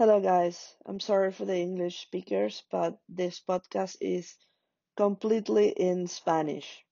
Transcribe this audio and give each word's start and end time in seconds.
Hello, 0.00 0.18
guys. 0.18 0.56
I'm 0.86 0.98
sorry 0.98 1.30
for 1.30 1.44
the 1.44 1.60
English 1.60 2.00
speakers, 2.00 2.62
but 2.72 2.96
this 3.06 3.38
podcast 3.46 3.98
is 4.00 4.34
completely 4.96 5.76
in 5.76 6.08
Spanish. 6.08 6.86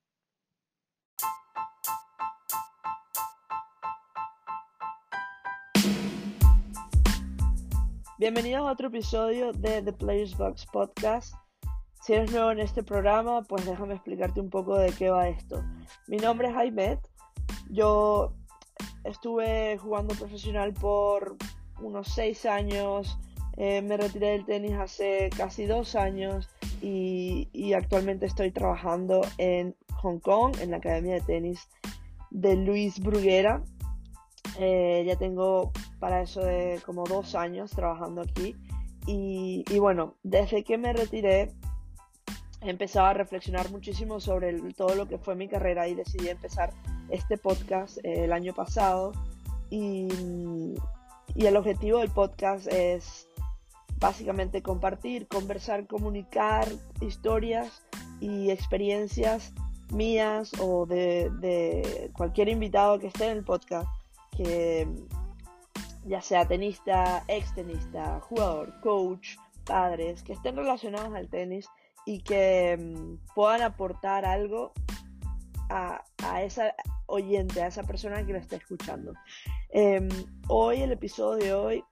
Bienvenidos 8.21 8.69
a 8.69 8.73
otro 8.73 8.89
episodio 8.89 9.53
de 9.53 9.81
The 9.81 9.95
Players 9.95 10.37
Box 10.37 10.67
Podcast. 10.67 11.33
Si 12.03 12.13
eres 12.13 12.31
nuevo 12.31 12.51
en 12.51 12.59
este 12.59 12.83
programa, 12.83 13.41
pues 13.41 13.65
déjame 13.65 13.95
explicarte 13.95 14.39
un 14.39 14.51
poco 14.51 14.77
de 14.77 14.93
qué 14.93 15.09
va 15.09 15.31
esto. 15.31 15.65
Mi 16.09 16.19
nombre 16.19 16.49
es 16.49 16.55
Jaimet. 16.55 17.01
Yo 17.71 18.35
estuve 19.05 19.79
jugando 19.79 20.15
profesional 20.15 20.75
por 20.75 21.39
unos 21.81 22.09
seis 22.09 22.47
años. 22.47 23.19
Eh, 23.57 23.83
me 23.83 23.97
retiré 23.97 24.29
del 24.29 24.45
tenis 24.45 24.75
hace 24.75 25.31
casi 25.37 25.67
dos 25.67 25.97
años 25.97 26.49
y, 26.81 27.49
y, 27.53 27.73
actualmente 27.73 28.27
estoy 28.27 28.53
trabajando 28.53 29.21
en 29.37 29.75
Hong 29.95 30.21
Kong, 30.21 30.57
en 30.61 30.71
la 30.71 30.77
Academia 30.77 31.15
de 31.15 31.21
Tenis 31.23 31.69
de 32.31 32.57
Luis 32.57 33.01
Bruguera. 33.01 33.63
Eh, 34.59 35.05
ya 35.07 35.17
tengo 35.17 35.73
para 35.99 36.23
eso 36.23 36.41
de 36.41 36.81
como 36.85 37.05
dos 37.05 37.35
años 37.35 37.71
trabajando 37.71 38.23
aquí. 38.23 38.57
Y, 39.07 39.65
bueno, 39.79 40.17
desde 40.23 40.65
que 40.65 40.77
me 40.77 40.93
retiré 40.93 41.53
he 42.61 42.69
empezado 42.69 43.07
a 43.07 43.15
reflexionar 43.15 43.71
muchísimo 43.71 44.21
sobre 44.21 44.61
todo 44.73 44.97
lo 44.97 45.07
que 45.07 45.17
fue 45.17 45.35
mi 45.35 45.49
carrera 45.49 45.89
y 45.89 45.95
decidí 45.95 46.29
empezar 46.29 46.75
este 47.09 47.39
podcast 47.39 47.99
eh, 47.99 48.25
el 48.25 48.33
año 48.33 48.53
pasado. 48.53 49.13
Y, 49.71 50.09
y 51.35 51.47
el 51.47 51.57
objetivo 51.57 51.99
del 51.99 52.11
podcast 52.11 52.67
es 52.69 53.29
básicamente 53.99 54.63
compartir, 54.63 55.27
conversar, 55.29 55.87
comunicar 55.87 56.69
historias 57.01 57.83
y 58.21 58.51
experiencias 58.51 59.53
mías 59.93 60.53
o 60.61 60.87
de, 60.87 62.11
cualquier 62.17 62.49
invitado 62.49 62.99
que 62.99 63.09
esté 63.09 63.27
en 63.27 63.39
el 63.39 63.45
podcast 63.45 63.89
que 64.37 64.89
ya 66.05 66.21
sea 66.21 66.47
tenista, 66.47 67.25
ex 67.29 67.55
tenista, 67.55 68.21
jugador, 68.21 68.79
coach, 68.81 69.37
padres, 69.65 70.23
que 70.23 70.33
estén 70.33 70.57
relacionados 70.57 71.15
al 71.15 71.29
tenis 71.29 71.69
y 72.07 72.21
que 72.21 72.77
mm, 72.79 73.35
puedan 73.35 73.63
aportar 73.63 74.25
algo 74.25 74.73
a, 75.69 76.03
a, 76.23 76.43
esa 76.43 76.75
oyente, 77.09 77.63
a 77.63 77.67
esa 77.67 77.83
persona 77.83 78.25
que 78.25 78.33
lo 78.33 78.39
está 78.39 78.57
escuchando. 78.57 79.13
Eh, 79.71 80.07
hoy, 80.47 80.83
el 80.83 80.93
episodio 80.93 81.45
de 81.45 81.55
hoy 81.55 81.85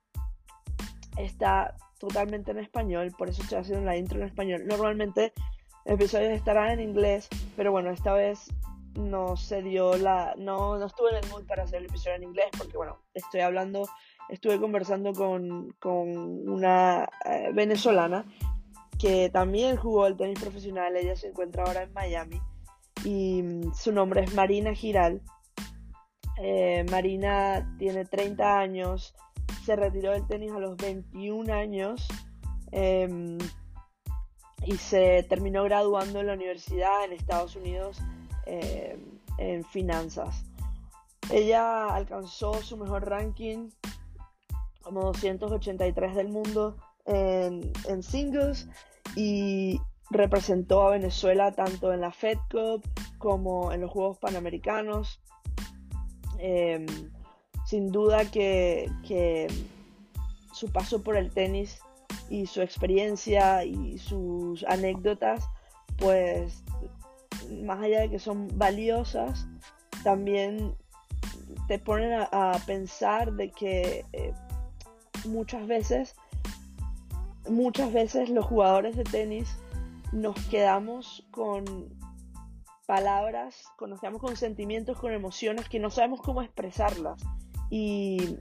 está 1.19 1.75
totalmente 1.99 2.51
en 2.51 2.59
español, 2.59 3.13
por 3.17 3.29
eso 3.29 3.43
estoy 3.43 3.59
haciendo 3.59 3.85
la 3.85 3.97
intro 3.97 4.19
en 4.19 4.27
español. 4.27 4.67
Normalmente 4.67 5.33
episodios 5.85 6.33
estarán 6.33 6.71
en 6.71 6.81
inglés, 6.81 7.29
pero 7.57 7.73
bueno, 7.73 7.91
esta 7.91 8.13
vez 8.13 8.49
no 8.95 9.37
se 9.37 9.63
dio 9.63 9.97
la. 9.97 10.35
No, 10.37 10.79
no 10.79 10.87
estuve 10.87 11.11
en 11.11 11.25
el 11.25 11.31
mood 11.31 11.47
para 11.47 11.65
hacer 11.65 11.81
el 11.81 11.87
episodio 11.87 12.17
en 12.17 12.25
inglés, 12.25 12.47
porque 12.57 12.77
bueno, 12.77 12.99
estoy 13.15 13.41
hablando, 13.41 13.89
estuve 14.29 14.61
conversando 14.61 15.13
con, 15.13 15.73
con 15.79 16.49
una 16.49 17.09
eh, 17.25 17.51
venezolana 17.55 18.25
que 18.99 19.29
también 19.31 19.77
jugó 19.77 20.07
el 20.07 20.17
tenis 20.17 20.41
profesional, 20.41 20.97
ella 20.97 21.17
se 21.17 21.29
encuentra 21.29 21.65
ahora 21.65 21.83
en 21.83 21.93
Miami 21.93 22.41
y 23.05 23.43
mm, 23.43 23.75
su 23.75 23.93
nombre 23.93 24.25
es 24.25 24.35
Marina 24.35 24.75
Giral. 24.75 25.23
Eh, 26.39 26.85
Marina 26.91 27.75
tiene 27.79 28.05
30 28.05 28.59
años, 28.59 29.15
se 29.65 29.77
retiró 29.77 30.13
del 30.13 30.27
tenis 30.27 30.53
a 30.53 30.59
los 30.59 30.77
21 30.77 31.53
años 31.53 32.07
eh, 32.73 33.39
y 34.65 34.77
se 34.77 35.25
terminó 35.29 35.65
graduando 35.65 36.21
en 36.21 36.27
la 36.27 36.35
universidad 36.35 37.05
en 37.05 37.13
Estados 37.13 37.57
Unidos 37.57 37.99
eh, 38.47 38.99
en 39.39 39.65
finanzas. 39.65 40.45
Ella 41.31 41.87
alcanzó 41.87 42.55
su 42.63 42.77
mejor 42.77 43.09
ranking 43.09 43.71
como 44.83 45.03
283 45.03 46.15
del 46.15 46.29
mundo 46.29 46.77
en, 47.07 47.73
en 47.89 48.03
singles 48.03 48.69
y 49.17 49.81
representó 50.11 50.87
a 50.87 50.91
Venezuela 50.93 51.53
tanto 51.53 51.93
en 51.93 52.01
la 52.01 52.13
Fed 52.13 52.39
Cup 52.51 52.83
como 53.19 53.73
en 53.73 53.81
los 53.81 53.91
Juegos 53.91 54.19
Panamericanos. 54.19 55.21
Eh, 56.39 56.85
sin 57.65 57.91
duda 57.91 58.31
que, 58.31 58.91
que, 59.07 59.49
su 60.53 60.71
paso 60.73 61.03
por 61.03 61.17
el 61.17 61.31
tenis 61.33 61.81
y 62.31 62.47
su 62.47 62.63
experiencia 62.63 63.65
y 63.65 63.99
sus 63.99 64.65
anécdotas, 64.65 65.45
pues 65.99 66.63
más 67.63 67.83
allá 67.83 68.01
de 68.01 68.11
que 68.11 68.19
son 68.19 68.49
valiosas, 68.57 69.47
también 70.03 70.75
te 71.69 71.79
ponen 71.79 72.13
a, 72.13 72.25
a 72.31 72.59
pensar 72.61 73.33
de 73.33 73.51
que 73.51 74.05
eh, 74.13 74.33
muchas 75.27 75.67
veces, 75.67 76.15
muchas 77.51 77.93
veces 77.93 78.31
los 78.31 78.47
jugadores 78.47 78.97
de 78.97 79.05
tenis 79.05 79.57
nos 80.13 80.37
quedamos 80.47 81.27
con 81.31 81.65
palabras, 82.87 83.65
nos 83.81 84.01
quedamos 84.01 84.21
con 84.21 84.37
sentimientos, 84.37 84.99
con 84.99 85.13
emociones 85.13 85.69
que 85.69 85.81
no 85.81 85.91
sabemos 85.91 86.21
cómo 86.21 86.43
expresarlas. 86.43 87.23
Y 87.71 88.39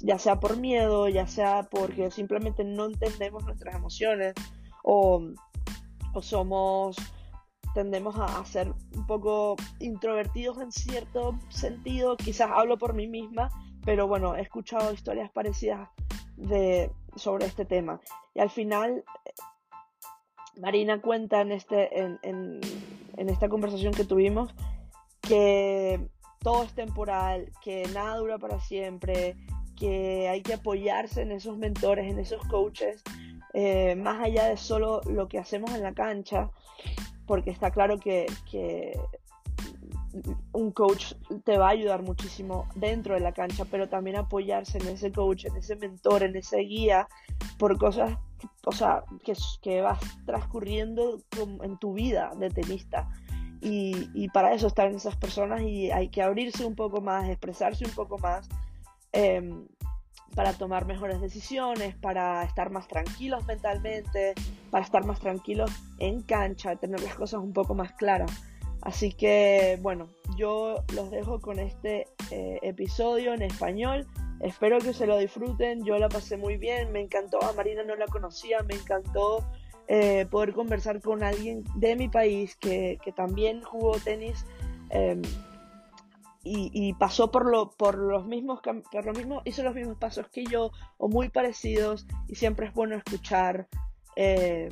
ya 0.00 0.18
sea 0.18 0.38
por 0.38 0.56
miedo, 0.56 1.08
ya 1.08 1.26
sea 1.26 1.68
porque 1.70 2.10
simplemente 2.10 2.64
no 2.64 2.86
entendemos 2.86 3.44
nuestras 3.44 3.74
emociones 3.74 4.34
o, 4.84 5.22
o 6.14 6.22
somos 6.22 6.96
tendemos 7.74 8.16
a, 8.18 8.44
ser 8.44 8.72
un 8.94 9.06
poco 9.06 9.56
introvertidos 9.78 10.60
en 10.60 10.72
cierto 10.72 11.38
sentido, 11.48 12.16
quizás 12.16 12.50
hablo 12.52 12.78
por 12.78 12.94
mí 12.94 13.06
misma, 13.06 13.50
pero 13.84 14.06
bueno, 14.06 14.36
he 14.36 14.42
escuchado 14.42 14.92
historias 14.92 15.30
parecidas 15.30 15.88
de, 16.36 16.90
sobre 17.16 17.46
este 17.46 17.64
tema. 17.64 18.00
Y 18.34 18.40
al 18.40 18.50
final, 18.50 19.04
Marina 20.56 21.00
cuenta 21.00 21.40
en, 21.40 21.52
este, 21.52 21.98
en, 21.98 22.18
en, 22.22 23.28
esta 23.28 23.48
conversación 23.48 23.92
que 23.92 24.04
tuvimos 24.04 24.54
que 25.20 26.08
todo 26.40 26.64
es 26.64 26.72
temporal, 26.74 27.50
que 27.62 27.84
nada 27.94 28.16
dura 28.16 28.38
para 28.38 28.60
siempre, 28.60 29.36
que 29.76 30.28
hay 30.28 30.42
que 30.42 30.54
apoyarse 30.54 31.22
en 31.22 31.32
esos 31.32 31.56
mentores, 31.56 32.10
en 32.10 32.18
esos 32.18 32.44
coaches, 32.46 33.02
eh, 33.54 33.94
más 33.96 34.22
allá 34.22 34.48
de 34.48 34.56
solo 34.56 35.00
lo 35.06 35.28
que 35.28 35.38
hacemos 35.38 35.72
en 35.74 35.82
la 35.82 35.94
cancha, 35.94 36.50
porque 37.26 37.50
está 37.50 37.70
claro 37.70 37.98
que, 37.98 38.26
que, 38.50 38.98
un 40.52 40.72
coach 40.72 41.14
te 41.44 41.56
va 41.56 41.68
a 41.68 41.70
ayudar 41.70 42.02
muchísimo 42.02 42.68
dentro 42.74 43.14
de 43.14 43.20
la 43.20 43.32
cancha, 43.32 43.64
pero 43.70 43.88
también 43.88 44.16
apoyarse 44.16 44.78
en 44.78 44.88
ese 44.88 45.10
coach, 45.10 45.46
en 45.46 45.56
ese 45.56 45.76
mentor, 45.76 46.22
en 46.22 46.36
ese 46.36 46.58
guía, 46.58 47.08
por 47.58 47.78
cosas, 47.78 48.18
o 48.64 48.72
sea, 48.72 49.04
que, 49.24 49.34
que 49.60 49.80
vas 49.80 50.00
transcurriendo 50.26 51.18
en 51.62 51.78
tu 51.78 51.94
vida 51.94 52.32
de 52.36 52.50
tenista. 52.50 53.08
Y, 53.60 54.10
y, 54.12 54.28
para 54.28 54.54
eso 54.54 54.66
están 54.66 54.94
esas 54.94 55.16
personas 55.16 55.62
y 55.62 55.90
hay 55.92 56.08
que 56.08 56.20
abrirse 56.20 56.64
un 56.64 56.74
poco 56.74 57.00
más, 57.00 57.28
expresarse 57.28 57.84
un 57.84 57.92
poco 57.92 58.18
más. 58.18 58.48
Eh, 59.12 59.50
para 60.34 60.52
tomar 60.54 60.86
mejores 60.86 61.20
decisiones, 61.20 61.94
para 61.96 62.42
estar 62.44 62.70
más 62.70 62.88
tranquilos 62.88 63.44
mentalmente, 63.46 64.34
para 64.70 64.84
estar 64.84 65.04
más 65.04 65.20
tranquilos 65.20 65.70
en 65.98 66.22
cancha, 66.22 66.76
tener 66.76 67.00
las 67.02 67.14
cosas 67.14 67.40
un 67.40 67.52
poco 67.52 67.74
más 67.74 67.92
claras. 67.92 68.30
Así 68.80 69.12
que 69.12 69.78
bueno, 69.82 70.08
yo 70.36 70.82
los 70.94 71.10
dejo 71.10 71.40
con 71.40 71.58
este 71.58 72.06
eh, 72.30 72.58
episodio 72.62 73.34
en 73.34 73.42
español. 73.42 74.06
Espero 74.42 74.78
que 74.78 74.92
se 74.92 75.06
lo 75.06 75.16
disfruten. 75.18 75.84
Yo 75.84 75.98
la 75.98 76.08
pasé 76.08 76.36
muy 76.36 76.56
bien, 76.56 76.92
me 76.92 77.00
encantó. 77.00 77.42
A 77.42 77.52
Marina 77.52 77.84
no 77.84 77.94
la 77.96 78.06
conocía, 78.06 78.62
me 78.64 78.74
encantó 78.74 79.44
eh, 79.88 80.26
poder 80.30 80.52
conversar 80.52 81.00
con 81.00 81.22
alguien 81.22 81.64
de 81.76 81.96
mi 81.96 82.08
país 82.08 82.56
que, 82.56 82.98
que 83.04 83.12
también 83.12 83.62
jugó 83.62 83.92
tenis. 83.98 84.44
Eh, 84.90 85.20
y, 86.44 86.70
y, 86.72 86.92
pasó 86.94 87.30
por, 87.30 87.46
lo, 87.46 87.70
por 87.70 87.96
los 87.96 88.26
mismos 88.26 88.60
por 88.60 89.06
lo 89.06 89.12
mismo, 89.12 89.42
hizo 89.44 89.62
los 89.62 89.76
mismos 89.76 89.96
pasos 89.98 90.26
que 90.28 90.44
yo 90.44 90.72
o 90.98 91.08
muy 91.08 91.28
parecidos 91.28 92.04
y 92.26 92.34
siempre 92.34 92.66
es 92.66 92.74
bueno 92.74 92.96
escuchar 92.96 93.68
eh, 94.16 94.68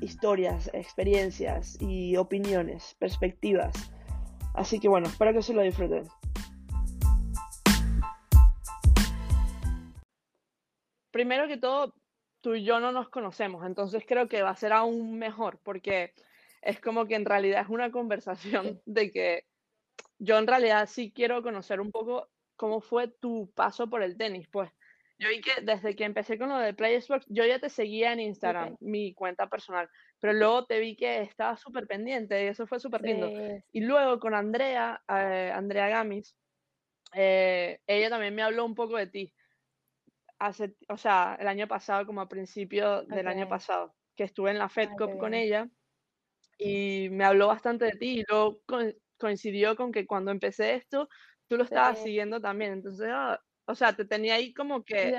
historias, 0.00 0.68
experiencias 0.72 1.80
y 1.80 2.16
opiniones, 2.16 2.96
perspectivas. 2.98 3.72
Así 4.54 4.80
que 4.80 4.88
bueno, 4.88 5.06
espero 5.06 5.32
que 5.32 5.42
se 5.42 5.54
lo 5.54 5.62
disfruten. 5.62 6.08
Primero 11.18 11.48
que 11.48 11.56
todo, 11.56 11.96
tú 12.40 12.54
y 12.54 12.62
yo 12.62 12.78
no 12.78 12.92
nos 12.92 13.08
conocemos, 13.08 13.66
entonces 13.66 14.04
creo 14.06 14.28
que 14.28 14.42
va 14.42 14.50
a 14.50 14.54
ser 14.56 14.72
aún 14.72 15.18
mejor 15.18 15.58
porque 15.64 16.14
es 16.62 16.80
como 16.80 17.06
que 17.08 17.16
en 17.16 17.24
realidad 17.24 17.62
es 17.62 17.68
una 17.68 17.90
conversación 17.90 18.80
de 18.86 19.10
que 19.10 19.44
yo 20.20 20.38
en 20.38 20.46
realidad 20.46 20.88
sí 20.88 21.10
quiero 21.12 21.42
conocer 21.42 21.80
un 21.80 21.90
poco 21.90 22.28
cómo 22.54 22.80
fue 22.80 23.08
tu 23.08 23.50
paso 23.52 23.90
por 23.90 24.04
el 24.04 24.16
tenis, 24.16 24.46
pues. 24.46 24.70
yo 25.18 25.28
vi 25.28 25.40
que 25.40 25.60
desde 25.62 25.96
que 25.96 26.04
empecé 26.04 26.38
con 26.38 26.50
lo 26.50 26.58
de 26.58 26.72
PlaySbox, 26.72 27.26
yo 27.28 27.44
ya 27.44 27.58
te 27.58 27.68
seguía 27.68 28.12
en 28.12 28.20
Instagram, 28.20 28.76
mi 28.78 29.12
cuenta 29.12 29.48
personal, 29.48 29.90
pero 30.20 30.34
luego 30.34 30.66
te 30.66 30.78
vi 30.78 30.94
que 30.94 31.22
estaba 31.22 31.56
súper 31.56 31.88
pendiente 31.88 32.44
y 32.44 32.46
eso 32.46 32.64
fue 32.68 32.78
súper 32.78 33.02
lindo. 33.02 33.28
Y 33.72 33.80
luego 33.80 34.20
con 34.20 34.34
Andrea, 34.34 35.02
eh, 35.08 35.50
Andrea 35.52 35.88
Gamis, 35.88 36.36
eh, 37.12 37.80
ella 37.88 38.08
también 38.08 38.36
me 38.36 38.42
habló 38.42 38.64
un 38.64 38.76
poco 38.76 38.96
de 38.96 39.08
ti. 39.08 39.34
Hace, 40.38 40.76
o 40.88 40.96
sea, 40.96 41.36
el 41.40 41.48
año 41.48 41.66
pasado, 41.66 42.06
como 42.06 42.20
a 42.20 42.28
principio 42.28 43.02
del 43.02 43.26
año 43.26 43.48
pasado, 43.48 43.94
que 44.14 44.24
estuve 44.24 44.50
en 44.50 44.58
la 44.58 44.68
Fed 44.68 44.90
con 44.96 45.34
ella 45.34 45.68
y 46.58 47.08
me 47.10 47.24
habló 47.24 47.46
bastante 47.46 47.86
de 47.86 47.92
ti 47.92 48.20
y 48.20 48.24
luego 48.28 48.60
coincidió 49.16 49.76
con 49.76 49.92
que 49.92 50.06
cuando 50.06 50.30
empecé 50.30 50.74
esto, 50.74 51.08
tú 51.48 51.56
lo 51.56 51.64
estabas 51.64 51.98
siguiendo 52.02 52.40
también. 52.40 52.72
Entonces, 52.72 53.08
ah, 53.12 53.40
o 53.66 53.74
sea, 53.74 53.92
te 53.94 54.04
tenía 54.04 54.34
ahí 54.34 54.52
como 54.52 54.82
que 54.82 55.18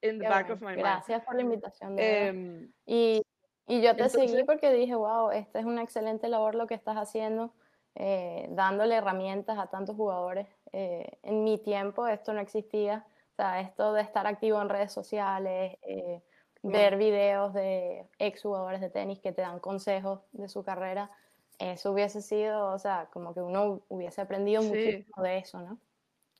en 0.00 0.18
the 0.18 0.28
back 0.28 0.50
of 0.50 0.60
my 0.60 0.68
mind. 0.68 0.78
Gracias 0.78 1.24
por 1.24 1.34
la 1.34 1.42
invitación. 1.42 1.96
Em, 1.98 2.72
y, 2.86 3.22
y, 3.66 3.82
yo 3.82 3.94
te 3.94 4.08
seguí 4.08 4.44
porque 4.44 4.72
dije, 4.72 4.94
wow, 4.94 5.30
esta 5.30 5.58
es 5.58 5.66
una 5.66 5.82
excelente 5.82 6.28
labor 6.28 6.54
lo 6.54 6.66
que 6.66 6.74
estás 6.74 6.96
haciendo, 6.96 7.54
eh, 7.94 8.48
dándole 8.50 8.94
herramientas 8.94 9.58
a 9.58 9.66
tantos 9.66 9.96
jugadores. 9.96 10.46
Eh, 10.72 11.18
en 11.22 11.44
mi 11.44 11.58
tiempo 11.58 12.06
esto 12.06 12.32
no 12.32 12.40
existía. 12.40 13.06
O 13.32 13.36
sea, 13.36 13.60
esto 13.60 13.92
de 13.92 14.02
estar 14.02 14.26
activo 14.26 14.60
en 14.60 14.68
redes 14.68 14.92
sociales, 14.92 15.78
eh, 15.82 16.22
ver 16.62 16.96
videos 16.96 17.54
de 17.54 18.06
ex 18.18 18.42
jugadores 18.42 18.80
de 18.80 18.90
tenis 18.90 19.20
que 19.20 19.32
te 19.32 19.42
dan 19.42 19.60
consejos 19.60 20.20
de 20.32 20.48
su 20.48 20.62
carrera, 20.62 21.10
eso 21.58 21.92
hubiese 21.92 22.22
sido, 22.22 22.72
o 22.72 22.78
sea, 22.78 23.08
como 23.12 23.34
que 23.34 23.40
uno 23.40 23.82
hubiese 23.88 24.20
aprendido 24.20 24.62
muchísimo 24.62 25.22
de 25.22 25.38
eso, 25.38 25.60
¿no? 25.60 25.78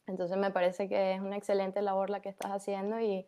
Entonces 0.06 0.36
me 0.36 0.50
parece 0.50 0.88
que 0.88 1.14
es 1.14 1.20
una 1.20 1.36
excelente 1.36 1.82
labor 1.82 2.10
la 2.10 2.20
que 2.20 2.30
estás 2.30 2.50
haciendo 2.50 2.98
y, 3.00 3.26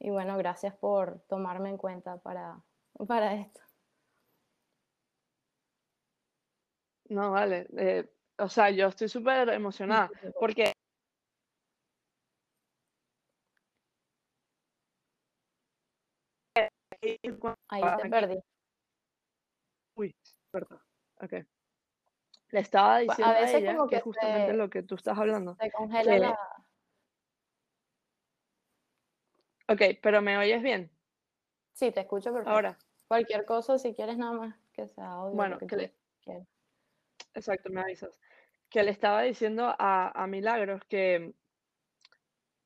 y 0.00 0.10
bueno, 0.10 0.36
gracias 0.36 0.74
por 0.74 1.20
tomarme 1.28 1.70
en 1.70 1.76
cuenta 1.78 2.18
para, 2.18 2.60
para 3.06 3.34
esto. 3.34 3.60
No, 7.08 7.30
vale. 7.30 7.66
Eh, 7.76 8.08
o 8.38 8.48
sea, 8.48 8.70
yo 8.70 8.88
estoy 8.88 9.08
súper 9.08 9.48
emocionada 9.48 10.10
porque 10.40 10.72
Ahí 17.00 17.82
te 18.02 18.08
perdí. 18.08 18.38
Uy, 19.94 20.14
perdón. 20.50 20.80
Ok. 21.20 21.32
Le 22.50 22.60
estaba 22.60 22.98
diciendo 22.98 23.34
a, 23.34 23.40
ella 23.40 23.86
que, 23.88 23.96
es 23.96 24.02
justamente 24.02 24.52
lo 24.54 24.70
que 24.70 24.82
tú 24.82 24.94
estás 24.94 25.18
hablando. 25.18 25.54
Se 25.60 25.70
congela 25.70 26.18
la... 26.18 26.38
Ok, 29.68 29.82
pero 30.02 30.22
¿me 30.22 30.38
oyes 30.38 30.62
bien? 30.62 30.90
Sí, 31.74 31.92
te 31.92 32.00
escucho 32.00 32.32
perfecto. 32.32 32.50
Ahora. 32.50 32.78
Cualquier 33.06 33.44
cosa, 33.44 33.78
si 33.78 33.94
quieres 33.94 34.16
nada 34.16 34.32
más 34.32 34.54
que 34.72 34.88
sea 34.88 35.10
audio. 35.10 35.34
Bueno, 35.34 35.58
que, 35.58 35.76
le... 35.76 35.94
Exacto, 37.34 37.70
me 37.70 37.82
avisas. 37.82 38.18
Que 38.70 38.82
le 38.82 38.90
estaba 38.90 39.22
diciendo 39.22 39.74
a, 39.78 40.10
a 40.22 40.26
Milagros 40.26 40.82
que 40.88 41.34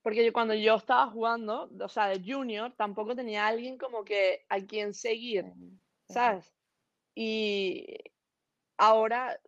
porque 0.03 0.25
yo, 0.25 0.33
cuando 0.33 0.55
yo 0.55 0.75
estaba 0.75 1.07
jugando, 1.07 1.71
o 1.81 1.89
sea, 1.89 2.09
de 2.09 2.21
junior, 2.21 2.73
tampoco 2.77 3.15
tenía 3.15 3.47
alguien 3.47 3.79
como 3.79 4.05
que 4.05 4.45
a 4.49 4.61
quien 4.61 4.95
seguir, 4.95 5.47
¿sabes? 6.09 6.53
Y 7.15 7.99
ahora, 8.77 9.39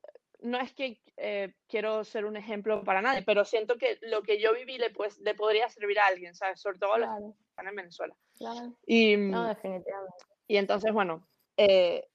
no 0.40 0.58
es 0.58 0.72
que 0.72 1.00
eh, 1.16 1.54
quiero 1.66 2.04
ser 2.04 2.24
un 2.24 2.36
ejemplo 2.36 2.84
para 2.84 3.02
nadie, 3.02 3.22
pero 3.22 3.44
siento 3.44 3.76
que 3.78 3.98
lo 4.02 4.22
que 4.22 4.40
yo 4.40 4.54
viví 4.54 4.78
le, 4.78 4.90
pues, 4.90 5.18
le 5.18 5.34
podría 5.34 5.68
servir 5.68 5.98
a 5.98 6.06
alguien, 6.06 6.34
¿sabes? 6.34 6.60
Sobre 6.60 6.78
todo 6.78 6.94
a 6.94 6.98
los 6.98 7.08
que 7.18 7.42
están 7.48 7.68
en 7.68 7.76
Venezuela. 7.76 8.16
Claro. 8.38 8.76
Y, 8.86 9.16
no, 9.16 9.48
definitivamente. 9.48 10.24
Y 10.46 10.56
entonces, 10.56 10.92
bueno, 10.92 11.26
eh, 11.56 12.08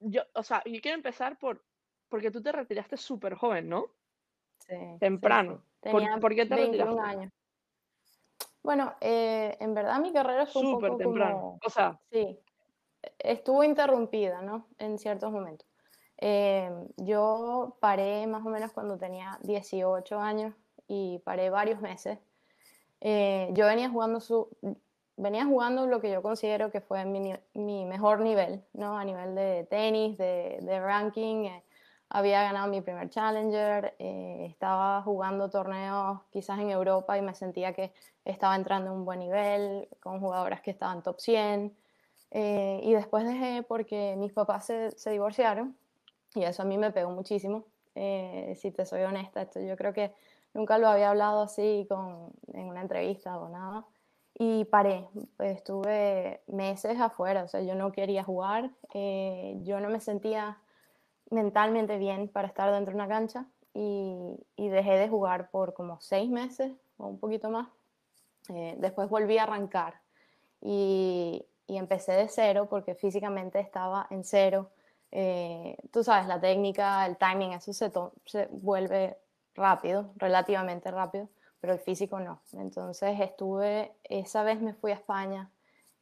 yo, 0.00 0.22
o 0.34 0.42
sea, 0.42 0.62
yo 0.64 0.80
quiero 0.80 0.96
empezar 0.96 1.38
por, 1.38 1.64
porque 2.08 2.32
tú 2.32 2.42
te 2.42 2.50
retiraste 2.50 2.96
súper 2.96 3.34
joven, 3.34 3.68
¿no? 3.68 3.92
Sí. 4.58 4.74
Temprano. 4.98 5.64
¿Por, 5.90 6.34
qué 6.34 6.46
te 6.46 6.54
21 6.54 7.02
años. 7.02 7.32
Bueno, 8.62 8.94
eh, 9.00 9.56
en 9.58 9.74
verdad 9.74 9.98
mi 9.98 10.12
carrera 10.12 10.46
fue 10.46 10.62
un 10.62 10.78
poco 10.78 10.96
temprano. 10.96 11.58
o 11.64 11.70
sea, 11.70 11.98
sí, 12.10 12.38
estuvo 13.18 13.64
interrumpida, 13.64 14.42
¿no? 14.42 14.68
En 14.78 14.98
ciertos 14.98 15.32
momentos. 15.32 15.66
Eh, 16.18 16.70
yo 16.98 17.76
paré 17.80 18.28
más 18.28 18.46
o 18.46 18.50
menos 18.50 18.72
cuando 18.72 18.96
tenía 18.96 19.38
18 19.42 20.20
años 20.20 20.54
y 20.86 21.18
paré 21.24 21.50
varios 21.50 21.80
meses. 21.80 22.18
Eh, 23.00 23.48
yo 23.52 23.66
venía 23.66 23.90
jugando 23.90 24.20
su, 24.20 24.48
venía 25.16 25.44
jugando 25.44 25.88
lo 25.88 26.00
que 26.00 26.12
yo 26.12 26.22
considero 26.22 26.70
que 26.70 26.80
fue 26.80 27.04
mi, 27.04 27.34
mi 27.54 27.84
mejor 27.84 28.20
nivel, 28.20 28.62
¿no? 28.72 28.96
A 28.96 29.04
nivel 29.04 29.34
de 29.34 29.66
tenis, 29.68 30.16
de, 30.16 30.60
de 30.62 30.80
ranking 30.80 31.48
había 32.14 32.42
ganado 32.42 32.68
mi 32.68 32.82
primer 32.82 33.08
Challenger, 33.08 33.94
eh, 33.98 34.46
estaba 34.50 35.00
jugando 35.02 35.48
torneos 35.48 36.20
quizás 36.30 36.58
en 36.58 36.70
Europa 36.70 37.16
y 37.16 37.22
me 37.22 37.34
sentía 37.34 37.72
que 37.72 37.92
estaba 38.26 38.54
entrando 38.54 38.90
en 38.90 38.98
un 38.98 39.04
buen 39.06 39.18
nivel, 39.18 39.88
con 39.98 40.20
jugadoras 40.20 40.60
que 40.60 40.70
estaban 40.70 41.02
top 41.02 41.18
100. 41.18 41.74
Eh, 42.32 42.80
y 42.82 42.92
después 42.92 43.24
dejé 43.24 43.62
porque 43.62 44.14
mis 44.18 44.32
papás 44.32 44.66
se, 44.66 44.90
se, 44.92 45.10
divorciaron 45.10 45.76
y 46.34 46.44
eso 46.44 46.62
a 46.62 46.64
mí 46.66 46.76
me 46.76 46.90
pegó 46.90 47.10
muchísimo. 47.10 47.64
Eh, 47.94 48.54
si 48.60 48.70
te 48.70 48.84
soy 48.84 49.02
honesta, 49.02 49.40
esto 49.40 49.60
yo 49.60 49.76
creo 49.76 49.94
que 49.94 50.12
nunca 50.52 50.76
lo 50.76 50.88
había 50.88 51.10
hablado 51.10 51.42
así 51.42 51.86
con, 51.88 52.30
en 52.52 52.66
una 52.68 52.82
entrevista 52.82 53.38
o 53.38 53.48
nada. 53.48 53.86
Y 54.34 54.66
paré, 54.66 55.06
estuve 55.38 56.42
meses 56.46 57.00
afuera, 57.00 57.44
o 57.44 57.48
sea, 57.48 57.62
yo 57.62 57.74
no 57.74 57.92
quería 57.92 58.24
jugar, 58.24 58.70
yo 58.92 59.80
no 59.80 59.90
me 59.90 60.00
sentía 60.00 60.58
mentalmente 61.32 61.98
bien 61.98 62.28
para 62.28 62.48
estar 62.48 62.72
dentro 62.72 62.92
de 62.92 62.96
una 62.96 63.08
cancha 63.08 63.46
y, 63.74 64.38
dejé 64.56 64.92
de 64.92 65.08
jugar 65.08 65.50
por 65.50 65.74
como 65.74 66.00
seis 66.00 66.30
meses 66.30 66.72
o 66.96 67.06
un 67.08 67.18
poquito 67.18 67.50
más. 67.50 67.68
Eh, 68.48 68.74
después 68.78 69.08
volví 69.08 69.38
a 69.38 69.44
arrancar 69.44 70.00
y, 70.60 71.46
empecé 71.68 72.12
de 72.12 72.28
cero 72.28 72.66
porque 72.68 72.94
físicamente 72.94 73.58
estaba 73.58 74.06
en 74.10 74.24
cero. 74.24 74.70
Eh, 75.10 75.76
tú 75.90 76.04
sabes, 76.04 76.26
la 76.26 76.38
técnica, 76.38 77.06
el 77.06 77.16
timing, 77.16 77.52
eso 77.52 77.72
se, 77.72 77.90
se 78.26 78.46
vuelve 78.50 79.16
rápido, 79.54 80.12
relativamente 80.16 80.90
rápido, 80.90 81.28
pero 81.60 81.72
el 81.72 81.78
físico 81.78 82.20
no. 82.20 82.42
Entonces 82.52 83.18
estuve, 83.20 83.92
esa 84.04 84.42
vez 84.42 84.60
me 84.60 84.74
fui 84.74 84.90
a 84.90 84.96
España 84.96 85.50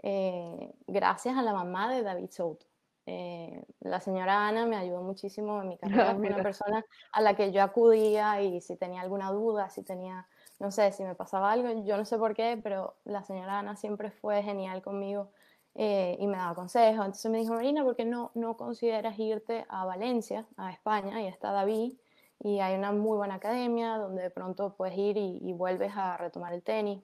eh, 0.03 0.73
gracias 0.87 1.37
a 1.37 1.43
la 1.43 1.53
mamá 1.53 1.93
de 1.93 2.03
David 2.03 2.31
Souto. 2.31 2.67
Eh, 3.07 3.64
la 3.80 4.00
señora 4.00 4.47
Ana 4.47 4.66
me 4.66 4.76
ayudó 4.76 5.02
muchísimo 5.02 5.62
en 5.62 5.69
mi 5.69 5.78
carrera, 5.78 6.14
fue 6.14 6.28
una 6.28 6.42
persona 6.42 6.85
a 7.12 7.21
la 7.21 7.35
que 7.35 7.52
yo 7.52 7.62
acudía 7.62 8.42
y 8.42 8.61
si 8.61 8.76
tenía 8.76 9.00
alguna 9.00 9.30
duda, 9.33 9.71
si 9.71 9.83
tenía, 9.83 10.28
no 10.59 10.71
sé, 10.71 10.92
si 10.92 11.02
me 11.02 11.14
pasaba 11.14 11.50
algo, 11.52 11.85
yo 11.85 11.97
no 11.97 12.04
sé 12.04 12.19
por 12.19 12.35
qué, 12.35 12.59
pero 12.62 12.97
la 13.04 13.25
señora 13.25 13.59
Ana 13.59 13.76
siempre 13.76 14.11
fue 14.11 14.42
genial 14.42 14.83
conmigo 14.83 15.30
eh, 15.75 16.16
y 16.21 16.26
me 16.26 16.37
daba 16.37 16.54
consejos. 16.54 17.04
Entonces 17.07 17.30
me 17.30 17.38
dijo, 17.38 17.54
Marina, 17.54 17.85
¿por 17.85 17.97
qué 17.97 18.04
no, 18.04 18.30
no 18.35 18.57
consideras 18.57 19.19
irte 19.19 19.64
a 19.69 19.85
Valencia, 19.85 20.47
a 20.57 20.73
España? 20.73 21.23
Y 21.23 21.26
está 21.26 21.52
David 21.52 21.95
y 22.42 22.61
hay 22.61 22.75
una 22.76 22.92
muy 22.92 23.16
buena 23.19 23.35
academia 23.37 23.97
donde 23.97 24.23
de 24.23 24.30
pronto 24.30 24.75
puedes 24.75 24.97
ir 24.97 25.16
y, 25.16 25.52
vuelves 25.52 25.92
a 25.95 26.16
retomar 26.16 26.52
el 26.54 26.62
tenis. 26.62 27.02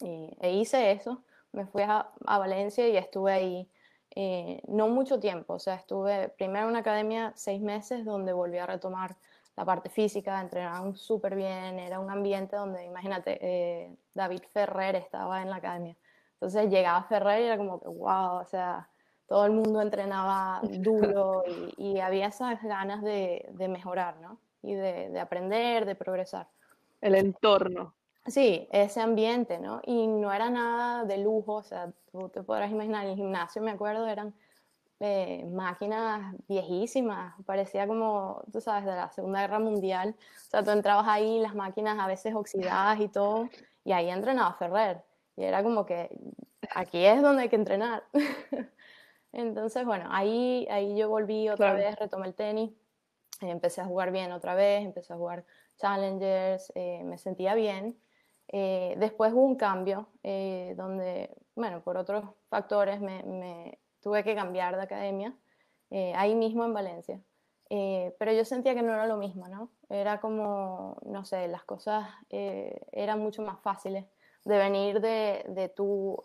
Y, 0.00 0.36
e 0.40 0.52
hice 0.52 0.92
eso, 0.92 1.22
me 1.52 1.66
fui 1.66 1.82
a, 1.82 2.10
a 2.26 2.38
Valencia 2.38 2.88
y 2.88 2.96
estuve 2.96 3.32
ahí 3.32 3.70
eh, 4.14 4.60
no 4.66 4.88
mucho 4.88 5.20
tiempo, 5.20 5.54
o 5.54 5.58
sea, 5.58 5.74
estuve 5.74 6.30
primero 6.30 6.64
en 6.64 6.70
una 6.70 6.80
academia 6.80 7.32
seis 7.36 7.60
meses 7.60 8.04
donde 8.04 8.32
volví 8.32 8.58
a 8.58 8.66
retomar 8.66 9.16
la 9.56 9.64
parte 9.64 9.88
física, 9.90 10.40
entrenaban 10.40 10.96
súper 10.96 11.36
bien, 11.36 11.78
era 11.78 12.00
un 12.00 12.10
ambiente 12.10 12.56
donde, 12.56 12.84
imagínate, 12.84 13.38
eh, 13.40 13.94
David 14.14 14.42
Ferrer 14.52 14.96
estaba 14.96 15.42
en 15.42 15.50
la 15.50 15.56
academia. 15.56 15.96
Entonces 16.34 16.70
llegaba 16.70 17.02
Ferrer 17.04 17.42
y 17.42 17.44
era 17.44 17.58
como 17.58 17.80
que, 17.80 17.88
wow, 17.88 18.40
o 18.40 18.44
sea, 18.46 18.88
todo 19.28 19.44
el 19.44 19.52
mundo 19.52 19.80
entrenaba 19.82 20.60
duro 20.62 21.44
y, 21.76 22.00
había 22.00 22.28
esas 22.28 22.62
ganas 22.62 23.02
de, 23.02 23.52
mejorar, 23.68 24.16
¿no? 24.20 24.40
Y 24.62 24.74
de, 24.74 25.10
de, 25.10 25.20
aprender, 25.20 25.84
de 25.84 25.94
progresar. 25.94 26.48
El 27.00 27.14
entorno. 27.14 27.94
Sí, 28.26 28.68
ese 28.70 29.00
ambiente, 29.00 29.58
¿no? 29.58 29.80
Y 29.84 30.06
no 30.06 30.32
era 30.32 30.50
nada 30.50 31.04
de 31.04 31.18
lujo, 31.18 31.54
o 31.54 31.62
sea, 31.62 31.92
tú 32.12 32.28
te 32.28 32.42
podrás 32.42 32.70
imaginar, 32.70 33.06
el 33.06 33.16
gimnasio, 33.16 33.62
me 33.62 33.70
acuerdo, 33.70 34.06
eran 34.06 34.34
eh, 35.00 35.46
máquinas 35.46 36.36
viejísimas, 36.46 37.34
parecía 37.46 37.86
como, 37.86 38.42
tú 38.52 38.60
sabes, 38.60 38.84
de 38.84 38.92
la 38.92 39.10
Segunda 39.10 39.40
Guerra 39.40 39.58
Mundial, 39.58 40.14
o 40.18 40.50
sea, 40.50 40.62
tú 40.62 40.70
entrabas 40.70 41.08
ahí, 41.08 41.40
las 41.40 41.54
máquinas 41.54 41.98
a 41.98 42.06
veces 42.06 42.34
oxidadas 42.34 43.00
y 43.00 43.08
todo, 43.08 43.48
y 43.84 43.92
ahí 43.92 44.10
entrenaba 44.10 44.52
Ferrer, 44.54 45.02
y 45.36 45.44
era 45.44 45.62
como 45.62 45.86
que 45.86 46.10
aquí 46.74 47.04
es 47.04 47.22
donde 47.22 47.42
hay 47.42 47.48
que 47.48 47.56
entrenar. 47.56 48.04
Entonces, 49.32 49.84
bueno, 49.86 50.08
ahí, 50.10 50.66
ahí 50.70 50.96
yo 50.96 51.08
volví 51.08 51.48
otra 51.48 51.72
vez, 51.72 51.96
retomé 51.96 52.26
el 52.26 52.34
tenis, 52.34 52.70
empecé 53.40 53.80
a 53.80 53.86
jugar 53.86 54.10
bien 54.12 54.32
otra 54.32 54.54
vez, 54.54 54.84
empecé 54.84 55.12
a 55.12 55.16
jugar 55.16 55.44
challengers, 55.78 56.72
eh, 56.74 57.02
me 57.04 57.16
sentía 57.16 57.54
bien. 57.54 57.96
Eh, 58.52 58.94
después 58.98 59.32
hubo 59.32 59.44
un 59.44 59.56
cambio 59.56 60.08
eh, 60.24 60.74
donde, 60.76 61.36
bueno, 61.54 61.82
por 61.82 61.96
otros 61.96 62.24
factores 62.48 63.00
me, 63.00 63.78
tuve 64.00 64.24
que 64.24 64.34
cambiar 64.34 64.76
de 64.76 64.82
academia, 64.82 65.36
eh, 65.90 66.12
ahí 66.16 66.34
mismo 66.34 66.64
en 66.64 66.74
Valencia. 66.74 67.20
pero 68.18 68.32
yo 68.32 68.44
sentía 68.44 68.74
que 68.74 68.82
no 68.82 68.92
era 68.92 69.06
lo 69.06 69.16
mismo, 69.16 69.46
¿no? 69.48 69.70
Era 69.88 70.20
como, 70.20 70.96
no 71.04 71.24
sé, 71.24 71.46
las 71.48 71.64
cosas 71.64 72.08
eran 72.30 73.20
mucho 73.20 73.42
más 73.42 73.60
fáciles 73.60 74.06
de 74.44 74.58
venir 74.58 75.00
de, 75.00 75.44
de 75.48 75.68
tu 75.68 76.24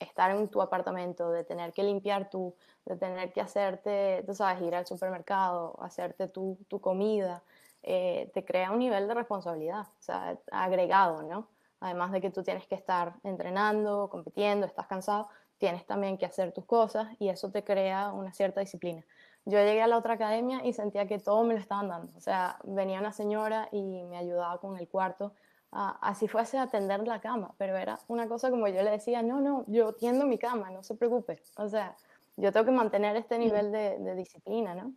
estar 0.00 0.30
en 0.30 0.48
tu 0.48 0.60
apartamento, 0.62 1.30
de 1.30 1.44
tener 1.44 1.72
que 1.72 1.82
limpiar 1.82 2.30
tú, 2.30 2.54
de 2.84 2.96
tener 2.96 3.32
que 3.32 3.40
hacerte, 3.40 4.22
tú 4.26 4.34
sabes, 4.34 4.62
ir 4.62 4.74
al 4.74 4.86
supermercado, 4.86 5.76
hacerte 5.80 6.28
tu, 6.28 6.58
tu 6.68 6.80
comida, 6.80 7.42
eh, 7.86 8.30
te 8.32 8.44
crea 8.44 8.70
un 8.70 8.78
nivel 8.78 9.06
de 9.06 9.14
responsabilidad, 9.14 9.82
o 9.82 10.02
sea, 10.02 10.38
agregado, 10.50 11.22
¿no? 11.22 11.48
Además 11.80 12.12
de 12.12 12.22
que 12.22 12.30
tú 12.30 12.42
tienes 12.42 12.66
que 12.66 12.74
estar 12.74 13.14
entrenando, 13.24 14.08
compitiendo, 14.08 14.64
estás 14.64 14.86
cansado, 14.86 15.28
tienes 15.58 15.86
también 15.86 16.16
que 16.16 16.24
hacer 16.24 16.52
tus 16.52 16.64
cosas 16.64 17.08
y 17.18 17.28
eso 17.28 17.50
te 17.50 17.62
crea 17.62 18.10
una 18.12 18.32
cierta 18.32 18.60
disciplina. 18.60 19.04
Yo 19.44 19.58
llegué 19.58 19.82
a 19.82 19.86
la 19.86 19.98
otra 19.98 20.14
academia 20.14 20.64
y 20.64 20.72
sentía 20.72 21.06
que 21.06 21.18
todo 21.18 21.44
me 21.44 21.52
lo 21.52 21.60
estaban 21.60 21.88
dando. 21.88 22.10
O 22.16 22.20
sea, 22.20 22.58
venía 22.64 23.00
una 23.00 23.12
señora 23.12 23.68
y 23.70 24.02
me 24.04 24.16
ayudaba 24.16 24.58
con 24.58 24.78
el 24.78 24.88
cuarto, 24.88 25.34
así 25.70 26.26
fuese 26.26 26.56
a 26.56 26.62
atender 26.62 27.06
la 27.06 27.20
cama, 27.20 27.54
pero 27.58 27.76
era 27.76 27.98
una 28.08 28.28
cosa 28.28 28.48
como 28.48 28.66
yo 28.68 28.82
le 28.82 28.92
decía, 28.92 29.22
no, 29.22 29.42
no, 29.42 29.64
yo 29.66 29.92
tiendo 29.92 30.24
mi 30.24 30.38
cama, 30.38 30.70
no 30.70 30.82
se 30.82 30.94
preocupe. 30.94 31.42
O 31.58 31.68
sea, 31.68 31.96
yo 32.36 32.50
tengo 32.50 32.64
que 32.64 32.72
mantener 32.72 33.16
este 33.16 33.38
nivel 33.38 33.72
de, 33.72 33.98
de 33.98 34.14
disciplina, 34.14 34.74
¿no? 34.74 34.94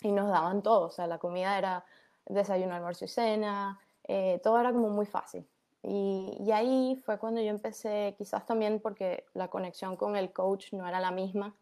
Y 0.00 0.12
nos 0.12 0.30
daban 0.30 0.62
todo, 0.62 0.86
o 0.86 0.90
sea, 0.90 1.06
la 1.06 1.18
comida 1.18 1.58
era 1.58 1.84
desayuno, 2.26 2.74
almuerzo 2.74 3.04
y 3.04 3.08
cena, 3.08 3.80
eh, 4.04 4.40
todo 4.42 4.60
era 4.60 4.72
como 4.72 4.88
muy 4.88 5.06
fácil. 5.06 5.46
Y, 5.82 6.36
y, 6.40 6.52
ahí 6.52 7.00
fue 7.04 7.18
cuando 7.18 7.40
yo 7.40 7.48
empecé, 7.48 8.14
quizás 8.16 8.46
también 8.46 8.78
porque 8.80 9.24
la 9.34 9.48
conexión 9.48 9.96
con 9.96 10.16
el 10.16 10.32
coach 10.32 10.72
no 10.72 10.86
era 10.86 11.00
la 11.00 11.10
misma. 11.10 11.56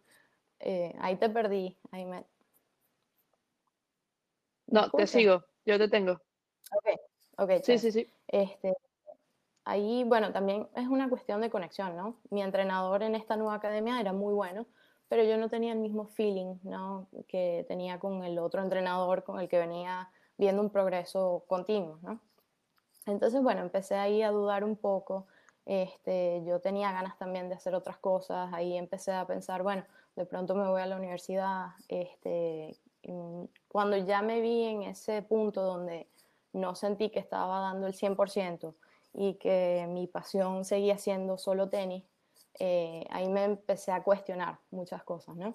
Eh, 0.59 0.95
ahí 1.01 1.17
te 1.17 1.31
perdí, 1.31 1.79
ahí 1.91 2.05
me... 2.05 2.25
No, 4.67 4.91
te 4.91 5.07
sigo, 5.07 5.45
yo 5.65 5.79
te 5.79 5.89
tengo. 5.89 6.13
Ok, 6.13 7.01
ok. 7.39 7.51
Sí, 7.63 7.79
sí, 7.79 7.91
sí. 7.91 8.13
Este, 8.29 8.75
ahí, 9.65 10.05
bueno, 10.05 10.33
también 10.33 10.69
es 10.77 10.87
una 10.87 11.09
cuestión 11.09 11.41
de 11.41 11.51
conexión, 11.51 11.97
¿no? 11.97 12.17
Mi 12.31 12.43
entrenador 12.43 13.03
en 13.03 13.15
esta 13.15 13.37
nueva 13.37 13.55
academia 13.55 14.01
era 14.01 14.13
muy 14.13 14.35
bueno, 14.35 14.67
pero 15.09 15.25
yo 15.25 15.39
no 15.39 15.49
tenía 15.49 15.73
el 15.73 15.79
mismo 15.79 16.07
feeling, 16.07 16.57
¿no? 16.63 17.09
Que 17.27 17.65
tenía 17.67 17.99
con 17.99 18.23
el 18.23 18.39
otro 18.39 18.63
entrenador 18.63 19.25
con 19.25 19.41
el 19.41 19.49
que 19.49 19.59
venía 19.59 20.11
viendo 20.41 20.63
un 20.63 20.71
progreso 20.71 21.45
continuo, 21.47 21.99
¿no? 22.01 22.19
Entonces, 23.05 23.43
bueno, 23.43 23.61
empecé 23.61 23.97
ahí 23.97 24.23
a 24.23 24.31
dudar 24.31 24.65
un 24.65 24.75
poco. 24.75 25.27
Este, 25.67 26.43
yo 26.47 26.61
tenía 26.61 26.91
ganas 26.93 27.19
también 27.19 27.51
de 27.51 27.57
hacer 27.57 27.75
otras 27.75 27.99
cosas. 27.99 28.51
Ahí 28.55 28.75
empecé 28.75 29.13
a 29.13 29.27
pensar, 29.27 29.63
bueno, 29.63 29.85
de 30.17 30.25
pronto 30.25 30.55
me 30.55 30.67
voy 30.67 30.81
a 30.81 30.87
la 30.87 30.97
universidad. 30.97 31.67
Este, 31.89 32.75
cuando 33.69 33.99
ya 33.99 34.23
me 34.23 34.41
vi 34.41 34.65
en 34.65 34.83
ese 34.85 35.21
punto 35.21 35.61
donde 35.61 36.09
no 36.55 36.75
sentí 36.75 37.11
que 37.11 37.19
estaba 37.19 37.61
dando 37.61 37.87
el 37.87 37.93
100% 37.93 38.75
y 39.13 39.35
que 39.35 39.87
mi 39.91 40.07
pasión 40.07 40.65
seguía 40.65 40.97
siendo 40.97 41.37
solo 41.37 41.69
tenis, 41.69 42.03
eh, 42.59 43.05
ahí 43.11 43.29
me 43.29 43.45
empecé 43.45 43.93
a 43.93 44.03
cuestionar 44.03 44.59
muchas 44.71 45.03
cosas, 45.03 45.37
¿no? 45.37 45.55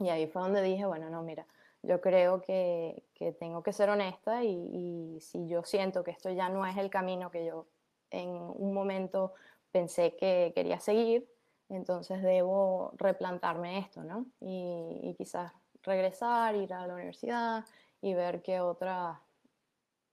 Y 0.00 0.08
ahí 0.08 0.26
fue 0.26 0.42
donde 0.42 0.62
dije, 0.62 0.86
bueno, 0.86 1.08
no, 1.08 1.22
mira, 1.22 1.46
yo 1.82 2.00
creo 2.00 2.42
que, 2.42 3.04
que 3.14 3.32
tengo 3.32 3.62
que 3.62 3.72
ser 3.72 3.90
honesta 3.90 4.44
y, 4.44 5.16
y, 5.16 5.20
si 5.20 5.48
yo 5.48 5.62
siento 5.62 6.02
que 6.02 6.10
esto 6.10 6.30
ya 6.30 6.48
no 6.48 6.66
es 6.66 6.76
el 6.76 6.90
camino 6.90 7.30
que 7.30 7.46
yo 7.46 7.66
en 8.10 8.28
un 8.30 8.72
momento 8.72 9.34
pensé 9.70 10.16
que 10.16 10.52
quería 10.54 10.80
seguir, 10.80 11.28
entonces 11.68 12.22
debo 12.22 12.92
replantarme 12.96 13.78
esto, 13.78 14.02
¿no? 14.02 14.26
Y, 14.40 15.00
y 15.02 15.14
quizás 15.14 15.52
regresar, 15.82 16.54
ir 16.56 16.72
a 16.72 16.86
la 16.86 16.94
universidad 16.94 17.64
y 18.00 18.14
ver 18.14 18.42
qué 18.42 18.60
otras, 18.60 19.18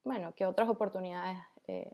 bueno, 0.04 0.34
qué 0.36 0.46
otras 0.46 0.70
oportunidades 0.70 1.38
eh, 1.68 1.92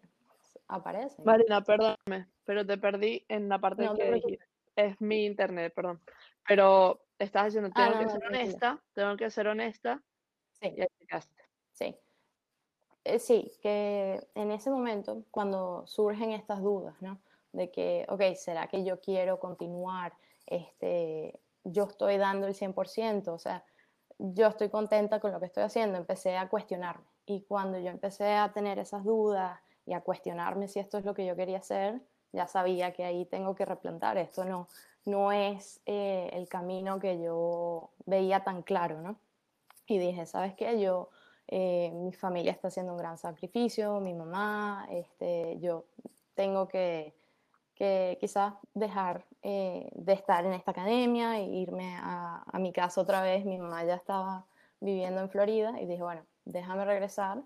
aparecen. 0.68 1.24
Marina, 1.26 1.62
perdóname, 1.62 2.28
pero 2.46 2.66
te 2.66 2.78
perdí 2.78 3.26
en 3.28 3.50
la 3.50 3.60
parte 3.60 3.86
no, 3.86 3.96
que 3.96 4.40
es 4.76 5.00
mi 5.02 5.26
internet, 5.26 5.74
perdón. 5.74 6.02
Pero 6.48 7.02
estás 7.24 7.46
diciendo, 7.46 7.70
ah, 7.76 7.90
tengo 7.90 8.00
que 8.00 8.10
ser 8.10 8.26
honesta, 8.26 8.84
tengo 8.94 9.18
que 9.18 9.30
ser 9.30 9.48
honesta. 9.48 10.02
Sí. 10.60 10.76
Sí. 11.74 11.98
Eh, 13.04 13.20
sí, 13.20 13.52
que 13.62 14.28
en 14.36 14.52
ese 14.52 14.70
momento, 14.70 15.24
cuando 15.32 15.86
surgen 15.88 16.32
estas 16.32 16.62
dudas, 16.62 17.02
¿no? 17.02 17.20
De 17.52 17.72
que, 17.72 18.06
ok, 18.10 18.36
¿será 18.36 18.68
que 18.68 18.84
yo 18.84 19.00
quiero 19.00 19.40
continuar? 19.40 20.14
Este, 20.46 21.40
yo 21.64 21.86
estoy 21.86 22.18
dando 22.18 22.48
el 22.48 22.54
100%, 22.54 23.34
o 23.34 23.40
sea, 23.40 23.66
yo 24.20 24.48
estoy 24.48 24.70
contenta 24.70 25.20
con 25.20 25.32
lo 25.32 25.40
que 25.40 25.48
estoy 25.48 25.64
haciendo, 25.64 25.98
empecé 25.98 26.38
a 26.38 26.48
cuestionarme. 26.48 27.06
Y 27.26 27.42
cuando 27.42 27.80
yo 27.80 27.90
empecé 27.90 28.36
a 28.36 28.52
tener 28.54 28.78
esas 28.78 29.04
dudas 29.04 29.60
y 29.86 29.94
a 29.94 30.02
cuestionarme 30.02 30.68
si 30.68 30.80
esto 30.80 30.98
es 31.00 31.06
lo 31.06 31.14
que 31.14 31.26
yo 31.26 31.36
quería 31.36 31.58
hacer, 31.58 32.02
ya 32.32 32.48
sabía 32.48 32.94
que 32.94 33.04
ahí 33.04 33.26
tengo 33.26 33.56
que 33.56 33.66
replantar, 33.66 34.18
esto 34.18 34.46
no, 34.46 34.68
no 35.06 35.32
es 35.32 35.82
eh, 35.86 36.30
el 36.34 36.48
camino 36.48 37.00
que 37.00 37.22
yo 37.22 37.92
veía 38.06 38.44
tan 38.44 38.62
claro, 38.62 39.02
¿no? 39.02 39.20
Y 39.88 39.98
dije, 39.98 40.26
¿sabes 40.26 40.54
qué? 40.56 40.80
Yo, 40.80 41.10
eh, 41.48 41.92
mi 41.94 42.14
familia 42.14 42.52
está 42.52 42.68
haciendo 42.70 42.94
un 42.94 42.98
gran 42.98 43.18
sacrificio, 43.18 44.00
mi 44.00 44.14
mamá, 44.14 44.88
este, 44.92 45.60
yo 45.60 45.86
tengo 46.36 46.68
que, 46.68 47.14
que 47.76 48.18
quizás 48.22 48.54
dejar 48.74 49.26
eh, 49.42 49.90
de 49.94 50.14
estar 50.14 50.46
en 50.46 50.54
esta 50.54 50.72
academia 50.72 51.40
e 51.40 51.44
irme 51.44 51.96
a, 51.98 52.44
a, 52.46 52.60
mi 52.60 52.72
casa 52.72 53.02
otra 53.02 53.22
vez. 53.22 53.44
Mi 53.46 53.58
mamá 53.58 53.84
ya 53.84 53.96
estaba 53.96 54.46
viviendo 54.80 55.22
en 55.22 55.30
Florida 55.30 55.82
y 55.82 55.86
dije, 55.88 56.04
bueno, 56.04 56.26
déjame 56.46 56.86
regresar, 56.86 57.44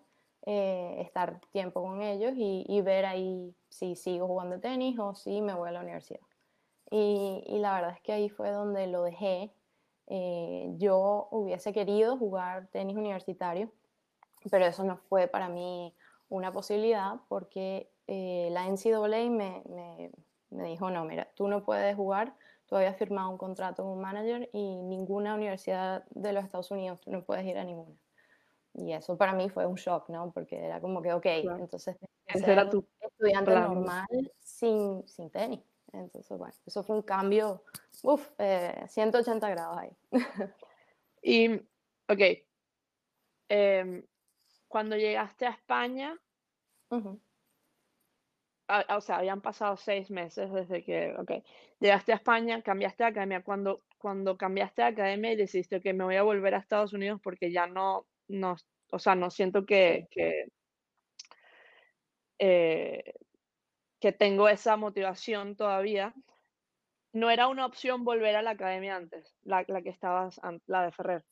estar 0.47 1.39
tiempo 1.51 1.81
con 1.81 2.03
ellos 2.03 2.33
y, 2.35 2.65
y 2.67 2.81
ver 2.81 3.05
ahí 3.05 3.55
si 3.67 3.95
sigo 3.95 4.27
jugando 4.27 4.59
tenis 4.59 4.99
o 4.99 5.15
si 5.15 5.41
me 5.41 5.55
voy 5.55 5.69
a 5.69 5.71
la 5.71 5.81
universidad. 5.81 6.21
Y, 6.91 7.43
la 7.59 7.73
verdad 7.75 7.91
es 7.91 8.01
que 8.01 8.13
ahí 8.13 8.29
fue 8.29 8.51
donde 8.51 8.87
lo 8.87 9.03
dejé. 9.03 9.51
Eh, 10.07 10.71
yo 10.77 11.27
hubiese 11.31 11.73
querido 11.73 12.17
jugar 12.17 12.67
tenis 12.67 12.95
universitario, 12.95 13.71
pero 14.51 14.65
eso 14.65 14.83
no 14.83 14.97
fue 14.97 15.27
para 15.27 15.49
mí 15.49 15.95
una 16.29 16.51
posibilidad 16.51 17.15
porque 17.27 17.89
eh, 18.07 18.49
la 18.51 18.67
NCAA 18.67 19.29
me, 19.29 19.63
me, 19.67 20.11
me, 20.51 20.63
dijo, 20.69 20.91
no, 20.91 21.05
mira, 21.05 21.27
tú 21.35 21.47
no 21.47 21.63
puedes 21.63 21.95
jugar, 21.95 22.35
tú 22.67 22.75
habías 22.75 22.95
firmado 22.97 23.29
un 23.29 23.37
contrato 23.37 23.83
con 23.83 23.93
un 23.93 24.01
manager 24.01 24.49
y 24.53 24.83
ninguna 24.83 25.33
universidad 25.33 26.05
de 26.11 26.33
los 26.33 26.43
Estados 26.43 26.69
Unidos, 26.69 26.99
tú 27.01 27.11
no 27.11 27.23
puedes 27.23 27.45
ir 27.45 27.57
a 27.57 27.63
ninguna. 27.63 27.95
Y 28.73 28.91
eso 28.91 29.17
para 29.17 29.33
mí 29.33 29.49
fue 29.49 29.65
un 29.65 29.75
shock, 29.75 30.09
¿no? 30.09 30.31
Porque 30.31 30.57
era 30.57 30.81
como 30.81 31.01
que, 31.01 31.13
ok, 31.13 31.25
entonces 31.59 31.95
era 32.27 32.69
tu 32.69 32.85
estudiante 32.99 33.51
normal 33.51 34.05
sin, 34.39 35.07
sin 35.07 35.29
tenis. 35.29 35.61
Entonces, 35.99 36.37
bueno, 36.37 36.53
eso 36.65 36.83
fue 36.83 36.97
un 36.97 37.01
cambio, 37.01 37.63
uff, 38.03 38.29
180 38.87 39.47
eh, 39.47 39.51
grados 39.51 39.77
ahí. 39.77 39.89
y, 41.21 41.55
ok, 42.07 42.21
em, 43.49 44.03
cuando 44.67 44.97
llegaste 44.97 45.45
a 45.45 45.51
España, 45.51 46.19
o 46.89 47.19
sea, 49.01 49.17
habían 49.17 49.41
pasado 49.41 49.77
seis 49.77 50.09
meses 50.09 50.51
desde 50.51 50.83
que, 50.83 51.15
ok, 51.17 51.31
llegaste 51.79 52.13
a 52.13 52.15
España, 52.15 52.61
cambiaste 52.61 53.03
de 53.03 53.09
academia. 53.09 53.43
Cuando, 53.43 53.83
cuando 53.97 54.37
cambiaste 54.37 54.81
de 54.81 54.87
academia 54.87 55.33
y 55.33 55.35
decidiste 55.35 55.81
que 55.81 55.93
me 55.93 56.03
voy 56.03 56.15
a 56.15 56.23
volver 56.23 56.55
a 56.55 56.59
Estados 56.59 56.93
Unidos 56.93 57.19
porque 57.23 57.51
ya 57.51 57.67
no, 57.67 58.07
no 58.27 58.55
o 58.91 58.99
sea, 58.99 59.15
no 59.15 59.29
siento 59.29 59.65
que, 59.65 60.07
que 60.11 60.45
eh, 62.39 63.13
que 64.05 64.11
tengo 64.11 64.47
esa 64.47 64.77
motivación 64.77 65.55
todavía, 65.55 66.13
no 67.11 67.31
era 67.31 67.47
una 67.47 67.65
opción 67.65 68.03
volver 68.03 68.35
a 68.35 68.43
la 68.43 68.51
academia 68.51 68.95
antes, 68.95 69.35
la, 69.41 69.65
la 69.67 69.81
que 69.81 69.89
estabas, 69.89 70.39
la 70.67 70.83
de 70.83 70.91
Ferrer. 70.91 71.25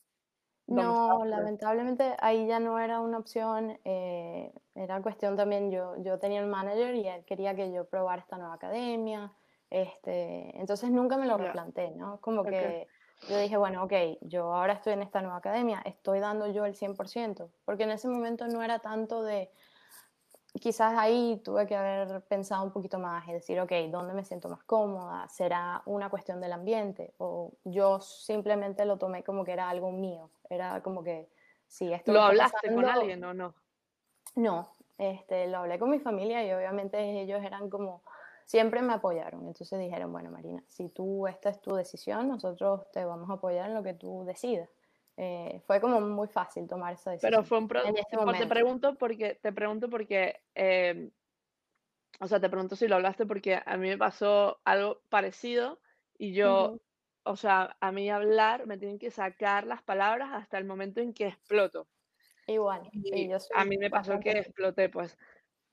No, 0.66 1.24
lamentablemente 1.24 2.16
ahí 2.18 2.48
ya 2.48 2.60
no 2.60 2.80
era 2.80 3.00
una 3.00 3.20
opción, 3.20 3.78
eh, 3.86 4.52
era 4.74 5.00
cuestión 5.04 5.38
también, 5.38 5.70
yo, 5.70 5.98
yo 6.02 6.18
tenía 6.18 6.40
el 6.40 6.48
manager 6.48 6.96
y 6.96 7.08
él 7.08 7.24
quería 7.26 7.54
que 7.54 7.72
yo 7.72 7.86
probara 7.86 8.24
esta 8.24 8.40
nueva 8.40 8.56
academia, 8.56 9.32
este, 9.70 10.60
entonces 10.60 10.90
nunca 10.90 11.16
me 11.18 11.28
lo 11.28 11.38
replanté, 11.38 11.92
¿no? 11.92 12.20
Como 12.22 12.44
que 12.44 12.88
yo 13.30 13.38
dije, 13.38 13.56
bueno, 13.56 13.84
ok, 13.84 13.94
yo 14.22 14.52
ahora 14.52 14.74
estoy 14.74 14.94
en 14.94 15.04
esta 15.04 15.22
nueva 15.22 15.38
academia, 15.38 15.80
estoy 15.86 16.22
dando 16.22 16.48
yo 16.48 16.66
el 16.66 16.74
100%, 16.74 17.52
porque 17.66 17.84
en 17.84 17.92
ese 17.92 18.08
momento 18.08 18.48
no 18.48 18.64
era 18.64 18.80
tanto 18.80 19.22
de, 19.22 19.52
quizás 20.60 20.94
ahí 20.98 21.42
tuve 21.44 21.66
que 21.68 21.76
haber 21.76 22.22
pensado 22.22 22.64
un 22.64 22.72
poquito 22.72 23.00
más 23.00 23.28
y 23.28 23.34
decir, 23.34 23.60
ok, 23.60 23.72
¿dónde 23.90 24.14
me 24.14 24.24
siento 24.24 24.50
más 24.50 24.64
cómoda? 24.64 25.28
¿Será 25.30 25.82
una 25.86 26.10
cuestión 26.10 26.40
del 26.42 26.54
ambiente? 26.54 27.14
O 27.18 27.52
yo 27.64 28.00
simplemente 28.00 28.86
lo 28.86 28.98
tomé 28.98 29.24
como 29.24 29.44
que 29.44 29.52
era 29.52 29.70
algo 29.70 29.92
mío. 29.92 30.30
Era 30.50 30.82
como 30.82 31.04
que, 31.04 31.30
si 31.68 31.92
esto... 31.92 32.14
¿Lo 32.14 32.22
hablaste 32.22 32.74
con 32.74 32.86
alguien 32.86 33.24
o 33.24 33.34
no? 33.34 33.56
No, 34.36 34.70
Este, 34.98 35.48
lo 35.48 35.60
hablé 35.60 35.80
con 35.80 35.90
mi 35.90 36.00
familia 36.00 36.46
y 36.46 36.52
obviamente 36.54 37.22
ellos 37.22 37.44
eran 37.44 37.70
como, 37.70 38.04
siempre 38.46 38.82
me 38.82 38.94
apoyaron. 38.94 39.48
Entonces 39.48 39.80
dijeron, 39.80 40.12
bueno, 40.12 40.32
Marina, 40.32 40.64
si 40.68 40.90
tú, 40.90 41.28
esta 41.28 41.50
es 41.50 41.62
tu 41.62 41.74
decisión, 41.74 42.28
nosotros 42.28 42.90
te 42.92 43.04
vamos 43.06 43.30
a 43.30 43.34
apoyar 43.34 43.70
en 43.70 43.76
lo 43.76 43.84
que 43.84 43.94
tú 43.94 44.24
decidas. 44.26 44.70
Eh, 45.16 45.62
fue 45.68 45.80
como 45.80 46.02
muy 46.02 46.28
fácil 46.28 46.68
tomar 46.68 46.94
esa 46.94 47.12
decisión. 47.12 47.32
Pero 47.32 47.44
fue 47.44 47.60
un 47.60 47.68
proceso. 47.68 47.96
Te 48.38 48.48
pregunto 48.48 48.96
porque, 48.96 49.36
te 49.36 49.52
pregunto 49.52 49.90
porque, 49.90 50.42
em, 50.56 51.12
o 52.20 52.28
sea, 52.28 52.40
te 52.40 52.50
pregunto 52.50 52.76
si 52.76 52.88
lo 52.88 52.96
hablaste 52.96 53.26
porque 53.26 53.62
a 53.64 53.78
mí 53.78 53.90
me 53.90 53.98
pasó 53.98 54.60
algo 54.64 55.02
parecido 55.10 55.80
y 56.18 56.34
yo, 56.34 56.80
o 57.24 57.36
sea, 57.36 57.78
a 57.80 57.92
mí 57.92 58.10
hablar 58.10 58.66
me 58.66 58.78
tienen 58.78 58.98
que 58.98 59.12
sacar 59.12 59.68
las 59.68 59.84
palabras 59.84 60.30
hasta 60.34 60.58
el 60.58 60.66
momento 60.66 61.00
en 61.00 61.14
que 61.14 61.28
exploto. 61.28 61.88
Igual, 62.48 62.90
a 63.56 63.66
mí 63.66 63.78
me 63.78 63.90
pasó 63.90 64.20
que 64.20 64.32
exploté, 64.32 64.90
pues. 64.90 65.18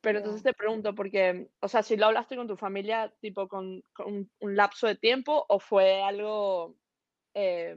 Pero 0.02 0.18
entonces 0.18 0.42
te 0.42 0.54
pregunto, 0.54 0.94
porque, 0.94 1.50
o 1.60 1.68
sea, 1.68 1.82
si 1.82 1.96
lo 1.96 2.06
hablaste 2.06 2.34
con 2.34 2.46
tu 2.46 2.56
familia, 2.56 3.12
tipo, 3.20 3.48
con, 3.48 3.84
un 4.06 4.56
lapso 4.56 4.86
de 4.86 4.94
tiempo, 4.94 5.44
o 5.48 5.58
fue 5.58 6.02
algo 6.02 6.74
em, 7.34 7.76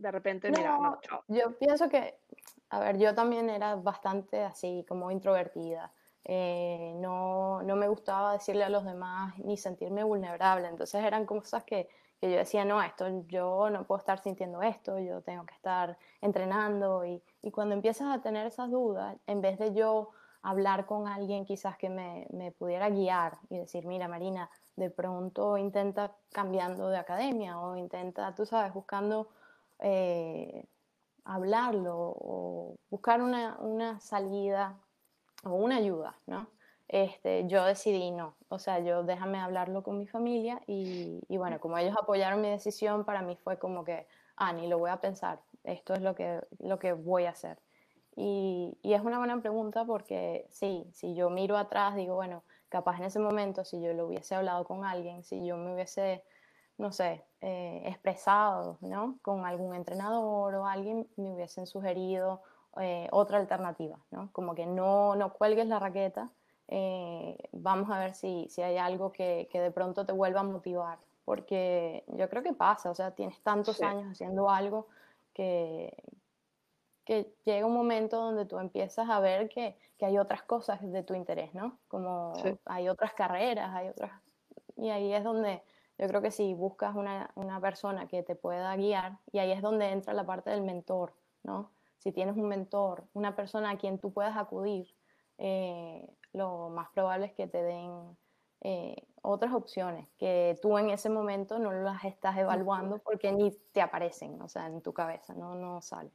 de 0.00 0.10
repente, 0.10 0.50
mira, 0.50 0.78
no, 0.78 0.98
Yo 1.28 1.56
pienso 1.58 1.88
que, 1.88 2.18
a 2.70 2.80
ver, 2.80 2.98
yo 2.98 3.14
también 3.14 3.50
era 3.50 3.76
bastante 3.76 4.42
así, 4.42 4.84
como 4.88 5.10
introvertida. 5.10 5.92
Eh, 6.24 6.94
no, 6.96 7.62
no 7.62 7.76
me 7.76 7.88
gustaba 7.88 8.32
decirle 8.34 8.64
a 8.64 8.68
los 8.68 8.84
demás 8.84 9.38
ni 9.38 9.56
sentirme 9.56 10.02
vulnerable. 10.02 10.68
Entonces 10.68 11.04
eran 11.04 11.26
cosas 11.26 11.64
que, 11.64 11.88
que 12.20 12.30
yo 12.30 12.38
decía, 12.38 12.64
no, 12.64 12.82
esto, 12.82 13.06
yo 13.26 13.68
no 13.70 13.86
puedo 13.86 13.98
estar 13.98 14.18
sintiendo 14.20 14.62
esto, 14.62 14.98
yo 14.98 15.20
tengo 15.20 15.44
que 15.44 15.54
estar 15.54 15.98
entrenando. 16.20 17.04
Y, 17.04 17.22
y 17.42 17.50
cuando 17.50 17.74
empiezas 17.74 18.08
a 18.16 18.22
tener 18.22 18.46
esas 18.46 18.70
dudas, 18.70 19.16
en 19.26 19.40
vez 19.42 19.58
de 19.58 19.74
yo 19.74 20.10
hablar 20.42 20.86
con 20.86 21.08
alguien 21.08 21.44
quizás 21.44 21.76
que 21.76 21.90
me, 21.90 22.26
me, 22.30 22.50
pudiera 22.52 22.88
guiar 22.88 23.38
y 23.50 23.58
decir, 23.58 23.86
mira 23.86 24.08
Marina, 24.08 24.48
de 24.76 24.88
pronto 24.88 25.58
intenta 25.58 26.12
cambiando 26.32 26.88
de 26.88 26.96
academia 26.96 27.58
o 27.58 27.76
intenta, 27.76 28.34
tú 28.34 28.46
sabes, 28.46 28.72
buscando 28.72 29.28
eh, 29.82 30.66
hablarlo 31.24 31.96
o 31.96 32.76
buscar 32.90 33.22
una, 33.22 33.58
una, 33.60 34.00
salida 34.00 34.78
o 35.44 35.50
una 35.50 35.76
ayuda, 35.76 36.18
¿no? 36.26 36.48
Este, 36.88 37.46
yo 37.46 37.64
decidí 37.64 38.10
no, 38.10 38.34
o 38.48 38.58
sea, 38.58 38.80
yo 38.80 39.04
déjame 39.04 39.38
hablarlo 39.38 39.84
con 39.84 39.96
mi 39.96 40.08
familia 40.08 40.60
y, 40.66 41.20
y 41.28 41.36
bueno, 41.36 41.60
como 41.60 41.78
ellos 41.78 41.94
apoyaron 41.96 42.40
mi 42.40 42.50
decisión, 42.50 43.04
para 43.04 43.22
mí 43.22 43.36
fue 43.36 43.58
como 43.58 43.84
que, 43.84 44.08
ah, 44.36 44.52
ni 44.52 44.66
lo 44.66 44.78
voy 44.78 44.90
a 44.90 45.00
pensar, 45.00 45.40
esto 45.62 45.94
es 45.94 46.00
lo 46.02 46.14
que, 46.16 46.40
lo 46.58 46.78
que 46.80 46.92
voy 46.92 47.26
a 47.26 47.30
hacer. 47.30 47.58
Y, 48.16 48.76
y, 48.82 48.94
es 48.94 49.02
una 49.02 49.18
buena 49.18 49.40
pregunta 49.40 49.84
porque 49.84 50.46
sí, 50.50 50.90
si 50.92 51.14
yo 51.14 51.30
miro 51.30 51.56
atrás, 51.56 51.94
digo, 51.94 52.16
bueno, 52.16 52.42
capaz 52.68 52.98
en 52.98 53.04
ese 53.04 53.18
momento, 53.18 53.64
si 53.64 53.80
yo 53.80 53.92
lo 53.92 54.06
hubiese 54.06 54.34
hablado 54.34 54.64
con 54.64 54.84
alguien, 54.84 55.22
si 55.22 55.44
yo 55.44 55.56
me 55.56 55.74
hubiese, 55.74 56.24
no 56.80 56.92
sé, 56.92 57.22
eh, 57.42 57.82
expresado, 57.84 58.78
¿no? 58.80 59.18
Con 59.22 59.44
algún 59.44 59.74
entrenador 59.74 60.54
o 60.54 60.66
alguien, 60.66 61.06
me 61.16 61.34
hubiesen 61.34 61.66
sugerido 61.66 62.42
eh, 62.80 63.06
otra 63.12 63.38
alternativa, 63.38 63.98
¿no? 64.10 64.30
Como 64.32 64.54
que 64.54 64.64
no, 64.64 65.14
no 65.14 65.34
cuelgues 65.34 65.66
la 65.66 65.78
raqueta, 65.78 66.30
eh, 66.68 67.36
vamos 67.52 67.90
a 67.90 67.98
ver 67.98 68.14
si, 68.14 68.48
si 68.48 68.62
hay 68.62 68.78
algo 68.78 69.12
que, 69.12 69.48
que, 69.52 69.60
de 69.60 69.70
pronto 69.70 70.06
te 70.06 70.12
vuelva 70.12 70.40
a 70.40 70.44
motivar, 70.44 70.98
porque 71.26 72.02
yo 72.08 72.28
creo 72.30 72.42
que 72.42 72.54
pasa, 72.54 72.90
o 72.90 72.94
sea, 72.94 73.10
tienes 73.10 73.38
tantos 73.42 73.82
años 73.82 74.12
haciendo 74.12 74.48
algo 74.48 74.86
que, 75.34 76.02
que 77.04 77.34
llega 77.44 77.66
un 77.66 77.74
momento 77.74 78.16
donde 78.16 78.46
tú 78.46 78.58
empiezas 78.58 79.10
a 79.10 79.20
ver 79.20 79.50
que, 79.50 79.76
que 79.98 80.06
hay 80.06 80.16
otras 80.16 80.42
cosas 80.44 80.80
de 80.80 81.02
tu 81.02 81.14
interés, 81.14 81.52
¿no? 81.52 81.76
Como 81.88 82.32
hay 82.64 82.88
otras 82.88 83.12
carreras, 83.12 83.70
hay 83.74 83.88
otras... 83.88 84.12
Y 84.76 84.88
ahí 84.88 85.12
es 85.12 85.22
donde 85.22 85.62
yo 86.00 86.08
creo 86.08 86.22
que 86.22 86.30
si 86.30 86.54
buscas 86.54 86.96
una, 86.96 87.30
una, 87.34 87.60
persona 87.60 88.08
que 88.08 88.22
te 88.22 88.34
pueda 88.34 88.74
guiar, 88.74 89.18
y 89.32 89.38
ahí 89.38 89.52
es 89.52 89.60
donde 89.60 89.90
entra 89.90 90.14
la 90.14 90.24
parte 90.24 90.48
del 90.48 90.62
mentor, 90.62 91.12
¿no? 91.42 91.70
Si 91.98 92.10
tienes 92.10 92.36
un 92.36 92.48
mentor, 92.48 93.04
una 93.12 93.36
persona 93.36 93.70
a 93.70 93.76
quien 93.76 93.98
tú 93.98 94.10
puedas 94.10 94.34
acudir, 94.38 94.94
eh, 95.36 96.08
lo 96.32 96.70
más 96.70 96.88
probable 96.94 97.26
es 97.26 97.32
que 97.34 97.46
te 97.46 97.62
den 97.62 98.16
eh, 98.62 98.96
otras 99.20 99.52
opciones 99.52 100.08
que 100.16 100.56
tú 100.62 100.78
en 100.78 100.88
ese 100.88 101.10
momento 101.10 101.58
no 101.58 101.70
las 101.70 102.02
estás 102.04 102.38
evaluando 102.38 102.98
porque 102.98 103.30
ni 103.32 103.50
te 103.72 103.82
aparecen, 103.82 104.40
o 104.40 104.48
sea, 104.48 104.68
en 104.68 104.80
tu 104.80 104.94
cabeza, 104.94 105.34
no, 105.34 105.54
no 105.54 105.82
sale. 105.82 106.10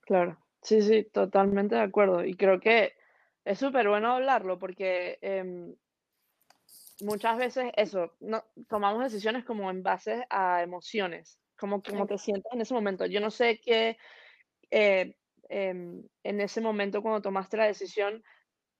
Claro, 0.00 0.38
sí, 0.62 0.80
sí, 0.80 1.04
totalmente 1.04 1.74
de 1.74 1.82
acuerdo. 1.82 2.24
Y 2.24 2.34
creo 2.34 2.58
que 2.58 2.94
es 3.44 3.58
súper 3.58 3.90
bueno 3.90 4.12
hablarlo 4.12 4.58
porque 4.58 5.18
em, 5.20 5.74
muchas 7.02 7.36
veces 7.36 7.72
eso, 7.76 8.12
no, 8.20 8.44
tomamos 8.68 9.02
decisiones 9.02 9.44
como 9.44 9.70
en 9.70 9.82
base 9.82 10.26
a 10.30 10.62
emociones, 10.62 11.38
como, 11.58 11.82
como 11.82 12.06
te 12.06 12.18
sientes 12.18 12.50
en 12.52 12.60
ese 12.60 12.74
momento. 12.74 13.06
Yo 13.06 13.20
no 13.20 13.30
sé 13.30 13.60
qué, 13.60 13.98
eh, 14.70 15.16
em, 15.48 16.02
en 16.22 16.40
ese 16.40 16.60
momento 16.60 17.02
cuando 17.02 17.22
tomaste 17.22 17.56
la 17.56 17.66
decisión, 17.66 18.22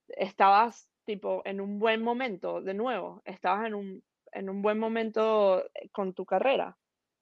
estabas 0.08 0.88
tipo 1.04 1.42
en 1.44 1.61
un 1.61 1.78
buen 1.78 2.02
momento, 2.02 2.61
de 2.61 2.74
nuevo, 2.74 3.22
estabas 3.24 3.66
en 3.66 3.74
un, 3.74 4.04
en 4.32 4.48
un 4.48 4.62
buen 4.62 4.78
momento 4.78 5.64
eh, 5.74 5.90
con 5.90 6.14
tu 6.14 6.24
carrera. 6.24 6.76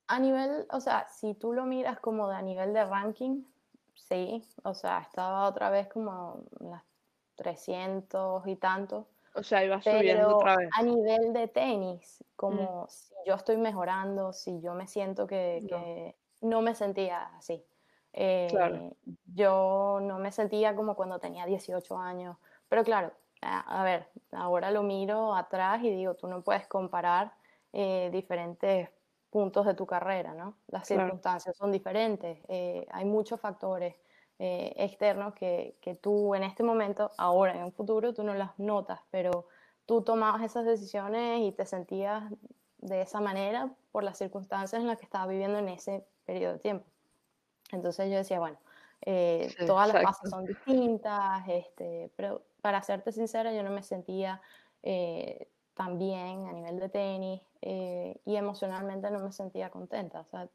A 0.06 0.18
nivel, 0.18 0.66
o 0.70 0.80
sea, 0.80 1.06
si 1.08 1.34
tú 1.34 1.52
lo 1.52 1.64
miras 1.64 2.00
como 2.00 2.28
de 2.28 2.36
a 2.36 2.42
nivel 2.42 2.72
de 2.72 2.84
ranking, 2.84 3.44
sí, 3.94 4.42
o 4.64 4.74
sea, 4.74 5.00
estaba 5.00 5.46
otra 5.48 5.70
vez 5.70 5.88
como 5.88 6.44
las 6.60 6.82
300 7.36 8.46
y 8.46 8.56
tanto. 8.56 9.08
O 9.34 9.42
sea, 9.42 9.64
iba 9.64 9.80
subiendo 9.80 10.36
otra 10.36 10.56
vez. 10.56 10.68
A 10.76 10.82
nivel 10.82 11.32
de 11.32 11.48
tenis, 11.48 12.24
como 12.36 12.84
mm. 12.84 12.88
si 12.88 13.14
yo 13.26 13.34
estoy 13.34 13.56
mejorando, 13.56 14.32
si 14.32 14.60
yo 14.60 14.74
me 14.74 14.86
siento 14.86 15.26
que 15.26 16.14
no, 16.40 16.62
me 16.62 16.74
sentía 16.74 17.30
así. 17.36 17.64
Eh, 18.12 18.48
yo 19.32 20.00
no 20.02 20.18
me 20.18 20.32
sentía 20.32 20.74
como 20.74 20.96
cuando 20.96 21.18
tenía 21.18 21.46
18 21.46 21.96
años. 21.96 22.36
Pero 22.68 22.82
claro, 22.84 23.12
a, 23.42 23.84
ver, 23.84 24.08
ahora 24.32 24.70
lo 24.70 24.82
miro 24.82 25.34
atrás 25.34 25.82
y 25.82 25.90
digo, 25.90 26.14
tú 26.14 26.26
no 26.26 26.42
puedes 26.42 26.66
comparar 26.66 27.32
eh, 27.72 28.10
diferentes 28.12 28.90
puntos 29.30 29.64
de 29.64 29.74
tu 29.74 29.86
carrera, 29.86 30.34
¿no? 30.34 30.56
Las 30.66 30.88
circunstancias 30.88 31.56
son 31.56 31.70
diferentes, 31.70 32.38
eh, 32.48 32.86
hay 32.90 33.04
muchos 33.04 33.40
factores 33.40 33.94
eh, 34.40 34.72
externos 34.76 35.34
que, 35.34 35.76
que, 35.80 35.94
tú 35.94 36.34
en 36.34 36.42
este 36.42 36.62
momento, 36.62 37.10
ahora 37.18 37.54
en 37.54 37.64
un 37.64 37.72
futuro, 37.72 38.14
tú 38.14 38.24
no 38.24 38.34
las 38.34 38.58
notas, 38.58 39.00
pero 39.10 39.46
tú 39.86 40.02
tomabas 40.02 40.42
esas 40.42 40.64
decisiones 40.64 41.42
y 41.42 41.52
te 41.52 41.66
sentías 41.66 42.24
de 42.78 43.02
esa 43.02 43.20
manera 43.20 43.70
por 43.92 44.02
las 44.02 44.18
circunstancias 44.18 44.80
en 44.80 44.88
las 44.88 44.98
que 44.98 45.04
estabas 45.04 45.28
viviendo 45.28 45.58
en 45.58 45.68
ese 45.68 46.04
periodo 46.24 46.54
de 46.54 46.58
tiempo. 46.58 46.86
Entonces 47.70 48.10
yo 48.10 48.16
decía, 48.16 48.40
bueno, 48.40 48.58
eh, 49.02 49.54
todas 49.66 49.92
las 49.92 50.02
fases 50.02 50.30
son 50.30 50.46
distintas, 50.46 51.46
este, 51.46 52.10
pero 52.16 52.42
para 52.62 52.82
serte 52.82 53.12
sincera, 53.12 53.52
yo 53.52 53.62
no 53.62 53.70
me 53.70 53.82
sentía 53.82 54.40
también 55.80 56.46
a 56.46 56.52
nivel 56.52 56.78
de 56.78 56.88
tenis 56.90 57.40
eh, 57.62 58.20
y 58.26 58.36
emocionalmente 58.36 59.10
no 59.10 59.18
me 59.20 59.32
sentía 59.32 59.70
contenta. 59.70 60.20
O 60.20 60.24
sea, 60.26 60.46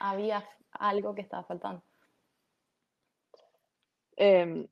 había 0.00 0.44
algo 0.72 1.14
que 1.14 1.22
estaba 1.22 1.44
faltando. 1.44 1.82
Em, 4.16 4.66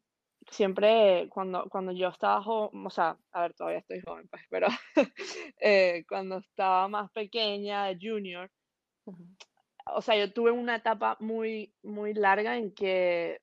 siempre 0.50 1.28
cuando, 1.30 1.68
cuando 1.70 1.92
yo 1.92 2.08
estaba 2.08 2.42
joven, 2.42 2.86
o 2.86 2.90
sea, 2.90 3.16
a 3.32 3.42
ver, 3.42 3.54
todavía 3.54 3.78
estoy 3.78 4.00
joven, 4.00 4.28
pues, 4.28 4.42
pero 4.50 4.68
eh, 5.60 6.04
cuando 6.08 6.38
estaba 6.38 6.88
más 6.88 7.10
pequeña, 7.12 7.88
junior, 8.00 8.50
o 9.86 10.02
sea, 10.02 10.16
yo 10.16 10.32
tuve 10.32 10.50
una 10.50 10.76
etapa 10.76 11.16
muy, 11.20 11.74
muy 11.82 12.14
larga 12.14 12.56
en 12.56 12.72
que 12.72 13.40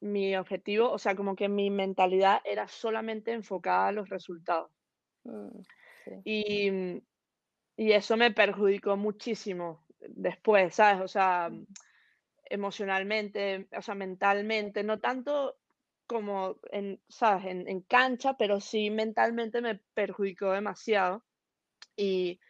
mi 0.00 0.36
objetivo, 0.36 0.90
o 0.90 0.98
sea, 0.98 1.16
como 1.16 1.34
que 1.36 1.48
mi 1.48 1.70
mentalidad 1.70 2.40
era 2.44 2.68
solamente 2.68 3.32
enfocada 3.32 3.88
a 3.88 3.92
los 3.92 4.08
resultados. 4.08 4.70
Mm. 5.24 5.60
Y, 6.24 7.02
y 7.76 7.92
eso 7.92 8.16
me 8.16 8.30
perjudicó 8.30 8.96
muchísimo 8.96 9.84
después, 10.00 10.74
¿sabes? 10.74 11.02
O 11.02 11.08
sea, 11.08 11.50
emocionalmente, 12.50 13.68
o 13.76 13.82
sea, 13.82 13.94
mentalmente, 13.94 14.84
no 14.84 15.00
tanto 15.00 15.56
como 16.06 16.58
en, 16.70 17.00
¿sabes? 17.08 17.46
En, 17.46 17.80
cancha, 17.82 18.36
pero 18.36 18.60
sí 18.60 18.90
mentalmente 18.90 19.60
me 19.60 19.76
perjudicó 19.94 20.52
demasiado. 20.52 21.24
Y 21.96 22.40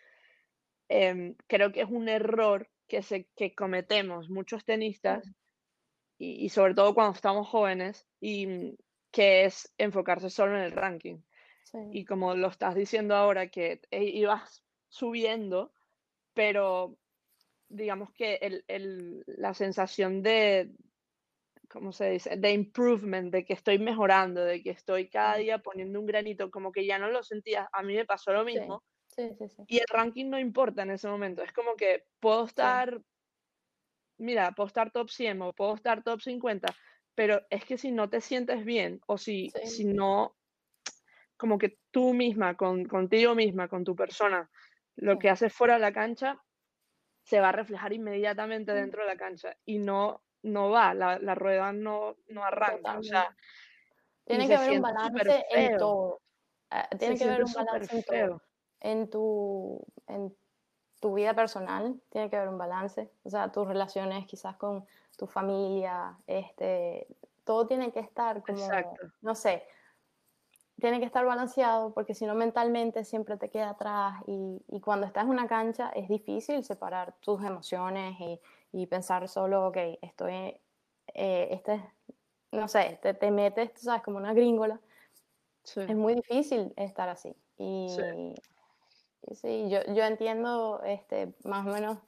em, 0.88 1.36
creo 1.46 1.72
que 1.72 1.82
es 1.82 1.90
un 1.90 2.08
error 2.08 2.68
que, 2.88 3.02
se, 3.02 3.28
que 3.36 3.54
cometemos 3.54 4.28
muchos 4.30 4.64
tenistas, 4.64 5.24
y, 6.18 6.44
y, 6.44 6.48
sobre 6.48 6.74
todo 6.74 6.94
cuando 6.94 7.14
estamos 7.14 7.48
jóvenes, 7.48 8.06
y 8.20 8.76
que 9.10 9.44
es 9.46 9.72
enfocarse 9.78 10.30
solo 10.30 10.56
en 10.56 10.64
el 10.64 10.72
ranking. 10.72 11.18
Y 11.92 12.04
como 12.04 12.34
lo 12.34 12.48
estás 12.48 12.74
diciendo 12.74 13.14
ahora, 13.14 13.48
que 13.48 13.80
eh, 13.90 14.04
ibas 14.04 14.62
subiendo, 14.88 15.72
pero 16.34 16.96
digamos 17.68 18.12
que 18.12 18.34
el, 18.36 18.64
el, 18.68 19.24
la 19.26 19.54
sensación 19.54 20.22
de, 20.22 20.70
¿cómo 21.68 21.92
se 21.92 22.10
dice? 22.10 22.36
De 22.36 22.52
improvement, 22.52 23.32
de 23.32 23.44
que 23.44 23.52
estoy 23.52 23.78
mejorando, 23.78 24.44
de 24.44 24.62
que 24.62 24.70
estoy 24.70 25.08
cada 25.08 25.36
día 25.36 25.58
poniendo 25.58 26.00
un 26.00 26.06
granito, 26.06 26.50
como 26.50 26.72
que 26.72 26.86
ya 26.86 26.98
no 26.98 27.10
lo 27.10 27.22
sentía. 27.22 27.68
A 27.72 27.82
mí 27.82 27.94
me 27.94 28.04
pasó 28.04 28.32
lo 28.32 28.44
mismo. 28.44 28.82
Sí, 29.08 29.30
sí, 29.38 29.48
sí. 29.48 29.62
Y 29.66 29.78
el 29.78 29.86
ranking 29.88 30.26
no 30.26 30.38
importa 30.38 30.82
en 30.82 30.90
ese 30.90 31.08
momento. 31.08 31.42
Es 31.42 31.52
como 31.52 31.74
que 31.74 32.04
puedo 32.20 32.44
estar, 32.44 33.00
mira, 34.18 34.52
puedo 34.52 34.66
estar 34.66 34.90
top 34.90 35.10
100 35.10 35.42
o 35.42 35.52
puedo 35.52 35.74
estar 35.74 36.02
top 36.02 36.20
50, 36.20 36.74
pero 37.14 37.42
es 37.50 37.64
que 37.64 37.78
si 37.78 37.90
no 37.90 38.10
te 38.10 38.20
sientes 38.20 38.64
bien 38.64 39.00
o 39.06 39.16
si, 39.16 39.50
si 39.64 39.84
no, 39.84 40.36
como 41.36 41.58
que 41.58 41.78
tú 41.90 42.14
misma, 42.14 42.56
con, 42.56 42.84
contigo 42.84 43.34
misma, 43.34 43.68
con 43.68 43.84
tu 43.84 43.96
persona, 43.96 44.50
lo 44.96 45.18
que 45.18 45.30
haces 45.30 45.52
fuera 45.52 45.74
de 45.74 45.80
la 45.80 45.92
cancha, 45.92 46.42
se 47.26 47.40
va 47.40 47.48
a 47.48 47.52
reflejar 47.52 47.92
inmediatamente 47.92 48.72
mm. 48.72 48.74
dentro 48.76 49.02
de 49.02 49.08
la 49.08 49.16
cancha 49.16 49.56
y 49.64 49.78
no, 49.78 50.22
no 50.42 50.70
va, 50.70 50.94
la, 50.94 51.18
la 51.18 51.34
rueda 51.34 51.72
no, 51.72 52.16
no 52.28 52.44
arranca. 52.44 52.98
O 52.98 53.02
sea, 53.02 53.36
tiene 54.24 54.46
que 54.46 54.54
haber 54.54 54.70
un 54.76 54.82
balance 54.82 55.44
en 55.50 55.76
todo. 55.76 56.20
Ah, 56.70 56.88
tiene 56.96 57.18
que 57.18 57.24
haber 57.24 57.44
un 57.44 57.52
balance 57.52 57.96
en 57.96 58.04
todo. 58.04 58.42
En 58.78 59.10
tu, 59.10 59.84
en 60.06 60.36
tu 61.00 61.14
vida 61.14 61.34
personal 61.34 62.00
tiene 62.10 62.30
que 62.30 62.36
haber 62.36 62.48
un 62.48 62.58
balance. 62.58 63.10
O 63.24 63.30
sea, 63.30 63.50
tus 63.50 63.66
relaciones 63.66 64.24
quizás 64.26 64.56
con 64.56 64.86
tu 65.18 65.26
familia, 65.26 66.16
este, 66.28 67.08
todo 67.42 67.66
tiene 67.66 67.90
que 67.90 68.00
estar 68.00 68.40
como, 68.44 68.68
no 69.22 69.34
sé, 69.34 69.66
tiene 70.80 71.00
que 71.00 71.06
estar 71.06 71.24
balanceado 71.24 71.92
porque 71.92 72.14
si 72.14 72.26
no 72.26 72.34
mentalmente 72.34 73.04
siempre 73.04 73.36
te 73.36 73.48
queda 73.48 73.70
atrás 73.70 74.22
y, 74.26 74.62
y, 74.68 74.80
cuando 74.80 75.06
estás 75.06 75.24
en 75.24 75.30
una 75.30 75.48
cancha 75.48 75.90
es 75.90 76.08
difícil 76.08 76.62
separar 76.64 77.14
tus 77.20 77.42
emociones 77.42 78.16
y, 78.20 78.40
y 78.72 78.86
pensar 78.86 79.26
solo, 79.28 79.68
ok, 79.68 79.76
estoy, 80.02 80.60
eh, 81.14 81.48
este, 81.50 81.82
no 82.52 82.68
sé, 82.68 82.98
te, 83.02 83.14
te, 83.14 83.30
metes, 83.30 83.72
tú 83.74 83.80
sabes, 83.82 84.02
como 84.02 84.18
una 84.18 84.34
gringola. 84.34 84.80
Es 85.64 85.96
muy 85.96 86.14
difícil 86.14 86.72
estar 86.76 87.08
así. 87.08 87.34
Y 87.58 87.88
sí, 87.88 88.34
y 89.28 89.34
sí 89.34 89.68
yo, 89.68 89.80
yo 89.92 90.04
entiendo 90.04 90.80
este, 90.84 91.34
más 91.44 91.66
o 91.66 91.70
menos 91.70 91.98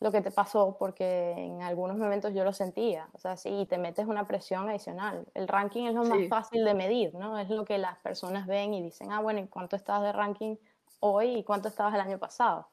lo 0.00 0.10
que 0.10 0.22
te 0.22 0.30
pasó, 0.30 0.76
porque 0.78 1.32
en 1.32 1.62
algunos 1.62 1.98
momentos 1.98 2.32
yo 2.32 2.42
lo 2.42 2.54
sentía. 2.54 3.08
O 3.12 3.18
sea, 3.18 3.36
sí, 3.36 3.66
te 3.68 3.76
metes 3.76 4.06
una 4.06 4.26
presión 4.26 4.68
adicional. 4.68 5.26
El 5.34 5.46
ranking 5.46 5.84
es 5.84 5.94
lo 5.94 6.04
más 6.04 6.26
fácil 6.28 6.64
de 6.64 6.72
medir, 6.72 7.14
¿no? 7.14 7.38
Es 7.38 7.50
lo 7.50 7.66
que 7.66 7.76
las 7.76 7.98
personas 7.98 8.46
ven 8.46 8.72
y 8.72 8.82
dicen, 8.82 9.12
ah, 9.12 9.20
bueno, 9.20 9.40
¿y 9.40 9.46
cuánto 9.46 9.76
estabas 9.76 10.02
de 10.04 10.12
ranking 10.12 10.56
hoy 11.00 11.36
y 11.36 11.44
cuánto 11.44 11.68
estabas 11.68 11.94
el 11.94 12.00
año 12.00 12.18
pasado? 12.18 12.66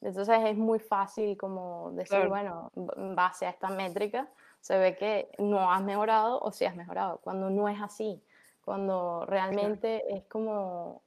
Entonces 0.00 0.36
es 0.44 0.56
muy 0.56 0.80
fácil 0.80 1.36
como 1.36 1.92
decir, 1.92 2.26
bueno, 2.26 2.72
en 2.74 3.14
base 3.14 3.46
a 3.46 3.50
esta 3.50 3.68
métrica, 3.68 4.28
se 4.60 4.76
ve 4.76 4.96
que 4.96 5.30
no 5.38 5.70
has 5.70 5.82
mejorado 5.82 6.40
o 6.40 6.50
si 6.50 6.64
has 6.64 6.74
mejorado, 6.74 7.20
cuando 7.22 7.48
no 7.48 7.68
es 7.68 7.80
así, 7.80 8.20
cuando 8.64 9.24
realmente 9.26 10.12
es 10.12 10.24
como, 10.24 11.02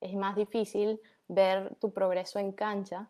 es 0.00 0.14
más 0.14 0.36
difícil 0.36 1.00
ver 1.26 1.74
tu 1.80 1.92
progreso 1.92 2.38
en 2.38 2.52
cancha 2.52 3.08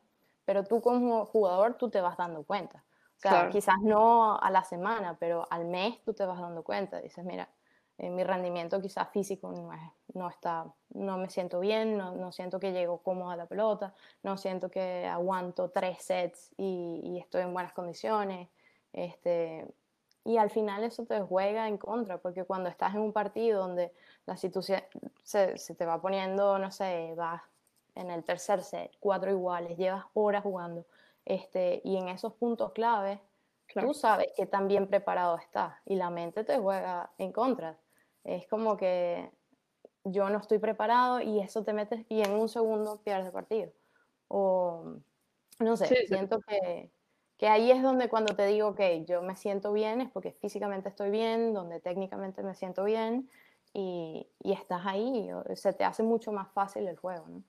pero 0.48 0.64
tú 0.64 0.80
como 0.80 1.26
jugador 1.26 1.74
tú 1.74 1.90
te 1.90 2.00
vas 2.00 2.16
dando 2.16 2.42
cuenta. 2.42 2.82
O 3.18 3.20
sea, 3.20 3.50
quizás 3.50 3.74
no 3.82 4.38
a 4.38 4.50
la 4.50 4.64
semana, 4.64 5.14
pero 5.20 5.46
al 5.50 5.66
mes 5.66 6.02
tú 6.04 6.14
te 6.14 6.24
vas 6.24 6.40
dando 6.40 6.62
cuenta. 6.62 7.02
Dices, 7.02 7.22
mira, 7.22 7.50
eh, 7.98 8.08
mi 8.08 8.24
rendimiento 8.24 8.80
quizás 8.80 9.10
físico 9.10 9.52
no, 9.52 9.70
no, 10.14 10.30
está, 10.30 10.64
no 10.94 11.18
me 11.18 11.28
siento 11.28 11.60
bien, 11.60 11.98
no, 11.98 12.14
no, 12.14 12.32
siento 12.32 12.58
que 12.58 12.72
llego 12.72 13.02
cómodo 13.02 13.28
a 13.28 13.36
la 13.36 13.44
pelota, 13.44 13.92
no 14.22 14.38
siento 14.38 14.70
que 14.70 15.04
aguanto 15.04 15.68
tres 15.68 16.02
sets 16.02 16.50
y, 16.56 17.02
y, 17.04 17.18
estoy 17.18 17.42
en 17.42 17.52
buenas 17.52 17.74
condiciones. 17.74 18.48
Este, 18.94 19.66
y 20.24 20.38
al 20.38 20.48
final 20.48 20.82
eso 20.82 21.04
te 21.04 21.20
juega 21.20 21.68
en 21.68 21.76
contra, 21.76 22.16
porque 22.16 22.44
cuando 22.44 22.70
estás 22.70 22.94
en 22.94 23.02
un 23.02 23.12
partido 23.12 23.60
donde 23.60 23.92
la 24.24 24.38
situación 24.38 24.80
se, 25.22 25.58
se 25.58 25.74
te 25.74 25.84
va 25.84 26.00
poniendo, 26.00 26.58
no 26.58 26.70
sé, 26.70 27.12
vas 27.18 27.42
en 27.98 28.10
el 28.10 28.24
tercer 28.24 28.62
set, 28.62 28.92
cuatro 29.00 29.30
iguales, 29.30 29.76
llevas 29.76 30.04
horas 30.14 30.42
jugando, 30.42 30.86
este, 31.24 31.82
y 31.84 31.96
en 31.96 32.08
esos 32.08 32.32
puntos 32.34 32.72
claves, 32.72 33.18
tú 33.74 33.92
sabes 33.92 34.28
que 34.36 34.46
tan 34.46 34.68
bien 34.68 34.86
preparado 34.86 35.36
estás 35.36 35.74
y 35.84 35.96
la 35.96 36.08
mente 36.08 36.44
te 36.44 36.58
juega 36.58 37.10
en 37.18 37.32
contra. 37.32 37.76
Es 38.24 38.46
como 38.46 38.76
que 38.76 39.30
yo 40.04 40.30
no 40.30 40.38
estoy 40.38 40.58
preparado 40.58 41.20
y 41.20 41.40
eso 41.40 41.64
te 41.64 41.72
metes 41.72 42.06
y 42.08 42.22
en 42.22 42.32
un 42.32 42.48
segundo 42.48 43.02
pierdes 43.02 43.26
el 43.26 43.32
partido. 43.32 43.72
O 44.28 44.94
no 45.58 45.76
sé, 45.76 46.06
siento 46.06 46.40
Que, 46.40 46.90
que, 47.36 47.48
ahí 47.48 47.70
es 47.70 47.82
donde 47.82 48.08
cuando 48.08 48.34
te 48.36 48.46
digo, 48.46 48.74
que 48.74 49.04
yo 49.04 49.22
me 49.22 49.36
siento 49.36 49.72
bien, 49.72 50.00
es 50.00 50.10
porque 50.10 50.32
físicamente 50.32 50.88
estoy 50.88 51.10
bien, 51.10 51.52
donde 51.52 51.80
técnicamente 51.80 52.42
me 52.42 52.54
siento 52.54 52.84
bien 52.84 53.28
y, 53.74 54.28
y 54.42 54.52
estás 54.52 54.86
ahí, 54.86 55.28
se 55.54 55.72
te 55.72 55.84
hace 55.84 56.02
mucho 56.02 56.32
más 56.32 56.50
fácil 56.52 56.86
el 56.86 56.96
juego, 56.96 57.26
¿no? 57.28 57.42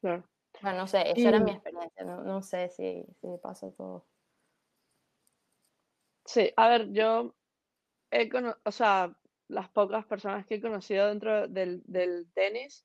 Claro. 0.00 0.24
Bueno, 0.60 0.78
no 0.78 0.86
sé, 0.86 1.10
esa 1.10 1.28
era 1.28 1.40
mi 1.40 1.52
experiencia, 1.52 2.04
no, 2.04 2.22
no 2.22 2.42
sé 2.42 2.68
si, 2.68 3.04
si 3.20 3.28
pasa 3.42 3.70
todo. 3.72 4.06
Sí, 6.24 6.52
a 6.56 6.68
ver, 6.68 6.92
yo 6.92 7.34
he 8.10 8.28
conocido, 8.28 8.60
o 8.64 8.72
sea, 8.72 9.16
las 9.48 9.68
pocas 9.70 10.04
personas 10.04 10.44
que 10.46 10.56
he 10.56 10.60
conocido 10.60 11.08
dentro 11.08 11.48
del, 11.48 11.82
del, 11.86 12.30
tenis, 12.34 12.84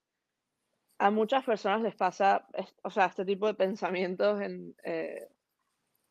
a 0.99 1.11
muchas 1.11 1.43
personas 1.43 1.81
les 1.81 1.95
pasa, 1.95 2.47
o 2.83 2.89
sea, 2.89 3.07
este 3.07 3.25
tipo 3.25 3.47
de 3.47 3.55
pensamientos 3.55 4.39
en, 4.39 4.75
eh, 4.83 5.27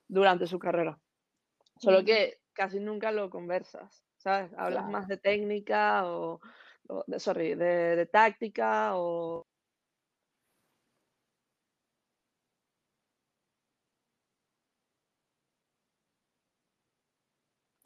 durante 0.08 0.46
su 0.46 0.58
carrera. 0.58 0.98
Solo 1.78 2.04
que 2.04 2.40
casi 2.52 2.80
nunca 2.80 3.12
lo 3.12 3.30
conversas, 3.30 4.04
¿sabes? 4.18 4.52
Hablas 4.58 4.88
más 4.88 5.08
de 5.08 5.16
técnica 5.16 6.06
o, 6.06 6.40
o 6.88 7.04
de, 7.06 7.18
sorry, 7.18 7.54
de, 7.54 7.96
de 7.96 8.06
táctica 8.06 8.96
o 8.96 9.46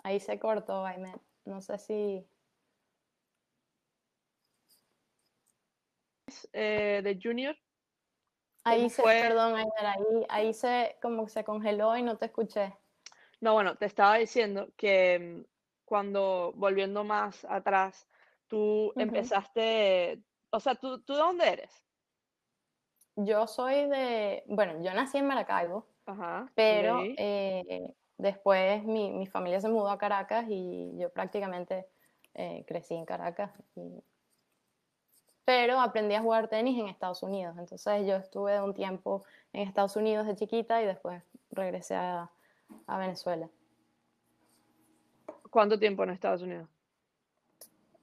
Ahí 0.06 0.20
se 0.20 0.38
cortó, 0.38 0.86
Aimet. 0.86 1.20
No 1.46 1.60
sé 1.60 1.78
si... 1.78 2.24
Eh, 6.52 7.00
de 7.02 7.18
Junior. 7.20 7.56
Ahí 8.62 8.88
se, 8.88 9.02
perdón, 9.02 9.56
ahí, 9.56 10.26
ahí 10.28 10.54
se 10.54 10.96
como 11.02 11.26
se 11.28 11.42
congeló 11.42 11.96
y 11.96 12.02
no 12.02 12.16
te 12.18 12.26
escuché. 12.26 12.76
No, 13.40 13.54
bueno, 13.54 13.76
te 13.76 13.86
estaba 13.86 14.18
diciendo 14.18 14.68
que 14.76 15.18
mm, 15.18 15.44
cuando, 15.84 16.52
volviendo 16.54 17.02
más 17.02 17.44
atrás, 17.44 18.08
tú 18.46 18.92
empezaste, 18.94 20.22
o 20.50 20.60
sea, 20.60 20.76
¿tú, 20.76 21.02
¿tú 21.02 21.14
de 21.14 21.18
dónde 21.18 21.48
eres? 21.48 21.84
Yo 23.16 23.48
soy 23.48 23.88
de, 23.88 24.44
bueno, 24.46 24.80
yo 24.84 24.94
nací 24.94 25.18
en 25.18 25.26
Maracaibo, 25.26 25.88
Ajá, 26.06 26.46
pero 26.54 27.02
eh, 27.02 27.92
Después 28.18 28.84
mi, 28.84 29.10
mi, 29.10 29.26
familia 29.26 29.60
se 29.60 29.68
mudó 29.68 29.90
a 29.90 29.98
Caracas 29.98 30.46
y 30.48 30.96
yo 30.98 31.10
prácticamente 31.10 31.86
eh, 32.34 32.64
crecí 32.66 32.94
en 32.94 33.04
Caracas. 33.04 33.50
Pero 35.44 35.80
aprendí 35.80 36.14
a 36.14 36.22
jugar 36.22 36.48
tenis 36.48 36.78
en 36.78 36.88
Estados 36.88 37.22
Unidos. 37.22 37.56
Entonces 37.58 38.06
yo 38.06 38.16
estuve 38.16 38.60
un 38.60 38.74
tiempo 38.74 39.24
en 39.52 39.68
Estados 39.68 39.96
Unidos 39.96 40.26
de 40.26 40.34
chiquita 40.34 40.82
y 40.82 40.86
después 40.86 41.22
regresé 41.50 41.94
a, 41.94 42.30
a 42.86 42.98
Venezuela. 42.98 43.48
¿Cuánto 45.50 45.78
tiempo 45.78 46.02
en 46.04 46.10
Estados 46.10 46.42
Unidos? 46.42 46.68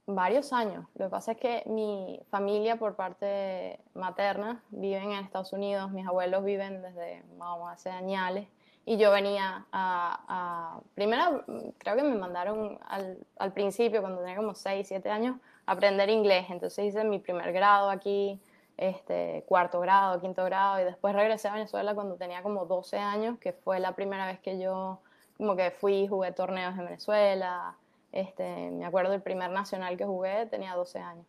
Varios 0.06 0.52
años. 0.52 0.86
Lo 0.94 1.06
que 1.06 1.10
pasa 1.10 1.32
es 1.32 1.38
que 1.38 1.62
mi 1.66 2.20
familia 2.28 2.76
por 2.76 2.94
parte 2.94 3.80
materna 3.94 4.62
viven 4.70 5.12
en 5.12 5.24
Estados 5.24 5.52
Unidos, 5.52 5.90
mis 5.92 6.06
abuelos 6.06 6.44
viven 6.44 6.82
desde, 6.82 7.22
vamos, 7.36 7.72
hace 7.72 7.90
años 7.90 8.46
y 8.86 8.98
yo 8.98 9.10
venía 9.10 9.66
a, 9.72 10.78
primero 10.94 11.44
creo 11.78 11.96
que 11.96 12.02
me 12.02 12.16
mandaron 12.16 12.78
al, 12.86 13.18
al, 13.38 13.52
principio, 13.52 14.00
cuando 14.00 14.20
tenía 14.20 14.36
como 14.36 14.54
6, 14.54 14.86
7 14.86 15.10
años, 15.10 15.36
a 15.66 15.72
aprender 15.72 16.10
inglés. 16.10 16.46
Entonces 16.50 16.86
hice 16.86 17.04
mi 17.04 17.18
primer 17.18 17.52
grado 17.52 17.88
aquí, 17.88 18.40
este, 18.76 19.44
cuarto 19.46 19.80
grado, 19.80 20.20
quinto 20.20 20.44
grado, 20.44 20.80
y 20.80 20.84
después 20.84 21.14
regresé 21.14 21.48
a 21.48 21.54
Venezuela 21.54 21.94
cuando 21.94 22.16
tenía 22.16 22.42
como 22.42 22.66
12 22.66 22.98
años, 22.98 23.38
que 23.38 23.52
fue 23.52 23.80
la 23.80 23.92
primera 23.92 24.26
vez 24.26 24.38
que 24.40 24.58
yo 24.58 25.00
como 25.36 25.56
que 25.56 25.70
fui, 25.70 26.06
jugué 26.06 26.32
torneos 26.32 26.78
en 26.78 26.84
Venezuela. 26.84 27.76
Este, 28.12 28.70
me 28.70 28.84
acuerdo 28.84 29.10
del 29.10 29.22
primer 29.22 29.50
nacional 29.50 29.96
que 29.96 30.04
jugué, 30.04 30.46
tenía 30.46 30.74
12 30.74 30.98
años. 30.98 31.26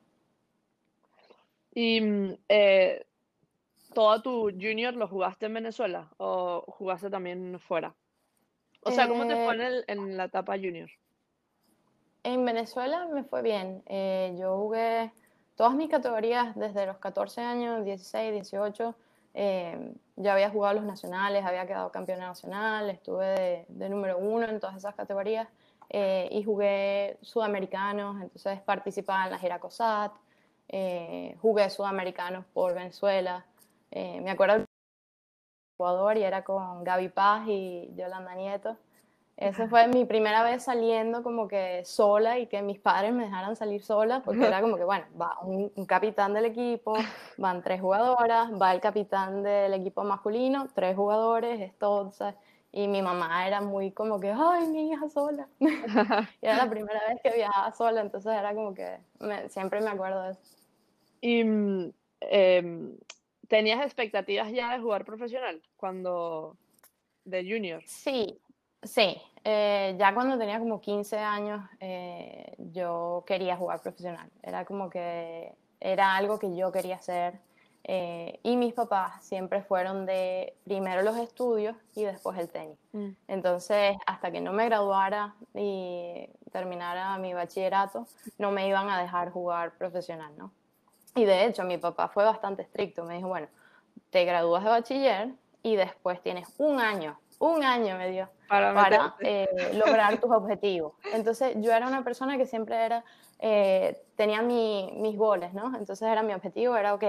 Y 1.74 2.02
mm, 2.02 2.38
eh, 2.50 3.06
¿Todo 3.96 4.22
tu 4.22 4.52
junior 4.52 4.94
lo 4.94 5.08
jugaste 5.08 5.48
en 5.48 5.56
Venezuela 5.56 6.10
o 6.18 6.64
jugaste 6.68 7.10
también 7.10 7.60
fuera? 7.60 7.96
O 8.82 8.92
sea, 8.92 9.08
¿cómo 9.08 9.26
te 9.26 9.34
fue 9.44 9.56
eh, 9.56 9.84
en, 9.88 10.16
la 10.18 10.26
etapa 10.26 10.54
junior? 10.54 10.90
En 12.24 12.46
Venezuela 12.46 13.08
me 13.12 13.24
fue 13.24 13.42
bien. 13.42 13.82
Eh, 13.88 14.36
yo 14.38 14.56
jugué 14.58 15.12
todas 15.56 15.74
mis 15.74 15.90
categorías 15.90 16.56
desde 16.56 16.86
los 16.86 16.98
14 16.98 17.42
años, 17.42 17.84
16, 17.84 18.34
18. 18.34 18.96
Eh, 19.34 19.94
yo 20.18 20.32
había 20.32 20.50
jugado 20.50 20.76
los 20.76 20.84
nacionales, 20.84 21.46
había 21.46 21.66
quedado 21.66 21.92
campeona 21.92 22.28
nacional, 22.28 22.90
estuve 22.90 23.66
de, 23.68 23.90
número 23.90 24.18
uno 24.18 24.46
en 24.46 24.60
todas 24.60 24.76
esas 24.78 24.94
categorías. 24.96 25.48
eh, 25.90 26.28
y 26.32 26.44
jugué 26.44 27.18
sudamericanos, 27.22 28.20
entonces 28.22 28.60
participaba 28.62 29.26
en 29.26 29.32
la 29.32 29.38
gira 29.38 29.60
COSAT, 29.60 30.12
eh, 30.68 31.38
jugué 31.42 31.70
sudamericanos 31.70 32.46
por 32.54 32.74
Venezuela. 32.74 33.46
Eh, 33.92 34.22
me 34.22 34.32
acuerdo 34.32 34.56
del 34.56 34.66
Ecuador 35.76 36.18
y 36.18 36.24
era 36.24 36.44
con 36.44 36.84
Gaby 36.84 37.10
Paz 37.10 37.48
y 37.48 37.92
Yolanda 37.96 38.36
Nieto. 38.36 38.78
Esa 39.38 39.68
fue 39.68 39.88
mi 39.90 40.06
primera 40.06 40.44
vez 40.44 40.64
saliendo 40.64 41.22
como 41.22 41.50
que 41.50 41.84
sola 41.84 42.40
y 42.40 42.48
que 42.48 42.62
mis 42.62 42.80
padres 42.80 43.14
me 43.14 43.26
dejaran 43.26 43.58
salir 43.58 43.84
sola, 43.84 44.22
porque 44.24 44.48
era 44.48 44.62
como 44.62 44.78
que, 44.78 44.86
bueno, 44.86 45.06
va 45.20 45.38
un, 45.42 45.70
capitán 45.86 46.34
del 46.34 46.46
equipo, 46.46 46.94
van 47.38 47.62
tres 47.62 47.82
jugadoras, 47.82 48.50
va 48.54 48.74
el 48.74 48.80
capitán 48.80 49.44
del 49.44 49.74
equipo 49.74 50.06
masculino, 50.06 50.70
tres 50.74 50.96
jugadores, 50.96 51.60
es 51.60 51.78
todo, 51.78 52.14
y 52.72 52.88
mi 52.88 53.02
mamá 53.02 53.46
era 53.46 53.60
muy 53.60 53.92
como 53.92 54.22
que, 54.22 54.32
ay, 54.32 54.68
mi 54.68 54.92
hija 54.92 55.10
sola. 55.10 55.48
y 55.60 56.46
era 56.46 56.58
la 56.58 56.70
primera 56.70 57.02
vez 57.10 57.20
que 57.22 57.32
viajaba 57.32 57.74
sola, 57.74 58.02
entonces 58.02 58.32
era 58.32 58.54
como 58.54 58.74
que 58.74 59.00
siempre 59.50 59.82
me 59.82 59.90
acuerdo 59.90 60.22
de 60.24 60.32
eso. 60.32 60.42
¿Y 61.20 61.40
em, 62.22 62.98
tenías 63.56 63.86
expectativas 63.86 64.52
ya 64.52 64.74
de 64.74 64.80
jugar 64.80 65.06
profesional 65.06 65.62
cuando 65.78 66.58
de 67.24 67.42
junior? 67.44 67.82
Sí, 67.86 68.38
sí. 68.84 69.16
Eh, 69.46 69.96
ya 69.98 70.14
cuando 70.14 70.38
tenía 70.38 70.60
como 70.60 70.82
15 70.82 71.18
años 71.20 71.62
eh, 71.80 72.54
yo 72.58 73.24
quería 73.26 73.56
jugar 73.56 73.82
profesional. 73.82 74.30
Era 74.44 74.66
como 74.66 74.90
que 74.90 75.54
era 75.80 76.18
algo 76.18 76.38
que 76.38 76.54
yo 76.54 76.70
quería 76.72 76.96
hacer. 76.96 77.40
Eh, 77.88 78.40
y 78.44 78.58
mis 78.58 78.74
papás 78.74 79.24
siempre 79.24 79.62
fueron 79.62 80.06
de 80.06 80.56
primero 80.66 81.04
los 81.04 81.16
estudios 81.18 81.78
y 81.96 82.04
después 82.04 82.38
el 82.38 82.50
tenis. 82.50 82.80
Mm. 82.92 83.12
Entonces, 83.28 83.96
hasta 84.06 84.32
que 84.32 84.42
no 84.42 84.52
me 84.52 84.66
graduara 84.66 85.36
y 85.54 86.28
terminara 86.52 87.18
mi 87.20 87.34
bachillerato, 87.34 88.08
no 88.38 88.52
me 88.52 88.68
iban 88.68 88.90
a 88.90 89.00
dejar 89.00 89.30
jugar 89.30 89.78
profesional, 89.78 90.34
¿no? 90.36 90.52
Y 91.16 91.26
de 91.26 91.46
hecho, 91.46 91.64
mi 91.64 91.78
papá 91.78 92.10
fue 92.10 92.24
bastante 92.24 92.62
estricto. 92.62 93.04
Me 93.06 93.16
dijo, 93.16 93.28
bueno, 93.28 93.48
te 94.10 94.26
gradúas 94.26 94.64
de 94.64 94.70
bachiller 94.70 95.30
y 95.64 95.76
después 95.76 96.22
tienes 96.22 96.48
un 96.58 96.80
año, 96.80 97.18
un 97.40 97.64
año 97.64 97.98
me 97.98 98.12
dio 98.12 98.30
para, 98.48 99.16
eh, 99.22 99.48
lograr 99.74 100.20
tus 100.20 100.30
objetivos. 100.32 100.94
Entonces, 101.14 101.56
yo 101.58 101.72
era 101.72 101.88
una 101.88 102.04
persona 102.04 102.38
que 102.38 102.46
siempre 102.46 102.86
era, 102.86 103.04
eh, 103.40 104.00
tenía 104.16 104.42
mis 104.42 105.18
goles, 105.18 105.54
¿no? 105.54 105.76
Entonces, 105.78 106.08
era 106.08 106.22
mi 106.22 106.34
objetivo, 106.34 106.76
era, 106.76 106.94
ok, 106.94 107.04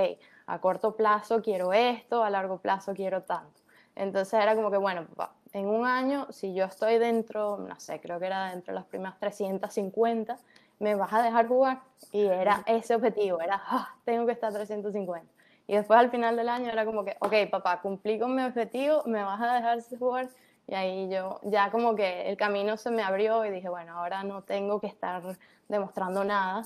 a 0.47 0.61
corto 0.61 0.95
plazo 0.95 1.42
quiero 1.42 1.73
esto, 1.73 2.23
a 2.23 2.31
largo 2.31 2.59
plazo 2.59 2.95
quiero 2.95 3.23
tanto. 3.23 3.61
Entonces 3.97 4.35
era 4.35 4.55
como 4.55 4.71
que, 4.71 4.77
bueno, 4.77 5.07
en 5.53 5.66
un 5.66 5.87
año, 5.87 6.27
si 6.31 6.55
yo 6.55 6.66
estoy 6.66 6.99
dentro, 6.99 7.57
no 7.57 7.81
sé, 7.81 7.99
creo 7.99 8.21
que 8.21 8.27
era 8.27 8.51
dentro 8.51 8.75
de 8.75 8.81
las 8.81 8.87
primeras 8.87 9.19
350, 9.19 10.38
me 10.79 10.95
vas 10.95 11.12
a 11.12 11.23
dejar 11.23 11.49
jugar. 11.49 11.81
Y 12.12 12.27
era 12.27 12.62
ese 12.67 12.95
objetivo, 12.95 13.41
era, 13.41 13.62
ah, 13.67 13.95
tengo 14.05 14.27
que 14.27 14.33
estar 14.33 14.53
350. 14.53 15.27
Y 15.69 15.75
después 15.75 15.99
al 15.99 16.11
final 16.11 16.37
del 16.37 16.49
año 16.49 16.71
era 16.71 16.85
como 16.85 17.05
que, 17.05 17.17
ok, 17.21 17.51
papá, 17.51 17.81
cumplí 17.81 18.19
con 18.19 18.35
mi 18.35 18.43
objetivo, 18.43 19.03
me 19.07 19.23
vas 19.23 19.41
a 19.41 19.55
dejar 19.55 19.79
jugar. 19.99 20.29
Y 20.69 20.75
ahí 20.75 21.09
yo 21.09 21.41
ya 21.45 21.71
como 21.71 21.95
que 21.95 22.29
el 22.29 22.37
camino 22.37 22.77
se 22.77 22.91
me 22.91 23.03
abrió 23.03 23.45
y 23.45 23.51
dije, 23.51 23.69
bueno, 23.69 23.99
ahora 23.99 24.25
no 24.25 24.43
tengo 24.43 24.81
que 24.81 24.89
estar 24.89 25.23
demostrando 25.69 26.25
nada. 26.25 26.62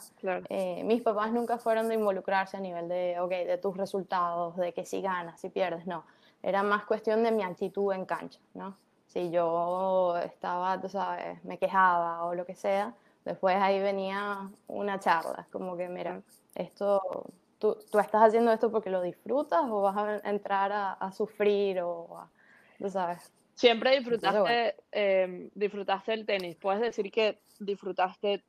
Eh, 0.48 0.82
mis 0.84 1.02
papás 1.02 1.32
nunca 1.32 1.58
fueron 1.58 1.88
de 1.88 1.94
involucrarse 1.94 2.56
a 2.56 2.60
nivel 2.60 2.88
de, 2.88 3.18
ok, 3.20 3.30
de 3.30 3.58
tus 3.58 3.76
resultados, 3.76 4.56
de 4.56 4.72
que 4.72 4.84
si 4.84 5.00
ganas, 5.02 5.40
si 5.40 5.50
pierdes, 5.50 5.86
no. 5.86 6.04
Era 6.42 6.62
más 6.62 6.84
cuestión 6.84 7.22
de 7.22 7.30
mi 7.30 7.42
actitud 7.42 7.92
en 7.92 8.06
cancha, 8.06 8.40
¿no? 8.54 8.76
Si 9.06 9.30
yo 9.30 10.16
estaba, 10.18 10.80
tú 10.80 10.88
sabes, 10.88 11.42
me 11.44 11.58
quejaba 11.58 12.24
o 12.24 12.34
lo 12.34 12.46
que 12.46 12.54
sea, 12.54 12.94
después 13.24 13.56
ahí 13.56 13.80
venía 13.80 14.50
una 14.66 14.98
charla, 14.98 15.46
como 15.50 15.76
que, 15.76 15.88
mira, 15.88 16.22
esto, 16.54 17.00
tú, 17.58 17.76
tú 17.90 17.98
estás 17.98 18.22
haciendo 18.22 18.52
esto 18.52 18.70
porque 18.70 18.90
lo 18.90 19.02
disfrutas 19.02 19.62
o 19.64 19.82
vas 19.82 19.96
a 19.96 20.28
entrar 20.28 20.72
a, 20.72 20.92
a 20.92 21.12
sufrir 21.12 21.80
o 21.80 22.18
a, 22.18 22.30
tú 22.78 22.88
sabes. 22.88 23.32
Siempre 23.54 23.98
disfrutaste, 23.98 24.76
em, 24.90 25.50
disfrutaste 25.54 26.14
el 26.14 26.24
tenis. 26.24 26.56
Puedes 26.56 26.80
decir 26.80 27.10
que 27.12 27.42
disfrutaste 27.58 28.42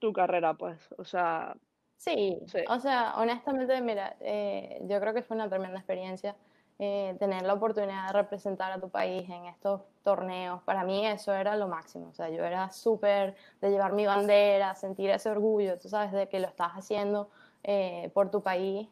tu 0.00 0.12
carrera, 0.12 0.54
pues. 0.54 0.88
O 0.96 1.04
sea. 1.04 1.54
Sí, 1.98 2.38
o 2.68 2.80
sea, 2.80 3.14
honestamente, 3.16 3.78
mira, 3.82 4.16
eh, 4.20 4.78
yo 4.82 5.00
creo 5.00 5.12
que 5.12 5.22
fue 5.22 5.36
una 5.36 5.50
tremenda 5.50 5.78
experiencia 5.78 6.34
eh, 6.78 7.16
tener 7.18 7.42
la 7.42 7.54
oportunidad 7.54 8.08
de 8.08 8.12
representar 8.12 8.72
a 8.72 8.80
tu 8.80 8.88
país 8.88 9.28
en 9.28 9.46
estos 9.46 9.82
torneos. 10.02 10.62
Para 10.62 10.84
mí 10.84 11.06
eso 11.06 11.32
era 11.34 11.56
lo 11.56 11.68
máximo. 11.68 12.08
O 12.08 12.14
sea, 12.14 12.28
yo 12.30 12.44
era 12.44 12.70
súper 12.70 13.36
de 13.60 13.70
llevar 13.70 13.92
mi 13.92 14.06
bandera, 14.06 14.74
sentir 14.74 15.10
ese 15.10 15.30
orgullo, 15.30 15.78
tú 15.78 15.88
sabes, 15.88 16.12
de 16.12 16.28
que 16.28 16.40
lo 16.40 16.48
estás 16.48 16.72
haciendo 16.72 17.30
eh, 17.64 18.10
por 18.14 18.30
tu 18.30 18.42
país. 18.42 18.88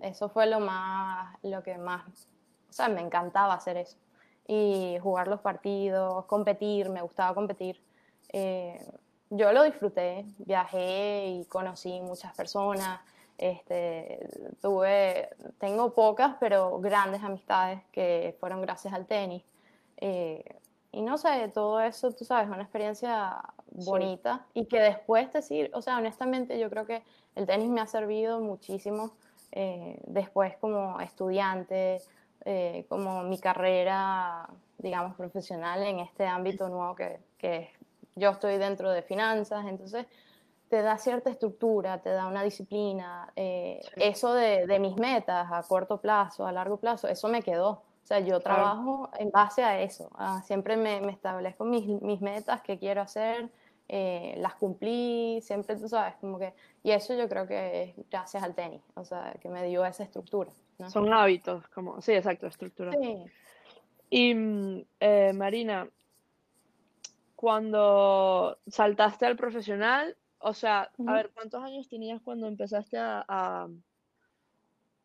eso 0.00 0.28
fue 0.28 0.46
lo 0.46 0.60
más, 0.60 1.36
lo 1.42 1.62
que 1.62 1.78
más, 1.78 2.28
o 2.68 2.72
sea, 2.72 2.88
me 2.88 3.00
encantaba 3.00 3.54
hacer 3.54 3.76
eso 3.78 3.96
y 4.46 4.98
jugar 5.00 5.28
los 5.28 5.40
partidos, 5.40 6.24
competir, 6.26 6.88
me 6.90 7.02
gustaba 7.02 7.34
competir. 7.34 7.80
Eh, 8.32 8.84
yo 9.30 9.52
lo 9.52 9.62
disfruté, 9.62 10.26
viajé 10.38 11.26
y 11.26 11.44
conocí 11.46 12.00
muchas 12.00 12.34
personas. 12.34 13.00
Este, 13.42 14.20
tuve, 14.60 15.28
tengo 15.58 15.92
pocas, 15.94 16.36
pero 16.38 16.78
grandes 16.78 17.24
amistades 17.24 17.82
que 17.90 18.36
fueron 18.38 18.62
gracias 18.62 18.94
al 18.94 19.04
tenis. 19.06 19.42
Eh, 19.96 20.44
y 20.92 21.02
no 21.02 21.18
sé, 21.18 21.50
todo 21.52 21.80
eso, 21.80 22.12
tú 22.12 22.24
sabes, 22.24 22.48
una 22.48 22.62
experiencia 22.62 23.42
bonita 23.66 24.46
y 24.54 24.66
que 24.66 24.78
después 24.78 25.32
decir, 25.32 25.72
o 25.74 25.82
sea, 25.82 25.96
honestamente 25.98 26.56
yo 26.56 26.70
creo 26.70 26.86
que 26.86 27.02
el 27.34 27.46
tenis 27.46 27.68
me 27.68 27.80
ha 27.80 27.88
servido 27.88 28.38
muchísimo 28.38 29.16
eh, 29.50 30.00
después 30.06 30.56
como 30.58 31.00
estudiante, 31.00 32.00
eh, 32.44 32.86
como 32.88 33.24
mi 33.24 33.40
carrera, 33.40 34.48
digamos, 34.78 35.16
profesional 35.16 35.82
en 35.82 35.98
este 35.98 36.28
ámbito 36.28 36.68
nuevo 36.68 36.94
que, 36.94 37.18
que 37.38 37.72
yo 38.14 38.30
estoy 38.30 38.58
dentro 38.58 38.92
de 38.92 39.02
finanzas, 39.02 39.66
entonces 39.66 40.06
te 40.72 40.80
da 40.80 40.96
cierta 40.96 41.28
estructura, 41.28 42.00
te 42.00 42.08
da 42.08 42.26
una 42.26 42.42
disciplina. 42.42 43.30
Eh, 43.36 43.78
eso 43.96 44.32
de, 44.32 44.66
de, 44.66 44.78
mis 44.78 44.96
metas 44.96 45.52
a 45.52 45.62
corto 45.64 46.00
plazo, 46.00 46.46
a 46.46 46.50
largo 46.50 46.78
plazo, 46.78 47.08
eso 47.08 47.28
me 47.28 47.42
quedó. 47.42 47.68
O 47.72 48.06
sea, 48.06 48.20
yo 48.20 48.40
trabajo 48.40 49.10
en 49.18 49.30
base 49.30 49.62
a 49.62 49.82
eso. 49.82 50.08
siempre 50.46 50.78
me, 50.78 51.02
me 51.02 51.12
establezco 51.12 51.66
mis, 51.66 51.86
mis, 51.86 52.22
metas 52.22 52.62
que 52.62 52.78
quiero 52.78 53.02
hacer, 53.02 53.50
eh, 53.86 54.34
las 54.38 54.54
cumplí, 54.54 55.42
siempre 55.42 55.76
tú 55.76 55.90
sabes, 55.90 56.14
como 56.22 56.38
que... 56.38 56.54
Y 56.82 56.92
eso 56.92 57.14
yo 57.14 57.28
creo 57.28 57.46
que 57.46 57.82
es 57.82 58.08
gracias 58.10 58.42
al 58.42 58.54
tenis, 58.54 58.80
o 58.94 59.04
sea, 59.04 59.34
que 59.42 59.50
me 59.50 59.62
dio 59.66 59.84
esa 59.84 60.04
estructura. 60.04 60.50
Son 60.88 61.12
hábitos, 61.12 61.68
como, 61.68 62.00
sí, 62.00 62.12
exacto, 62.12 62.46
estructura. 62.46 62.92
Y 64.08 64.34
mm, 64.34 64.84
eh, 65.00 65.32
Marina, 65.34 65.86
cuando 67.36 68.56
saltaste 68.66 69.26
al 69.26 69.36
profesional, 69.36 70.16
o 70.42 70.54
sea, 70.54 70.90
a 71.06 71.12
ver, 71.12 71.30
¿cuántos 71.30 71.62
años 71.62 71.88
tenías 71.88 72.20
cuando 72.22 72.46
empezaste 72.46 72.96
a... 72.98 73.68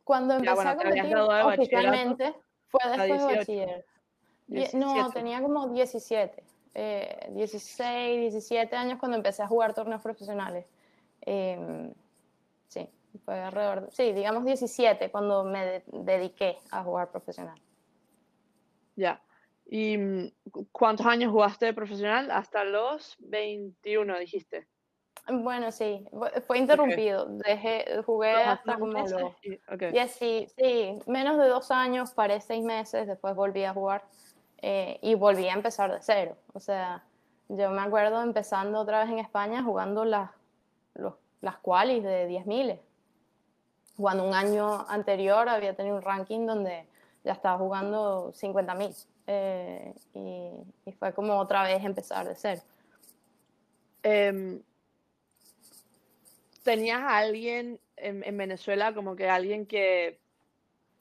Cuando 0.03 0.35
empecé 0.35 0.67
a 0.67 0.75
competir 0.75 1.17
oficialmente 1.17 2.35
fue 2.67 2.79
después 2.89 3.27
de 3.27 3.35
bachiller. 3.35 3.85
No, 4.73 5.11
tenía 5.11 5.41
como 5.41 5.67
17, 5.67 6.43
16, 7.29 8.21
17 8.21 8.75
años 8.75 8.99
cuando 8.99 9.17
empecé 9.17 9.43
a 9.43 9.47
jugar 9.47 9.73
torneos 9.73 10.01
profesionales. 10.01 10.65
Em, 11.21 11.93
sí 12.67 12.89
fue 13.25 13.39
alrededor, 13.39 13.89
sí, 13.91 14.13
digamos 14.13 14.45
17 14.45 15.11
cuando 15.11 15.43
me 15.43 15.83
dediqué 15.87 16.57
a 16.71 16.83
jugar 16.83 17.11
profesional. 17.11 17.59
Ya. 18.95 19.21
¿Y 19.65 19.97
mm, 19.97 20.31
cuántos 20.71 21.05
años 21.05 21.31
jugaste 21.31 21.73
profesional? 21.73 22.31
Hasta 22.31 22.63
los 22.63 23.17
21, 23.19 24.17
dijiste. 24.19 24.67
Bueno, 25.29 25.71
sí, 25.71 26.07
fue 26.45 26.59
interrumpido. 26.59 27.25
Dejé, 27.25 28.01
jugué 28.05 28.31
hasta 28.31 28.77
como 28.77 28.93
los... 28.93 29.13
Okay. 29.73 30.07
sí, 30.07 30.47
sí, 30.57 30.99
menos 31.05 31.37
de 31.37 31.47
dos 31.47 31.71
años, 31.71 32.11
paré 32.11 32.39
seis 32.39 32.63
meses, 32.63 33.07
después 33.07 33.35
volví 33.35 33.63
a 33.63 33.73
jugar 33.73 34.05
eh, 34.61 34.99
y 35.01 35.15
volví 35.15 35.47
a 35.47 35.53
empezar 35.53 35.91
de 35.91 35.99
cero. 36.01 36.37
O 36.53 36.59
sea, 36.59 37.03
yo 37.49 37.69
me 37.71 37.81
acuerdo 37.81 38.21
empezando 38.21 38.79
otra 38.79 39.01
vez 39.01 39.09
en 39.09 39.19
España 39.19 39.63
jugando 39.63 40.05
las, 40.05 40.31
los, 40.95 41.15
las 41.41 41.57
qualis 41.57 42.03
de 42.03 42.27
10.000 42.29 42.79
cuando 43.97 44.23
un 44.23 44.33
año 44.33 44.87
anterior 44.89 45.49
había 45.49 45.75
tenido 45.75 45.95
un 45.95 46.01
ranking 46.01 46.45
donde 46.45 46.87
ya 47.23 47.33
estaba 47.33 47.57
jugando 47.57 48.31
50.000 48.31 49.05
eh, 49.27 49.93
y, 50.13 50.91
fue 50.93 51.13
como 51.13 51.37
otra 51.37 51.63
vez 51.63 51.83
empezar 51.83 52.27
de 52.27 52.35
cero. 52.35 52.61
Em, 54.03 54.61
¿Tenías 56.67 57.01
a 57.01 57.19
alguien 57.19 57.79
en, 57.95 58.37
Venezuela 58.37 58.93
como 58.93 59.15
que 59.15 59.29
alguien 59.29 59.65
que 59.67 60.19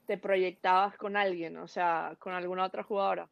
te 0.07 0.17
proyectabas 0.17 0.97
con 0.97 1.17
alguien, 1.17 1.57
o 1.57 1.67
sea, 1.67 2.15
con 2.21 2.35
alguna 2.35 2.65
otra 2.65 2.85
jugadora? 2.85 3.29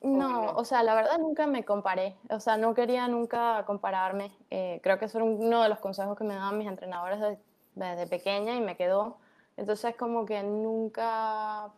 No, 0.00 0.52
o 0.52 0.64
sea, 0.64 0.82
la 0.82 0.94
verdad 0.94 1.18
nunca 1.18 1.46
me 1.46 1.62
comparé, 1.62 2.16
o 2.30 2.40
sea, 2.40 2.56
no 2.56 2.72
quería 2.72 3.06
nunca 3.06 3.64
compararme. 3.66 4.32
Eh, 4.48 4.80
creo 4.82 4.98
que 4.98 5.04
eso 5.04 5.18
era 5.18 5.26
uno 5.26 5.62
de 5.62 5.68
los 5.68 5.78
consejos 5.78 6.16
que 6.16 6.24
me 6.24 6.34
daban 6.34 6.56
mis 6.56 6.68
entrenadores 6.68 7.38
desde, 7.74 8.06
pequeña 8.06 8.54
y 8.54 8.62
me 8.62 8.78
quedó. 8.78 9.18
Entonces, 9.58 9.94
como 9.94 10.24
que 10.24 10.42
nunca, 10.42 11.70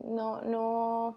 no, 0.00 0.42
no, 0.42 1.16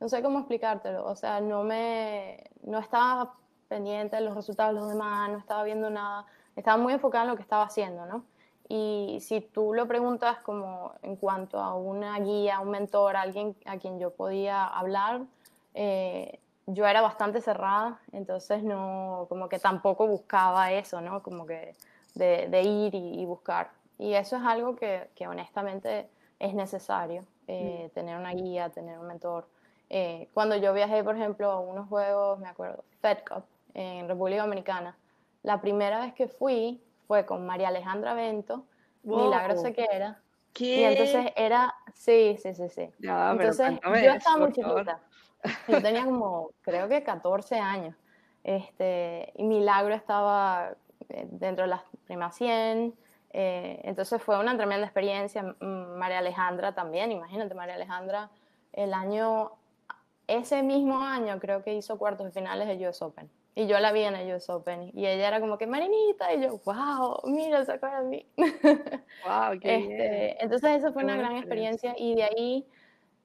no 0.00 0.08
sé 0.10 0.22
cómo 0.22 0.40
explicártelo, 0.40 1.02
o 1.06 1.16
sea, 1.16 1.40
no 1.40 1.64
me, 1.64 2.44
no 2.62 2.78
estaba 2.78 3.36
pendiente 3.68 4.16
de 4.16 4.22
los 4.22 4.34
resultados 4.34 4.74
de 4.74 4.80
los 4.80 4.90
demás, 4.90 5.30
no 5.30 5.38
estaba 5.38 5.64
viendo 5.64 5.88
nada, 5.88 6.26
estaba 6.56 6.76
muy 6.76 6.92
enfocada 6.92 7.24
en 7.24 7.30
lo 7.30 7.36
que 7.36 7.42
estaba 7.42 7.64
haciendo, 7.64 8.06
¿no? 8.06 8.24
Y 8.68 9.18
si 9.20 9.40
tú 9.40 9.74
lo 9.74 9.86
preguntas 9.86 10.38
como 10.38 10.94
en 11.02 11.16
cuanto 11.16 11.58
a 11.58 11.74
una 11.74 12.18
guía, 12.20 12.60
un 12.60 12.70
mentor, 12.70 13.16
alguien 13.16 13.54
a 13.66 13.76
quien 13.76 13.98
yo 13.98 14.10
podía 14.10 14.64
hablar, 14.64 15.22
eh, 15.74 16.38
yo 16.66 16.86
era 16.86 17.02
bastante 17.02 17.40
cerrada, 17.40 18.00
entonces 18.12 18.62
no, 18.62 19.26
como 19.28 19.48
que 19.48 19.58
tampoco 19.58 20.06
buscaba 20.06 20.72
eso, 20.72 21.00
¿no? 21.00 21.22
Como 21.22 21.44
que 21.44 21.74
de, 22.14 22.62
ir 22.62 22.94
y, 22.94 23.24
buscar. 23.26 23.70
Y 23.98 24.14
eso 24.14 24.36
es 24.36 24.42
algo 24.42 24.76
que, 24.76 25.10
que 25.14 25.26
honestamente 25.26 26.08
es 26.38 26.54
necesario, 26.54 27.24
eh, 27.48 27.88
mm. 27.88 27.94
tener 27.94 28.16
una 28.16 28.32
guía, 28.32 28.70
tener 28.70 28.98
un 28.98 29.06
mentor. 29.06 29.46
Eh, 29.90 30.28
cuando 30.32 30.56
yo 30.56 30.72
viajé, 30.72 31.04
por 31.04 31.16
ejemplo, 31.16 31.50
a 31.50 31.60
unos 31.60 31.88
juegos, 31.88 32.38
me 32.38 32.48
acuerdo, 32.48 32.84
Fed 33.00 33.18
Cup 33.28 33.44
en 33.74 34.08
República 34.08 34.42
Dominicana, 34.42 34.96
la 35.42 35.60
primera 35.60 36.00
vez 36.00 36.14
que 36.14 36.28
fui 36.28 36.82
fue 37.06 37.26
con 37.26 37.46
María 37.46 37.68
Alejandra 37.68 38.14
Bento, 38.14 38.66
Milagro 39.02 39.56
Sequera. 39.56 40.20
¿Qué? 40.52 40.80
Y 40.80 40.84
entonces 40.84 41.32
era, 41.36 41.74
sí, 41.94 42.36
sí, 42.42 42.54
sí, 42.54 42.68
sí. 42.68 42.90
entonces 43.00 43.80
yo 43.82 44.12
estaba 44.12 44.36
muy 44.38 44.52
chiquita. 44.52 45.00
Yo 45.66 45.82
tenía 45.82 46.04
como, 46.04 46.50
creo 46.60 46.88
que 46.88 47.02
14 47.02 47.58
años. 47.58 47.96
Este, 48.44 49.32
y 49.34 49.44
Milagro 49.44 49.94
estaba 49.94 50.74
eh, 51.08 51.26
dentro 51.30 51.64
de 51.64 51.70
las 51.70 51.82
primas 52.04 52.36
100. 52.36 52.94
Eh, 53.30 53.80
entonces 53.84 54.22
fue 54.22 54.38
una 54.38 54.56
tremenda 54.56 54.86
experiencia. 54.86 55.42
María 55.60 56.18
Alejandra 56.18 56.74
también, 56.74 57.10
imagínate, 57.10 57.54
María 57.54 57.74
Alejandra, 57.74 58.30
el 58.72 58.94
año, 58.94 59.52
ese 60.26 60.62
mismo 60.62 61.00
año 61.00 61.38
creo 61.40 61.62
que 61.62 61.74
hizo 61.74 61.98
cuartos 61.98 62.26
de 62.26 62.32
finales 62.32 62.68
de 62.68 62.88
US 62.88 63.02
Open. 63.02 63.30
Y 63.54 63.66
yo 63.66 63.78
la 63.80 63.92
vi 63.92 64.02
en 64.02 64.14
el 64.14 64.34
US 64.34 64.48
Open 64.48 64.90
y 64.94 65.06
ella 65.06 65.28
era 65.28 65.40
como 65.40 65.58
que 65.58 65.66
Marinita 65.66 66.32
y 66.32 66.42
yo, 66.42 66.58
wow, 66.64 67.20
mira, 67.24 67.64
se 67.64 67.72
acuerda 67.72 68.02
de 68.02 68.08
mí. 68.08 68.26
Wow, 69.26 69.60
qué 69.60 69.76
este, 69.76 70.42
Entonces 70.42 70.70
esa 70.78 70.92
fue 70.92 71.04
una 71.04 71.16
gran 71.16 71.36
experiencia. 71.36 71.94
y 71.98 72.14
de 72.14 72.24
ahí 72.24 72.66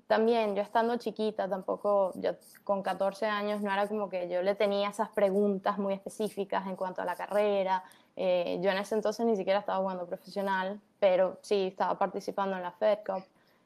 también 0.07 0.55
yo 0.55 0.61
estando 0.61 0.97
chiquita, 0.97 1.49
tampoco, 1.49 2.13
yo 2.15 2.31
con 2.63 2.81
14 2.81 3.25
años 3.25 3.61
no 3.61 3.71
era 3.71 3.87
como 3.87 4.09
que 4.09 4.29
yo 4.29 4.41
le 4.41 4.55
tenía 4.55 4.89
esas 4.89 5.09
preguntas 5.09 5.77
muy 5.77 5.93
específicas 5.93 6.65
en 6.65 6.75
cuanto 6.75 7.01
a 7.01 7.05
la 7.05 7.15
carrera. 7.15 7.83
Eh, 8.15 8.57
yo 8.61 8.71
en 8.71 8.77
ese 8.77 8.95
entonces 8.95 9.25
ni 9.25 9.35
siquiera 9.35 9.59
estaba 9.59 9.79
jugando 9.79 10.05
profesional, 10.05 10.79
pero 10.99 11.37
sí 11.41 11.67
estaba 11.67 11.97
participando 11.97 12.55
en 12.55 12.63
la 12.63 12.71
Fed 12.71 12.99
Cup. 13.05 13.23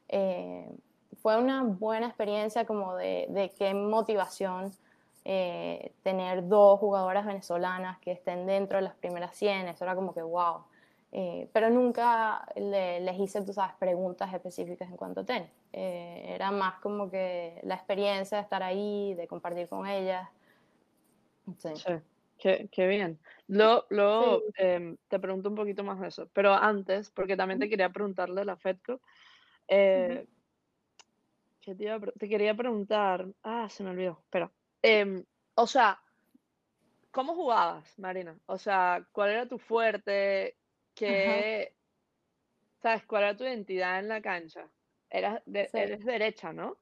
Eh, 0.08 0.68
fue 1.22 1.36
una 1.38 1.62
buena 1.62 2.08
experiencia 2.08 2.66
como 2.66 2.96
de, 2.96 3.26
de 3.30 3.50
qué 3.50 3.72
motivación 3.72 4.72
eh, 5.24 5.92
tener 6.02 6.48
dos 6.48 6.80
jugadoras 6.80 7.24
venezolanas 7.24 7.98
que 8.00 8.10
estén 8.10 8.44
dentro 8.46 8.78
de 8.78 8.82
las 8.82 8.94
primeras 8.94 9.36
100, 9.36 9.68
eso 9.68 9.84
era 9.84 9.94
como 9.94 10.12
que 10.14 10.22
wow. 10.22 10.64
Eh, 11.12 11.48
pero 11.52 11.68
nunca 11.70 12.46
les 12.56 13.18
hice, 13.20 13.42
tú 13.42 13.52
sabes, 13.52 13.76
preguntas 13.78 14.32
específicas 14.32 14.88
en 14.88 14.96
cuanto 14.96 15.20
a 15.20 15.24
tenis. 15.24 15.50
Eh, 15.72 16.24
era 16.28 16.50
más 16.50 16.80
como 16.80 17.10
que 17.10 17.60
la 17.62 17.74
experiencia 17.74 18.38
de 18.38 18.42
estar 18.42 18.62
ahí, 18.62 19.14
de 19.14 19.28
compartir 19.28 19.68
con 19.68 19.86
ellas. 19.86 20.28
Sí. 21.58 21.68
Qué, 22.38 22.68
qué, 22.72 22.86
bien. 22.88 23.20
Luego, 23.46 23.84
luego 23.90 24.42
em, 24.56 24.96
te 25.06 25.20
pregunto 25.20 25.50
un 25.50 25.54
poquito 25.54 25.84
más 25.84 26.00
de 26.00 26.08
eso. 26.08 26.28
Pero 26.32 26.54
antes, 26.54 27.10
porque 27.10 27.36
también 27.36 27.60
te 27.60 27.68
quería 27.68 27.90
preguntarle 27.90 28.44
la 28.44 28.56
FedCo, 28.56 29.00
te, 29.68 30.26
te, 31.60 32.28
quería 32.28 32.54
preguntar. 32.56 33.26
Ah, 33.44 33.68
se 33.68 33.84
me 33.84 33.90
olvidó. 33.90 34.18
Espera. 34.24 34.50
Em, 34.82 35.24
o 35.54 35.66
sea, 35.66 36.00
¿cómo 37.12 37.34
jugabas, 37.34 37.98
Marina? 37.98 38.36
O 38.46 38.58
sea, 38.58 39.06
¿cuál 39.12 39.30
era 39.30 39.46
tu 39.46 39.58
fuerte? 39.58 40.56
¿Qué, 40.94 41.72
sabes, 42.80 43.04
cuál 43.06 43.22
era 43.22 43.36
tu 43.36 43.44
identidad 43.44 44.00
en 44.00 44.08
la 44.08 44.20
cancha? 44.20 44.66
Eras 45.08 45.40
Eres 45.46 46.04
derecha, 46.04 46.52
¿no? 46.52 46.76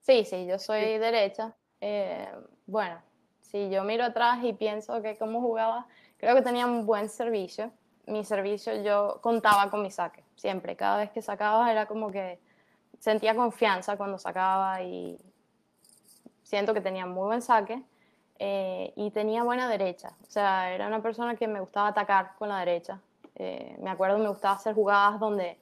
Sí, 0.00 0.24
sí, 0.24 0.46
yo 0.46 0.58
soy 0.58 0.98
derecha. 0.98 1.56
Eh, 1.80 2.28
bueno, 2.66 3.02
si 3.40 3.70
yo 3.70 3.82
miro 3.82 4.04
atrás 4.04 4.38
y 4.44 4.52
pienso 4.52 5.02
que 5.02 5.16
cómo 5.16 5.40
jugaba, 5.40 5.86
creo 6.16 6.34
que 6.36 6.42
tenía 6.42 6.66
un 6.66 6.86
buen 6.86 7.08
servicio. 7.08 7.72
Mi 8.06 8.24
servicio 8.24 8.82
yo 8.82 9.20
contaba 9.22 9.70
con 9.70 9.82
mi 9.82 9.90
saque, 9.90 10.24
siempre. 10.36 10.76
Cada 10.76 10.98
vez 10.98 11.10
que 11.10 11.22
sacaba 11.22 11.70
era 11.70 11.86
como 11.86 12.10
que 12.10 12.38
sentía 12.98 13.34
confianza 13.34 13.96
cuando 13.96 14.18
sacaba 14.18 14.82
y, 14.82 15.18
siento 16.50 16.74
que 16.74 16.80
tenía 16.80 17.06
muy 17.06 17.26
buen 17.26 17.42
saque 17.42 17.80
eh, 18.40 18.92
y 18.96 19.12
tenía 19.12 19.44
buena 19.44 19.68
derecha. 19.68 20.10
O 20.26 20.30
sea, 20.30 20.72
era 20.74 20.88
una 20.88 21.00
persona 21.00 21.36
que 21.36 21.46
me 21.46 21.60
gustaba 21.60 21.88
atacar 21.88 22.32
con 22.36 22.48
la 22.48 22.58
derecha. 22.58 23.00
Eh, 23.36 23.76
me 23.80 23.88
acuerdo 23.88 24.18
me 24.18 24.28
gustaba 24.28 24.56
hacer 24.56 24.74
jugadas 24.74 25.20
donde 25.20 25.56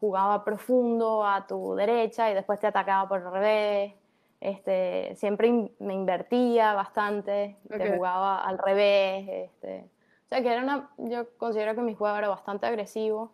jugaba 0.00 0.44
profundo 0.44 1.26
a 1.26 1.46
tu 1.46 1.74
derecha 1.74 2.30
y 2.30 2.34
después 2.34 2.60
te 2.60 2.66
atacaba 2.66 3.08
por 3.08 3.20
el 3.20 3.32
revés. 3.32 3.94
Este, 4.38 5.16
siempre 5.16 5.70
me 5.78 5.94
invertía 5.94 6.74
bastante, 6.74 7.56
te 7.66 7.96
jugaba 7.96 8.44
al 8.44 8.58
revés. 8.58 9.26
Este. 9.26 9.88
O 10.26 10.28
sea, 10.28 10.42
que 10.42 10.52
era 10.52 10.62
una, 10.62 10.90
yo 10.98 11.26
considero 11.38 11.74
que 11.74 11.80
mi 11.80 11.94
juego 11.94 12.18
era 12.18 12.28
bastante 12.28 12.66
agresivo 12.66 13.32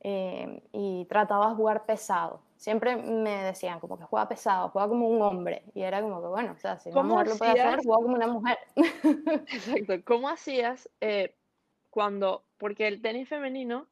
eh, 0.00 0.62
y 0.72 1.06
trataba 1.06 1.48
de 1.48 1.54
jugar 1.54 1.86
pesado 1.86 2.40
siempre 2.62 2.94
me 2.94 3.42
decían 3.42 3.80
como 3.80 3.98
que 3.98 4.04
juega 4.04 4.28
pesado, 4.28 4.68
juega 4.68 4.88
como 4.88 5.08
un 5.08 5.20
hombre. 5.20 5.64
Y 5.74 5.82
era 5.82 6.00
como 6.00 6.22
que, 6.22 6.28
bueno, 6.28 6.52
o 6.52 6.58
sea, 6.58 6.78
si 6.78 6.90
una 6.90 7.02
mujer 7.02 7.26
lo 7.26 7.36
puede 7.36 7.50
hacer, 7.50 7.80
juega 7.82 8.02
como 8.02 8.14
una 8.14 8.28
mujer. 8.28 8.58
Exacto. 9.48 9.94
¿Cómo 10.04 10.28
hacías 10.28 10.88
eh, 11.00 11.34
cuando, 11.90 12.46
porque 12.58 12.86
el 12.86 13.02
tenis 13.02 13.28
femenino 13.28 13.88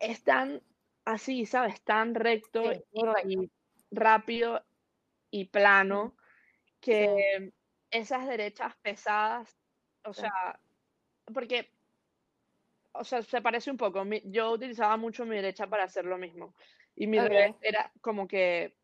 es 0.00 0.24
tan 0.24 0.60
así, 1.04 1.46
¿sabes? 1.46 1.80
Tan 1.82 2.16
recto, 2.16 2.72
y 2.72 3.52
rápido 3.92 4.64
y 5.30 5.44
plano 5.44 6.16
que 6.80 7.52
esas 7.92 8.26
derechas 8.26 8.74
pesadas, 8.82 9.56
o 10.04 10.12
sea, 10.12 10.58
porque 11.32 11.70
o 12.98 13.04
sea, 13.04 13.22
se 13.22 13.42
parece 13.42 13.70
un 13.70 13.76
poco. 13.76 14.02
Yo 14.24 14.50
utilizaba 14.50 14.96
mucho 14.96 15.24
mi 15.24 15.36
derecha 15.36 15.68
para 15.68 15.84
hacer 15.84 16.04
lo 16.04 16.18
mismo 16.18 16.54
y 16.96 17.06
mi 17.06 17.20
revés 17.20 17.54
era 17.60 17.92
como 18.00 18.26
que 18.26 18.76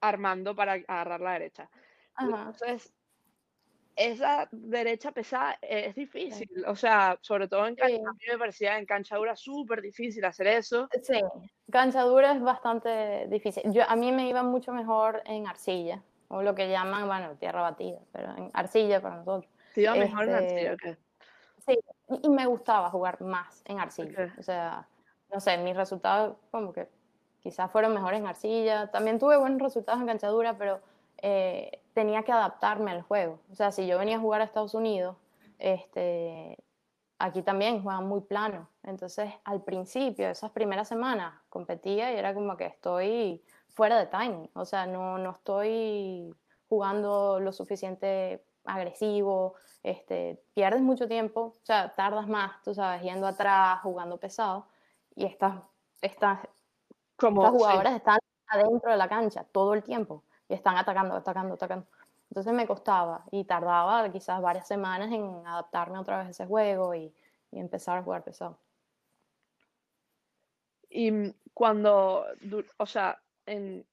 armando 0.00 0.54
para 0.54 0.72
agarrar 0.72 1.20
la 1.20 1.32
derecha. 1.32 1.70
Entonces, 2.18 2.92
esa 3.98 4.48
derecha 4.52 5.10
pesada 5.10 5.58
es 5.60 5.94
difícil, 5.94 6.48
o 6.66 6.76
sea, 6.76 7.18
sobre 7.20 7.48
todo 7.48 7.66
en 7.66 7.74
cancha, 7.74 7.96
a 7.96 8.12
mí 8.12 8.24
me 8.30 8.38
parecía 8.38 8.78
en 8.78 8.86
cancha 8.86 9.16
dura 9.16 9.34
súper 9.34 9.82
difícil 9.82 10.24
hacer 10.24 10.46
eso. 10.46 10.88
Sí, 11.02 11.20
cancha 11.70 12.02
dura 12.02 12.32
es 12.32 12.40
bastante 12.40 13.26
difícil. 13.28 13.64
Yo, 13.72 13.82
a 13.88 13.96
mí 13.96 14.12
me 14.12 14.28
iba 14.28 14.42
mucho 14.44 14.72
mejor 14.72 15.22
en 15.26 15.48
arcilla, 15.48 16.02
o 16.28 16.42
lo 16.42 16.54
que 16.54 16.70
llaman, 16.70 17.08
bueno, 17.08 17.36
tierra 17.38 17.60
batida, 17.62 17.98
pero 18.12 18.36
en 18.36 18.50
arcilla 18.54 19.02
para 19.02 19.16
nosotros. 19.16 19.50
¿Te 19.74 19.82
iba 19.82 19.94
mejor 19.94 20.28
en 20.28 20.34
arcilla 20.34 20.72
este, 20.74 20.98
Sí, 21.66 21.78
y 22.22 22.28
me 22.30 22.46
gustaba 22.46 22.90
jugar 22.90 23.20
más 23.20 23.62
en 23.66 23.80
arcilla, 23.80 24.32
o 24.38 24.42
sea, 24.42 24.88
no 25.32 25.40
sé, 25.40 25.58
mis 25.58 25.76
resultados 25.76 26.36
como 26.52 26.72
que 26.72 26.88
quizás 27.40 27.70
fueron 27.70 27.94
mejores 27.94 28.20
en 28.20 28.26
arcilla. 28.26 28.90
También 28.90 29.18
tuve 29.18 29.36
buenos 29.36 29.60
resultados 29.60 30.00
en 30.00 30.06
canchadura, 30.06 30.56
pero 30.56 30.80
eh, 31.22 31.82
tenía 31.94 32.22
que 32.22 32.32
adaptarme 32.32 32.90
al 32.90 33.02
juego. 33.02 33.40
O 33.50 33.54
sea, 33.54 33.72
si 33.72 33.86
yo 33.86 33.98
venía 33.98 34.16
a 34.16 34.20
jugar 34.20 34.40
a 34.40 34.44
Estados 34.44 34.74
Unidos, 34.74 35.16
este, 35.58 36.56
aquí 37.18 37.42
también 37.42 37.82
juegan 37.82 38.06
muy 38.06 38.20
plano. 38.20 38.68
Entonces, 38.82 39.32
al 39.44 39.62
principio, 39.62 40.28
esas 40.28 40.50
primeras 40.50 40.88
semanas, 40.88 41.34
competía 41.48 42.12
y 42.12 42.16
era 42.16 42.34
como 42.34 42.56
que 42.56 42.66
estoy 42.66 43.42
fuera 43.68 43.98
de 43.98 44.06
timing. 44.06 44.50
O 44.54 44.64
sea, 44.64 44.86
no, 44.86 45.18
no 45.18 45.32
estoy 45.32 46.34
jugando 46.68 47.40
lo 47.40 47.52
suficiente 47.52 48.44
agresivo, 48.64 49.54
este, 49.82 50.42
pierdes 50.54 50.82
mucho 50.82 51.08
tiempo, 51.08 51.54
o 51.60 51.64
sea, 51.64 51.94
tardas 51.94 52.28
más, 52.28 52.62
tú 52.62 52.74
sabes, 52.74 53.02
yendo 53.02 53.26
atrás, 53.26 53.80
jugando 53.82 54.18
pesado, 54.18 54.66
y 55.14 55.24
estás, 55.24 55.54
estás 56.02 56.40
como, 57.18 57.42
Las 57.42 57.52
jugadoras 57.52 57.94
están 57.94 58.18
adentro 58.46 58.90
de 58.90 58.96
la 58.96 59.08
cancha 59.08 59.44
todo 59.44 59.74
el 59.74 59.82
tiempo 59.82 60.24
y 60.48 60.54
están 60.54 60.76
atacando, 60.76 61.14
atacando, 61.14 61.54
atacando. 61.54 61.86
Entonces 62.30 62.52
me 62.52 62.66
costaba 62.66 63.24
y 63.30 63.44
tardaba 63.44 64.10
quizás 64.10 64.40
varias 64.40 64.66
semanas 64.66 65.12
en 65.12 65.46
adaptarme 65.46 65.98
otra 65.98 66.18
vez 66.18 66.26
a 66.28 66.30
ese 66.30 66.46
juego 66.46 66.94
y, 66.94 67.12
y 67.50 67.58
empezar 67.58 67.98
a 67.98 68.02
jugar 68.02 68.22
pesado. 68.22 68.58
Y 70.90 71.34
cuando, 71.52 72.24
o 72.76 72.86
sea, 72.86 73.20
en, 73.46 73.86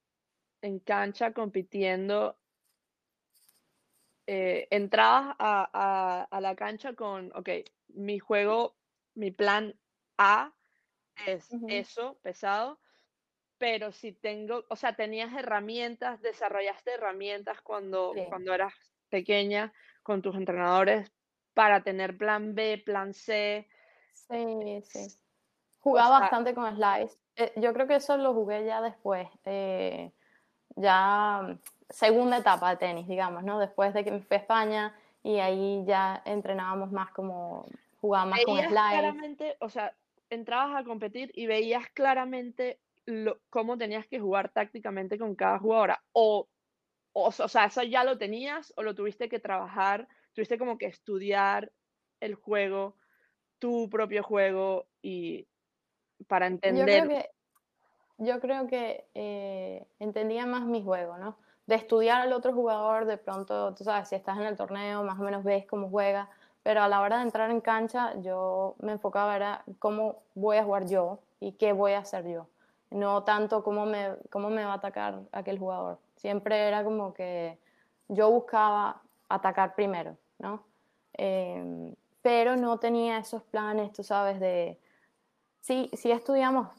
en 0.62 0.80
cancha 0.80 1.34
compitiendo, 1.34 2.38
eh, 4.28 4.68
entrabas 4.72 5.36
a, 5.40 6.40
la 6.42 6.56
cancha 6.56 6.94
con, 6.94 7.32
ok, 7.36 7.50
mi 7.90 8.20
juego, 8.20 8.76
mi 9.14 9.32
plan 9.32 9.76
A 10.18 10.54
es 11.28 11.50
eso, 11.68 12.18
pesado, 12.22 12.80
pero 13.58 13.92
si 13.92 14.12
tengo, 14.12 14.64
o 14.70 14.76
sea, 14.76 14.96
tenías 14.96 15.34
herramientas, 15.34 16.22
desarrollaste 16.22 16.94
herramientas 16.94 17.62
cuando, 17.62 18.14
cuando 18.30 18.54
eras 18.54 18.74
pequeña 19.10 19.72
con 20.04 20.22
tus 20.22 20.36
entrenadores 20.36 21.12
para 21.54 21.82
tener 21.82 22.18
plan 22.18 22.54
B, 22.54 22.82
plan 22.86 23.14
C. 23.14 23.68
Sí, 24.14 24.82
sí. 24.84 25.18
Jugaba 25.80 26.20
bastante 26.20 26.54
con 26.54 26.76
slides. 26.76 27.18
Eh, 27.38 27.54
yo 27.58 27.74
creo 27.74 27.88
que 27.88 27.96
eso 27.96 28.18
lo 28.18 28.34
jugué 28.34 28.66
ya 28.66 28.82
después, 28.82 29.28
eh, 29.44 30.12
ya 30.76 31.58
segunda 31.90 32.38
etapa 32.38 32.72
de 32.72 32.78
tenis, 32.78 33.08
digamos, 33.08 33.44
¿no? 33.44 33.60
Después 33.60 33.94
de 33.94 34.04
que 34.04 34.12
me 34.12 34.22
fui 34.22 34.38
a 34.38 34.40
España 34.40 34.96
y 35.22 35.40
ahí 35.40 35.84
ya 35.86 36.22
entrenábamos 36.26 36.92
más 36.92 37.12
como, 37.12 37.66
jugábamos 38.00 38.38
más 38.38 38.46
con 38.46 38.58
slides. 38.58 38.70
claramente, 38.70 39.58
o 39.60 39.70
sea, 39.70 39.94
entrabas 40.30 40.76
a 40.76 40.84
competir 40.84 41.32
y 41.36 41.46
veías 41.46 41.88
claramente 41.90 42.80
lo, 43.06 43.40
cómo 43.50 43.78
tenías 43.78 44.08
que 44.08 44.20
jugar 44.20 44.50
tácticamente 44.50 45.18
con 45.18 45.36
cada 45.36 45.60
jugadora. 45.60 46.04
O, 46.12 46.48
o, 47.14 47.28
o 47.28 47.32
sea, 47.32 47.66
eso 47.66 47.84
ya 47.84 48.04
lo 48.04 48.18
tenías 48.18 48.74
o 48.76 48.84
lo 48.84 48.96
tuviste 48.96 49.30
que 49.30 49.40
trabajar, 49.40 50.08
tuviste 50.34 50.58
como 50.58 50.78
que 50.78 50.88
estudiar 50.88 51.72
el 52.20 52.36
juego, 52.36 52.96
tu 53.60 53.90
propio 53.90 54.24
juego 54.24 54.88
y 55.02 55.48
para 56.28 56.48
entender. 56.48 57.32
Yo 58.18 58.40
creo 58.40 58.68
que, 58.68 59.10
eh, 59.14 59.86
entendía 60.00 60.46
más 60.46 60.66
mi 60.66 60.82
juego, 60.82 61.18
¿no? 61.18 61.38
De 61.66 61.76
estudiar 61.76 62.22
al 62.22 62.32
otro 62.32 62.54
jugador, 62.54 63.06
de 63.06 63.18
pronto, 63.18 63.74
tú 63.76 63.84
sabes, 63.84 64.08
si 64.08 64.16
estás 64.16 64.38
en 64.38 64.44
el 64.44 64.56
torneo, 64.56 65.04
más 65.04 65.20
o 65.20 65.24
menos 65.24 65.44
ves 65.44 65.66
cómo 65.66 65.90
juega, 65.90 66.30
pero 66.64 66.82
a 66.82 66.88
la 66.88 67.02
hora 67.02 67.18
de 67.18 67.24
entrar 67.24 67.52
en 67.52 67.60
cancha, 67.60 68.14
yo 68.22 68.76
me 68.80 68.94
enfocaba 68.94 69.36
era 69.36 69.64
cómo 69.80 70.24
voy 70.34 70.58
a 70.58 70.64
jugar 70.64 70.88
yo 70.88 71.20
y 71.42 71.54
qué 71.54 71.74
voy 71.74 71.92
a 71.92 72.00
hacer 72.00 72.26
yo, 72.28 72.48
no 72.96 73.24
tanto 73.24 73.62
cómo 73.62 73.86
me, 73.86 74.16
cómo 74.30 74.50
me 74.50 74.64
va 74.64 74.72
a 74.72 74.76
atacar 74.76 75.20
aquel 75.34 75.60
jugador. 75.60 76.00
Siempre 76.16 76.68
era 76.68 76.84
como 76.84 77.14
que 77.14 77.60
yo 78.08 78.32
buscaba 78.32 79.02
atacar 79.28 79.76
primero, 79.76 80.16
¿no? 80.40 80.64
Em, 81.14 81.94
pero 82.22 82.56
no 82.56 82.80
tenía 82.80 83.18
esos 83.18 83.44
planes, 83.44 83.92
tú 83.92 84.04
sabes, 84.04 84.40
de 84.40 84.80
sí, 85.60 85.90
sí 85.94 86.12
estudiamos 86.12 86.70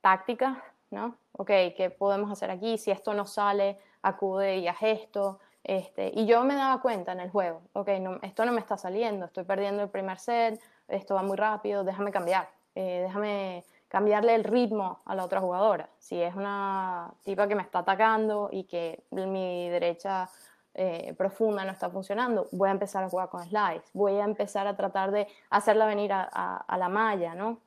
tácticas, 0.00 0.58
¿no? 0.90 1.16
Ok, 1.32 1.48
¿qué 1.76 1.94
podemos 1.96 2.30
hacer 2.30 2.50
aquí? 2.50 2.76
Si 2.76 2.90
esto 2.90 3.14
no 3.14 3.24
sale, 3.24 3.78
acude 4.02 4.58
y 4.58 4.68
haz 4.68 4.82
esto. 4.82 5.38
Este, 5.62 6.10
y 6.12 6.26
yo 6.26 6.42
me 6.44 6.56
daba 6.56 6.82
cuenta 6.82 7.12
en 7.12 7.20
el 7.20 7.30
juego, 7.30 7.62
ok, 7.72 7.88
no, 8.00 8.18
esto 8.22 8.44
no 8.44 8.50
me 8.52 8.58
está 8.60 8.76
saliendo, 8.76 9.26
estoy 9.26 9.44
perdiendo 9.44 9.84
el 9.84 9.90
primer 9.90 10.18
set, 10.18 10.60
esto 10.88 11.14
va 11.14 11.22
muy 11.22 11.36
rápido, 11.36 11.84
déjame 11.84 12.10
cambiar, 12.10 12.48
eh, 12.74 13.02
déjame 13.04 13.64
cambiarle 13.92 14.34
el 14.34 14.42
ritmo 14.42 15.00
a 15.04 15.14
la 15.14 15.22
otra 15.22 15.42
jugadora. 15.42 15.90
Si 15.98 16.18
es 16.18 16.34
una 16.34 17.12
tipa 17.24 17.46
que 17.46 17.54
me 17.54 17.60
está 17.60 17.80
atacando 17.80 18.48
y 18.50 18.64
que 18.64 19.04
mi 19.10 19.68
derecha 19.68 20.30
eh, 20.72 21.12
profunda 21.18 21.62
no 21.62 21.72
está 21.72 21.90
funcionando, 21.90 22.48
voy 22.52 22.70
a 22.70 22.72
empezar 22.72 23.04
a 23.04 23.10
jugar 23.10 23.28
con 23.28 23.44
slides, 23.44 23.82
voy 23.92 24.14
a 24.14 24.24
empezar 24.24 24.66
a 24.66 24.74
tratar 24.74 25.10
de 25.10 25.28
hacerla 25.50 25.84
venir 25.84 26.10
a, 26.10 26.22
a 26.22 26.78
la 26.78 26.88
malla, 26.88 27.34
¿no? 27.34 27.58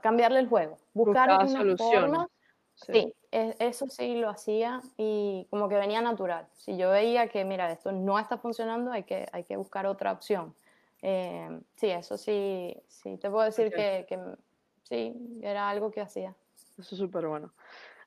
cambiarle 0.00 0.38
el 0.38 0.48
juego, 0.48 0.76
buscar 0.92 1.28
una 1.30 1.48
solución. 1.48 2.28
Sí, 2.76 3.12
eso 3.32 3.88
sí 3.88 4.14
lo 4.14 4.28
hacía 4.28 4.80
y 4.96 5.48
como 5.50 5.68
que 5.68 5.74
venía 5.74 6.00
natural. 6.02 6.46
Si 6.54 6.76
yo 6.76 6.90
veía 6.90 7.26
que, 7.26 7.44
mira, 7.44 7.72
esto 7.72 7.90
no 7.90 8.16
está 8.20 8.38
funcionando, 8.38 8.92
hay 8.92 9.02
que, 9.02 9.26
hay 9.32 9.42
que 9.42 9.56
buscar 9.56 9.86
otra 9.86 10.12
opción. 10.12 10.54
Eh, 11.02 11.60
sí, 11.74 11.90
eso 11.90 12.16
sí, 12.16 12.76
sí, 12.86 13.16
te 13.16 13.28
puedo 13.28 13.44
decir 13.44 13.72
que, 13.72 14.06
que, 14.08 14.18
sí, 14.84 15.14
era 15.42 15.68
algo 15.68 15.90
que 15.90 16.00
hacía. 16.00 16.34
Eso 16.78 16.94
es 16.94 16.98
súper 16.98 17.26
bueno. 17.26 17.52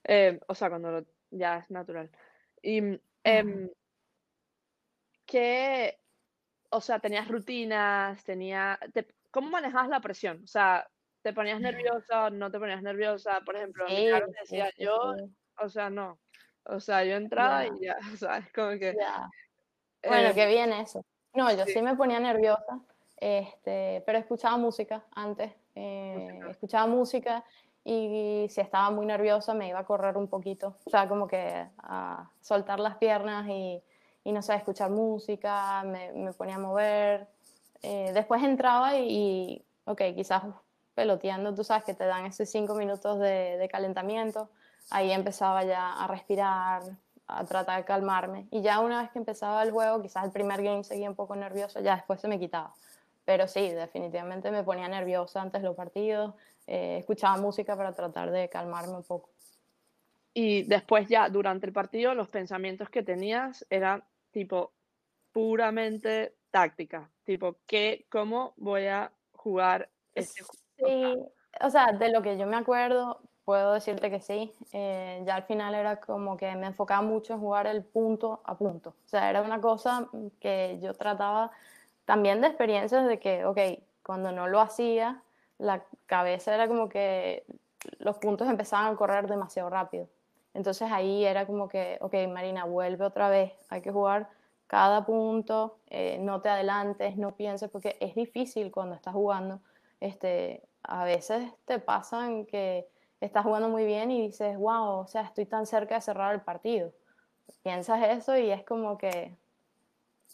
Eh, 0.04 0.40
o 0.48 0.56
sea, 0.56 0.70
cuando 0.70 1.06
ya 1.30 1.58
es 1.58 1.70
natural. 1.70 2.10
Y 2.62 3.00
eh, 3.24 3.70
que, 5.26 6.00
o 6.70 6.82
sea, 6.82 7.00
tenías 7.00 7.28
rutinas, 7.28 8.24
tenía, 8.24 8.80
¿cómo 9.30 9.50
manejabas 9.50 9.90
la 9.90 10.00
presión? 10.00 10.42
O 10.44 10.48
sea, 10.48 10.90
¿Te 11.28 11.34
ponías 11.34 11.60
nerviosa 11.60 12.28
o 12.28 12.30
no 12.30 12.50
te 12.50 12.58
ponías 12.58 12.82
nerviosa? 12.82 13.42
Por 13.46 13.58
ejemplo, 13.58 13.86
sí, 13.90 14.08
decía, 14.40 14.72
yo, 14.78 15.14
o 15.60 15.68
sea, 15.68 15.90
no. 15.90 16.20
O 16.64 16.80
sea, 16.80 17.04
yo 17.04 17.18
entraba 17.18 17.66
y 17.66 17.72
ya, 17.82 17.98
o 18.14 18.16
sea, 18.16 18.38
es 18.38 18.54
como 18.54 18.72
que... 18.80 18.96
Bueno, 20.08 20.30
eh, 20.30 20.32
qué 20.34 20.46
bien 20.48 20.72
eso. 20.72 21.04
No, 21.34 21.54
yo 21.54 21.66
sí. 21.66 21.82
me 21.82 21.98
ponía 21.98 22.22
nerviosa, 22.22 22.80
este, 23.18 24.02
pero 24.06 24.20
escuchaba 24.20 24.56
música 24.56 25.04
antes. 25.12 25.52
Eh, 25.80 26.40
escuchaba 26.50 26.88
música 26.88 27.44
y 27.84 28.48
si 28.50 28.62
estaba 28.62 28.90
muy 28.90 29.06
nerviosa 29.06 29.54
me 29.54 29.68
iba 29.68 29.80
a 29.80 29.86
correr 29.86 30.18
un 30.18 30.28
poquito. 30.28 30.76
O 30.86 30.90
sea, 30.90 31.08
como 31.08 31.28
que 31.28 31.68
a 31.78 32.30
soltar 32.42 32.80
las 32.80 32.96
piernas 32.98 33.48
y, 33.48 33.82
y 34.24 34.32
no 34.32 34.42
sé, 34.42 34.56
escuchar 34.56 34.90
música, 34.90 35.84
me, 35.84 36.12
me 36.14 36.34
ponía 36.34 36.56
a 36.56 36.60
mover. 36.60 37.28
Eh, 37.84 38.12
después 38.14 38.44
entraba 38.44 38.98
y, 38.98 39.08
y, 39.08 39.66
ok, 39.86 40.02
quizás 40.16 40.44
peloteando, 40.96 41.54
tú 41.54 41.64
sabes 41.64 41.84
que 41.84 41.94
te 41.94 42.06
dan 42.06 42.26
esos 42.26 42.50
cinco 42.50 42.74
minutos 42.74 43.20
de, 43.20 43.70
calentamiento, 43.72 44.50
ahí 44.90 45.12
empezaba 45.12 45.64
ya 45.64 45.94
a 45.94 46.08
respirar, 46.08 46.82
a 47.28 47.46
tratar 47.46 47.78
de 47.78 47.86
calmarme. 47.86 48.48
Y 48.50 48.64
ya 48.64 48.80
una 48.80 49.04
vez 49.04 49.12
que 49.12 49.20
empezaba 49.20 49.62
el 49.62 49.72
juego, 49.72 50.02
quizás 50.02 50.26
el 50.26 50.32
primer 50.32 50.64
game 50.64 50.84
seguía 50.84 51.08
un 51.08 51.16
poco 51.16 51.36
nervioso, 51.36 51.82
ya 51.82 51.98
después 51.98 52.20
se 52.20 52.28
me 52.28 52.40
quitaba. 52.40 52.74
Pero 53.28 53.46
sí, 53.46 53.72
definitivamente 53.72 54.52
me 54.52 54.64
ponía 54.64 54.88
nerviosa 54.88 55.42
antes 55.42 55.62
de 55.62 55.68
los 55.68 55.76
partidos, 55.76 56.34
eh, 56.66 57.00
escuchaba 57.00 57.36
música 57.36 57.76
para 57.76 57.94
tratar 57.94 58.32
de 58.32 58.48
calmarme 58.48 58.94
un 58.94 59.04
poco. 59.04 59.32
Y 60.34 60.64
después 60.64 61.10
ya, 61.10 61.28
durante 61.28 61.66
el 61.66 61.74
partido, 61.74 62.14
los 62.14 62.30
pensamientos 62.30 62.90
que 62.90 63.04
tenías 63.04 63.66
eran 63.70 64.02
tipo 64.32 64.72
puramente 65.34 66.36
táctica, 66.52 67.10
tipo, 67.26 67.58
¿qué, 67.66 68.06
¿cómo 68.10 68.54
voy 68.56 68.88
a 68.88 69.12
jugar 69.34 69.90
este 70.16 70.44
juego? 70.44 70.56
Sí, 70.78 71.20
o 71.60 71.70
sea, 71.70 71.88
de 71.88 72.10
lo 72.10 72.22
que 72.22 72.38
yo 72.38 72.48
me 72.48 72.56
acuerdo, 72.56 73.20
puedo 73.44 73.74
decirte 73.74 74.10
que 74.10 74.22
sí. 74.22 74.54
Eh, 74.72 75.22
ya 75.26 75.36
al 75.36 75.44
final 75.44 75.76
era 75.76 76.00
como 76.00 76.38
que 76.38 76.56
me 76.56 76.68
enfocaba 76.68 77.02
mucho 77.02 77.34
en 77.34 77.42
jugar 77.42 77.68
el 77.68 77.84
punto 77.84 78.40
a 78.46 78.56
punto. 78.56 78.92
O 78.92 79.10
sea, 79.10 79.30
era 79.30 79.42
una 79.42 79.60
cosa 79.60 80.08
que 80.40 80.80
yo 80.82 80.94
trataba 80.94 81.52
también 82.08 82.40
de 82.40 82.48
experiencias 82.48 83.06
de 83.06 83.20
que, 83.20 83.44
ok, 83.44 83.60
cuando 84.02 84.32
no 84.32 84.48
lo 84.48 84.62
hacía, 84.62 85.22
la 85.58 85.84
cabeza 86.06 86.56
era 86.56 86.70
como 86.70 86.88
que 86.88 87.44
los 88.00 88.18
puntos 88.18 88.48
empezaban 88.48 88.94
a 88.94 88.96
correr 88.96 89.28
demasiado 89.28 89.70
rápido. 89.70 90.08
Entonces 90.54 90.90
ahí 90.90 91.26
era 91.26 91.46
como 91.46 91.68
que, 91.68 91.98
ok, 92.00 92.14
Marina, 92.34 92.64
vuelve 92.64 93.04
otra 93.04 93.28
vez, 93.28 93.52
hay 93.70 93.82
que 93.82 93.92
jugar 93.92 94.30
cada 94.68 95.06
punto, 95.06 95.80
eh, 95.90 96.18
no 96.22 96.40
te 96.40 96.48
adelantes, 96.48 97.18
no 97.18 97.36
pienses, 97.36 97.70
porque 97.70 97.98
es 98.00 98.16
difícil 98.16 98.72
cuando 98.72 98.96
estás 98.96 99.14
jugando 99.14 99.60
este, 100.00 100.64
a 100.84 101.04
veces 101.04 101.52
te 101.66 101.80
pasan 101.80 102.46
que 102.46 102.88
estás 103.20 103.44
jugando 103.44 103.68
muy 103.68 103.86
bien 103.86 104.12
y 104.12 104.22
dices, 104.22 104.58
wow, 104.58 105.00
o 105.00 105.08
sea, 105.08 105.24
estoy 105.24 105.46
tan 105.46 105.66
cerca 105.66 105.96
de 105.96 106.02
cerrar 106.02 106.34
el 106.34 106.42
partido. 106.42 106.94
Piensas 107.64 108.02
eso 108.08 108.38
y 108.38 108.50
es 108.50 108.64
como 108.64 108.98
que... 108.98 109.36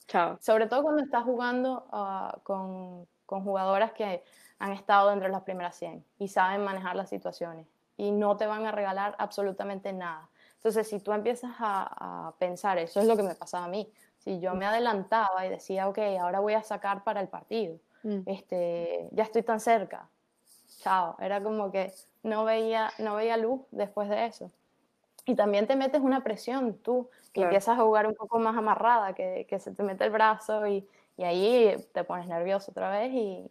Chao. 0.08 0.38
Sobre 0.41 0.68
todo 0.68 0.84
cuando 0.84 1.01
estás 1.01 1.24
jugando 1.24 1.88
ah, 1.91 2.38
con, 2.43 3.08
con, 3.26 3.43
jugadoras 3.43 3.93
que 3.93 4.24
han 4.60 4.72
estado 4.72 5.10
dentro 5.10 5.28
de 5.28 5.34
las 5.34 5.43
primeras 5.43 5.76
100 5.76 6.06
y 6.20 6.28
saben 6.28 6.64
manejar 6.64 6.95
las 6.95 7.10
situaciones 7.10 7.68
y 7.97 8.12
no 8.12 8.38
te 8.38 8.45
van 8.45 8.66
a 8.66 8.72
regalar 8.72 9.16
absolutamente 9.18 9.93
nada. 9.93 10.30
Entonces, 10.56 10.88
si 10.88 10.99
tú 10.99 11.12
empiezas 11.12 11.51
a, 11.60 12.28
a 12.28 12.32
pensar, 12.38 12.78
eso 12.78 12.99
es 12.99 13.08
lo 13.08 13.18
que 13.18 13.24
me 13.24 13.36
pasaba 13.36 13.66
a 13.66 13.70
mí, 13.70 13.91
si 14.24 14.39
yo 14.39 14.56
me 14.56 14.66
adelantaba 14.66 15.45
y 15.45 15.49
decía, 15.49 15.89
ok, 15.89 15.99
ahora 16.22 16.39
voy 16.39 16.54
a 16.54 16.64
sacar 16.64 17.04
para 17.04 17.20
el 17.20 17.28
partido, 17.28 17.78
mm. 18.04 18.22
este, 18.26 19.10
ya 19.12 19.24
estoy 19.24 19.43
tan 19.43 19.60
cerca, 19.60 20.08
chao, 20.80 21.18
era 21.20 21.43
como 21.43 21.72
que 21.72 21.93
no 22.24 22.45
veía, 22.45 22.91
no 22.99 23.16
veía 23.16 23.36
luz 23.36 23.62
después 23.72 24.10
de 24.10 24.26
eso. 24.26 24.51
Y 25.26 25.36
también 25.36 25.67
te 25.67 25.76
metes 25.76 26.01
una 26.01 26.24
presión 26.24 26.78
tú, 26.80 27.09
que 27.32 27.43
empiezas 27.43 27.80
a 27.80 27.82
jugar 27.82 28.07
un 28.07 28.15
poco 28.15 28.39
más 28.39 28.57
amarrada, 28.57 29.13
que, 29.13 29.45
que 29.47 29.59
se 29.59 29.71
te 29.71 29.84
mete 29.84 30.03
el 30.03 30.11
brazo 30.11 30.67
y, 30.67 30.88
y, 31.17 31.24
ahí 31.24 31.76
te 31.93 32.03
pones 32.03 32.28
nervioso 32.28 32.71
otra 32.71 32.89
vez 32.89 33.11
y, 33.13 33.45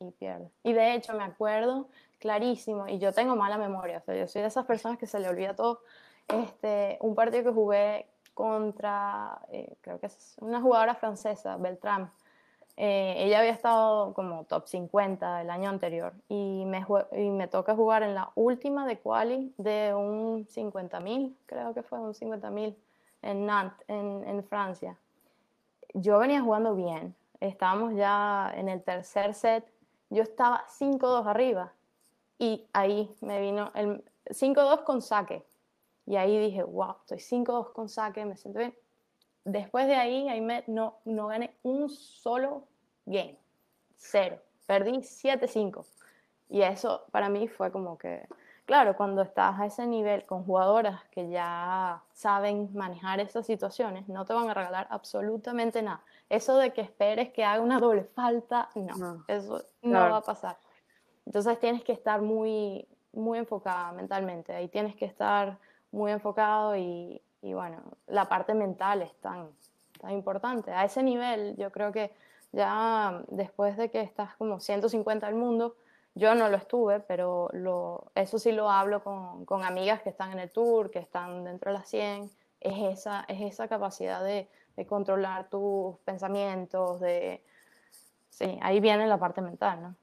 y, 0.00 0.10
pierdes. 0.12 0.50
Y 0.62 0.72
de 0.72 0.94
hecho 0.94 1.14
me 1.14 1.24
acuerdo 1.24 1.88
clarísimo, 2.18 2.86
y 2.88 2.98
yo 2.98 3.12
tengo 3.12 3.36
mala 3.36 3.58
memoria, 3.58 3.98
o 3.98 4.00
sea, 4.00 4.16
yo 4.16 4.26
soy 4.26 4.42
de 4.42 4.48
esas 4.48 4.64
personas 4.66 4.98
que 4.98 5.06
se 5.06 5.18
le 5.20 5.28
olvida 5.28 5.54
todo, 5.54 5.80
este, 6.28 6.98
un 7.00 7.14
partido 7.14 7.44
que 7.44 7.50
jugué 7.50 8.06
contra, 8.34 9.40
eh, 9.50 9.76
creo 9.80 9.98
que 9.98 10.06
es 10.06 10.36
una 10.40 10.60
jugadora 10.60 10.94
francesa, 10.94 11.56
Beltrán, 11.56 12.10
Eh, 12.78 13.14
ella 13.24 13.38
había 13.38 13.52
estado 13.52 14.12
como 14.12 14.44
top 14.44 14.66
50 14.66 15.40
el 15.40 15.48
año 15.48 15.70
anterior 15.70 16.12
y 16.28 16.64
me, 16.66 16.84
y 17.12 17.30
me 17.30 17.48
toca 17.48 17.74
jugar 17.74 18.02
en 18.02 18.14
la 18.14 18.30
última 18.34 18.86
de 18.86 18.98
quali 18.98 19.54
de 19.56 19.94
un 19.94 20.46
50.000, 20.46 21.34
creo 21.46 21.72
que 21.72 21.82
fue 21.82 21.98
un 21.98 22.12
50.000 22.12 22.76
en 23.22 23.46
Nantes, 23.46 23.82
en, 23.88 24.24
en 24.28 24.44
Francia. 24.44 24.98
Yo 25.94 26.18
venía 26.18 26.42
jugando 26.42 26.74
bien, 26.74 27.14
estábamos 27.40 27.94
ya 27.94 28.52
en 28.54 28.68
el 28.68 28.82
tercer 28.82 29.32
set, 29.32 29.64
yo 30.10 30.22
estaba 30.22 30.66
5-2 30.68 31.26
arriba 31.26 31.72
y 32.38 32.66
ahí 32.74 33.10
me 33.22 33.40
vino 33.40 33.70
el 33.74 34.04
5-2 34.26 34.84
con 34.84 35.00
saque. 35.00 35.42
Y 36.04 36.16
ahí 36.16 36.38
dije, 36.38 36.62
wow, 36.62 36.96
estoy 37.00 37.18
5-2 37.18 37.72
con 37.72 37.88
saque, 37.88 38.24
me 38.26 38.36
siento 38.36 38.58
bien. 38.58 38.74
Después 39.46 39.86
de 39.86 39.94
ahí, 39.94 40.28
ahí 40.28 40.40
me, 40.40 40.64
no, 40.66 40.98
no 41.04 41.28
gané 41.28 41.56
un 41.62 41.88
solo 41.88 42.64
game. 43.04 43.38
Cero. 43.96 44.40
Perdí 44.66 44.98
7-5. 44.98 45.86
Y 46.48 46.62
eso 46.62 47.04
para 47.12 47.28
mí 47.28 47.46
fue 47.46 47.70
como 47.70 47.96
que, 47.96 48.26
claro, 48.64 48.96
cuando 48.96 49.22
estás 49.22 49.60
a 49.60 49.66
ese 49.66 49.86
nivel 49.86 50.26
con 50.26 50.44
jugadoras 50.44 51.04
que 51.12 51.28
ya 51.28 52.02
saben 52.12 52.70
manejar 52.74 53.20
esas 53.20 53.46
situaciones, 53.46 54.08
no 54.08 54.24
te 54.24 54.34
van 54.34 54.50
a 54.50 54.54
regalar 54.54 54.88
absolutamente 54.90 55.80
nada. 55.80 56.02
Eso 56.28 56.58
de 56.58 56.72
que 56.72 56.80
esperes 56.80 57.30
que 57.30 57.44
haga 57.44 57.62
una 57.62 57.78
doble 57.78 58.02
falta, 58.02 58.68
no, 58.74 59.24
eso 59.28 59.62
no 59.80 60.10
va 60.10 60.16
a 60.16 60.22
pasar. 60.22 60.58
Entonces 61.24 61.60
tienes 61.60 61.84
que 61.84 61.92
estar 61.92 62.20
muy, 62.20 62.88
muy 63.12 63.38
enfocada 63.38 63.92
mentalmente, 63.92 64.52
ahí 64.52 64.66
tienes 64.66 64.96
que 64.96 65.04
estar 65.04 65.56
muy 65.92 66.10
enfocado 66.10 66.76
y, 66.76 67.22
y 67.46 67.54
bueno, 67.54 67.76
la 68.08 68.28
parte 68.28 68.54
mental 68.54 69.02
es 69.02 69.14
tan, 69.20 69.50
tan 70.00 70.10
importante. 70.10 70.72
A 70.72 70.84
ese 70.84 71.00
nivel 71.00 71.54
yo 71.56 71.70
creo 71.70 71.92
que 71.92 72.12
ya 72.50 73.22
después 73.28 73.76
de 73.76 73.88
que 73.88 74.00
estás 74.00 74.34
como 74.34 74.58
150 74.58 75.26
del 75.26 75.36
mundo, 75.36 75.76
yo 76.16 76.34
no 76.34 76.48
lo 76.48 76.56
estuve, 76.56 76.98
pero 76.98 77.48
lo, 77.52 78.10
eso 78.16 78.40
sí 78.40 78.50
lo 78.50 78.68
hablo 78.68 79.04
con, 79.04 79.44
con, 79.44 79.62
amigas 79.62 80.02
que 80.02 80.08
están 80.08 80.32
en 80.32 80.40
el 80.40 80.50
tour, 80.50 80.90
que 80.90 80.98
están 80.98 81.44
dentro 81.44 81.70
de 81.70 81.78
las 81.78 81.88
100, 81.88 82.32
es 82.60 82.98
esa, 82.98 83.24
es 83.28 83.40
esa 83.40 83.68
capacidad 83.68 84.24
de, 84.24 84.48
de 84.74 84.86
controlar 84.86 85.48
tus 85.48 85.96
pensamientos, 85.98 86.98
de... 86.98 87.44
Sí, 88.30 88.58
ahí 88.60 88.80
viene 88.80 89.06
la 89.06 89.18
parte 89.18 89.40
mental, 89.40 89.82
¿no? 89.82 89.96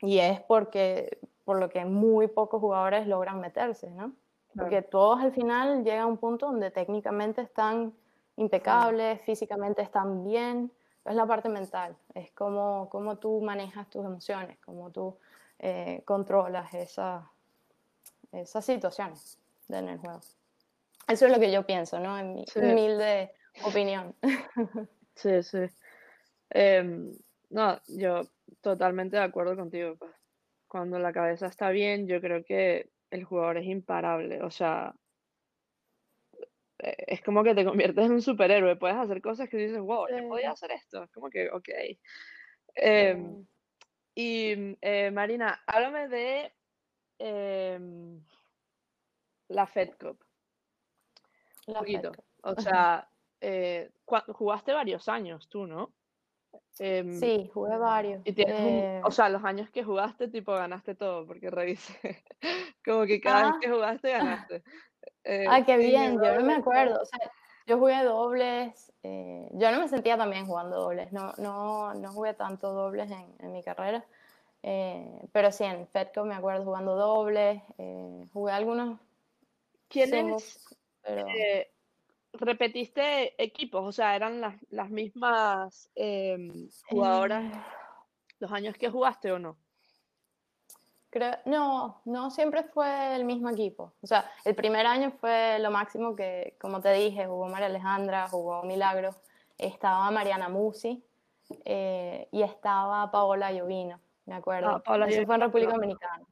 Y 0.00 0.18
es 0.18 0.42
porque, 0.42 1.18
por 1.46 1.58
lo 1.58 1.70
que 1.70 1.86
muy 1.86 2.26
pocos 2.26 2.60
jugadores 2.60 3.06
logran 3.06 3.40
meterse, 3.40 3.90
¿no? 3.90 4.12
Porque 4.56 4.82
todos 4.82 5.20
al 5.20 5.32
final 5.32 5.84
llegan 5.84 6.00
a 6.00 6.06
un 6.06 6.16
punto 6.16 6.46
donde 6.46 6.70
técnicamente 6.70 7.42
están 7.42 7.92
impecables, 8.36 9.20
físicamente 9.22 9.82
están 9.82 10.24
bien, 10.24 10.70
es 11.04 11.14
la 11.14 11.26
parte 11.26 11.48
mental, 11.48 11.96
es 12.14 12.30
cómo, 12.32 12.88
cómo 12.90 13.16
tú 13.16 13.40
manejas 13.40 13.88
tus 13.90 14.04
emociones, 14.04 14.58
cómo 14.64 14.90
tú 14.90 15.16
eh, 15.58 16.02
controlas 16.04 16.72
esa, 16.74 17.30
esas 18.32 18.64
situaciones 18.64 19.38
en 19.68 19.88
el 19.88 19.98
juego. 19.98 20.20
Eso 21.06 21.26
es 21.26 21.32
lo 21.32 21.38
que 21.38 21.52
yo 21.52 21.66
pienso, 21.66 21.98
¿no? 22.00 22.18
En 22.18 22.34
mi 22.34 22.44
humilde 22.56 23.32
opinión. 23.64 24.14
Sí, 25.16 25.44
sí. 25.44 25.60
Em, 26.50 27.12
no, 27.50 27.78
yo 27.86 28.22
totalmente 28.60 29.16
de 29.16 29.22
acuerdo 29.22 29.54
contigo. 29.54 29.94
Pues. 29.96 30.10
Cuando 30.66 30.98
la 30.98 31.12
cabeza 31.12 31.46
está 31.46 31.70
bien, 31.70 32.08
yo 32.08 32.20
creo 32.20 32.44
que 32.44 32.90
el 33.14 33.24
jugador 33.24 33.58
es 33.58 33.66
imparable. 33.66 34.42
O 34.42 34.50
sea, 34.50 34.94
es 36.78 37.22
como 37.22 37.42
que 37.44 37.54
te 37.54 37.64
conviertes 37.64 38.04
en 38.04 38.12
un 38.12 38.22
superhéroe. 38.22 38.76
Puedes 38.76 38.96
hacer 38.96 39.22
cosas 39.22 39.48
que 39.48 39.56
dices, 39.56 39.80
wow, 39.80 40.06
yo 40.10 40.28
podía 40.28 40.50
hacer 40.50 40.72
esto. 40.72 41.04
Es 41.04 41.10
como 41.10 41.30
que, 41.30 41.48
ok. 41.50 41.68
Em, 42.74 43.46
y 44.14 44.76
eh, 44.80 45.10
Marina, 45.12 45.62
háblame 45.66 46.08
de 46.08 46.52
em, 47.18 48.20
la 49.48 49.66
Fed 49.66 49.90
Cup. 49.98 50.18
La 51.66 51.74
un 51.74 51.78
poquito. 51.78 52.12
O 52.42 52.60
sea, 52.60 53.08
eh, 53.40 53.90
jugaste 54.04 54.72
varios 54.72 55.08
años 55.08 55.48
tú, 55.48 55.66
¿no? 55.66 55.94
Em, 56.78 57.18
sí, 57.20 57.50
jugué 57.54 57.76
varios. 57.76 58.22
Y 58.24 58.32
tienes 58.32 58.60
eh, 58.60 59.00
o 59.04 59.10
sea, 59.10 59.28
los 59.28 59.44
años 59.44 59.70
que 59.70 59.84
jugaste, 59.84 60.28
tipo, 60.28 60.52
ganaste 60.52 60.94
todo, 60.94 61.26
porque 61.26 61.50
revisé. 61.50 62.24
Como 62.84 63.06
que 63.06 63.20
cada 63.20 63.44
vez 63.44 63.52
ah. 63.54 63.58
que 63.60 63.70
jugaste, 63.70 64.10
ganaste. 64.10 64.62
Eh, 65.22 65.44
ah, 65.48 65.64
qué 65.64 65.76
bien, 65.76 66.20
yo 66.22 66.34
no 66.34 66.44
me 66.44 66.54
acuerdo. 66.54 67.00
O 67.00 67.04
sea, 67.04 67.18
yo 67.66 67.78
jugué 67.78 68.02
dobles. 68.02 68.92
Eh, 69.02 69.48
yo 69.52 69.70
no 69.70 69.80
me 69.80 69.88
sentía 69.88 70.16
también 70.16 70.46
jugando 70.46 70.76
dobles. 70.80 71.12
No, 71.12 71.32
no, 71.38 71.94
no 71.94 72.12
jugué 72.12 72.34
tanto 72.34 72.72
dobles 72.72 73.10
en, 73.10 73.34
en 73.38 73.52
mi 73.52 73.62
carrera. 73.62 74.04
pero 75.32 75.52
sí, 75.52 75.64
en 75.64 75.86
FedCo 75.86 76.24
me 76.24 76.34
acuerdo 76.34 76.64
jugando 76.64 76.96
dobles. 76.96 77.62
jugué 78.32 78.52
algunos. 78.52 78.98
¿Quiénes? 79.88 80.76
Pero 81.02 81.26
repetiste 82.38 83.42
equipos, 83.42 83.86
o 83.86 83.92
sea, 83.92 84.16
eran 84.16 84.40
las, 84.40 84.56
las 84.70 84.90
mismas 84.90 85.90
em, 85.94 86.68
jugadoras 86.88 87.44
eh. 87.44 87.60
los 88.38 88.52
años 88.52 88.76
que 88.76 88.90
jugaste 88.90 89.32
o 89.32 89.38
no? 89.38 89.56
Creo, 91.10 91.36
no, 91.44 92.00
no 92.04 92.30
siempre 92.30 92.64
fue 92.64 93.14
el 93.14 93.24
mismo 93.24 93.48
equipo. 93.48 93.94
O 94.02 94.06
sea, 94.06 94.30
el 94.44 94.54
primer 94.56 94.84
año 94.86 95.12
fue 95.12 95.58
lo 95.60 95.70
máximo 95.70 96.16
que, 96.16 96.56
como 96.60 96.80
te 96.80 96.92
dije, 96.92 97.26
jugó 97.26 97.46
María 97.48 97.66
Alejandra, 97.66 98.28
jugó 98.28 98.64
Milagro, 98.64 99.10
estaba 99.56 100.10
Mariana 100.10 100.48
Musi 100.48 101.04
eh, 101.64 102.28
y 102.32 102.42
estaba 102.42 103.10
Paola 103.12 103.52
Llovino, 103.52 104.00
me 104.26 104.34
acuerdo. 104.34 104.82
Ah, 104.84 105.06
Eso 105.06 105.24
fue 105.24 105.36
en 105.36 105.40
República 105.40 105.72
Dominicana. 105.72 106.24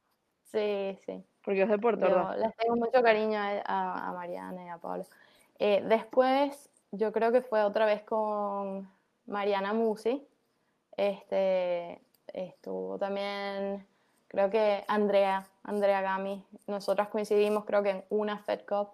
Sí, 0.43 0.97
sí. 1.05 1.23
Porque 1.43 1.63
es 1.63 1.69
de 1.69 1.77
Puerto 1.77 2.05
Rico. 2.05 2.33
Les 2.37 2.55
tengo 2.57 2.75
mucho 2.75 3.01
cariño 3.01 3.39
a, 3.39 4.09
a 4.09 4.13
Mariana 4.13 4.65
y 4.65 4.69
a 4.69 4.77
Paola. 4.77 5.05
Eh, 5.65 5.81
después, 5.87 6.69
yo 6.91 7.13
creo 7.13 7.31
que 7.31 7.41
fue 7.41 7.63
otra 7.63 7.85
vez 7.85 8.03
con 8.03 8.91
Mariana 9.27 9.71
Musi. 9.71 10.27
Este, 10.97 12.01
estuvo 12.33 12.99
también, 12.99 13.87
creo 14.27 14.49
que 14.49 14.83
Andrea, 14.89 15.47
Andrea 15.63 16.01
Gami. 16.01 16.45
Nosotras 16.67 17.07
coincidimos, 17.07 17.63
creo 17.63 17.81
que 17.81 17.91
en 17.91 18.03
una 18.09 18.39
Fed 18.39 18.65
Cup. 18.67 18.89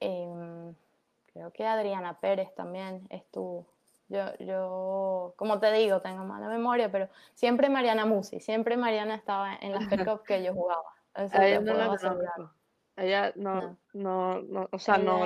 Em, 0.00 0.74
creo 1.34 1.52
que 1.52 1.66
Adriana 1.66 2.18
Pérez 2.18 2.54
también 2.54 3.06
estuvo. 3.10 3.66
Yo, 4.08 4.34
yo, 4.38 5.34
como 5.36 5.60
te 5.60 5.70
digo, 5.70 6.00
tengo 6.00 6.24
mala 6.24 6.48
memoria, 6.48 6.90
pero 6.90 7.10
siempre 7.34 7.68
Mariana 7.68 8.06
Musi, 8.06 8.40
siempre 8.40 8.78
Mariana 8.78 9.16
estaba 9.16 9.54
en 9.54 9.72
las 9.72 9.86
Fed 9.90 9.98
Cup 10.08 10.22
que 10.22 10.42
yo 10.42 10.54
jugaba. 10.54 10.94
Ella 13.00 13.32
no, 13.34 13.78
no, 13.94 14.42
no, 14.42 14.68
o 14.70 14.78
sea, 14.78 14.98
no. 14.98 15.24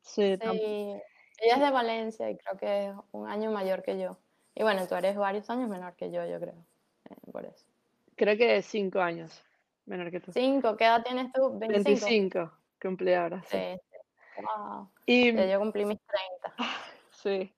sí, 0.00 0.22
ella 0.22 1.54
es 1.54 1.60
de 1.60 1.70
Valencia 1.70 2.30
y 2.30 2.38
creo 2.38 2.56
que 2.56 2.86
es 2.86 2.94
un 3.10 3.28
año 3.28 3.50
mayor 3.50 3.82
que 3.82 3.98
yo. 3.98 4.16
Y 4.54 4.62
bueno, 4.62 4.86
tú 4.86 4.94
eres 4.94 5.14
varios 5.16 5.50
años 5.50 5.68
menor 5.68 5.94
que 5.94 6.10
yo, 6.10 6.24
yo 6.24 6.40
creo. 6.40 6.54
Eh, 7.10 7.30
por 7.30 7.44
eso. 7.44 7.66
Creo 8.16 8.36
que 8.38 8.56
es 8.56 8.66
cinco 8.66 9.00
años 9.00 9.44
menor 9.84 10.10
que 10.10 10.20
tú. 10.20 10.32
¿Cinco? 10.32 10.74
¿Qué 10.76 10.84
edad 10.84 11.02
tienes 11.02 11.30
tú? 11.32 11.58
25. 11.58 12.06
25, 12.06 12.52
cumplí 12.80 13.12
ahora. 13.12 13.42
Sí. 13.46 13.78
Y, 15.04 15.32
yo 15.50 15.58
cumplí 15.58 15.84
mis 15.84 15.98
30. 16.46 16.54
Sí. 17.10 17.54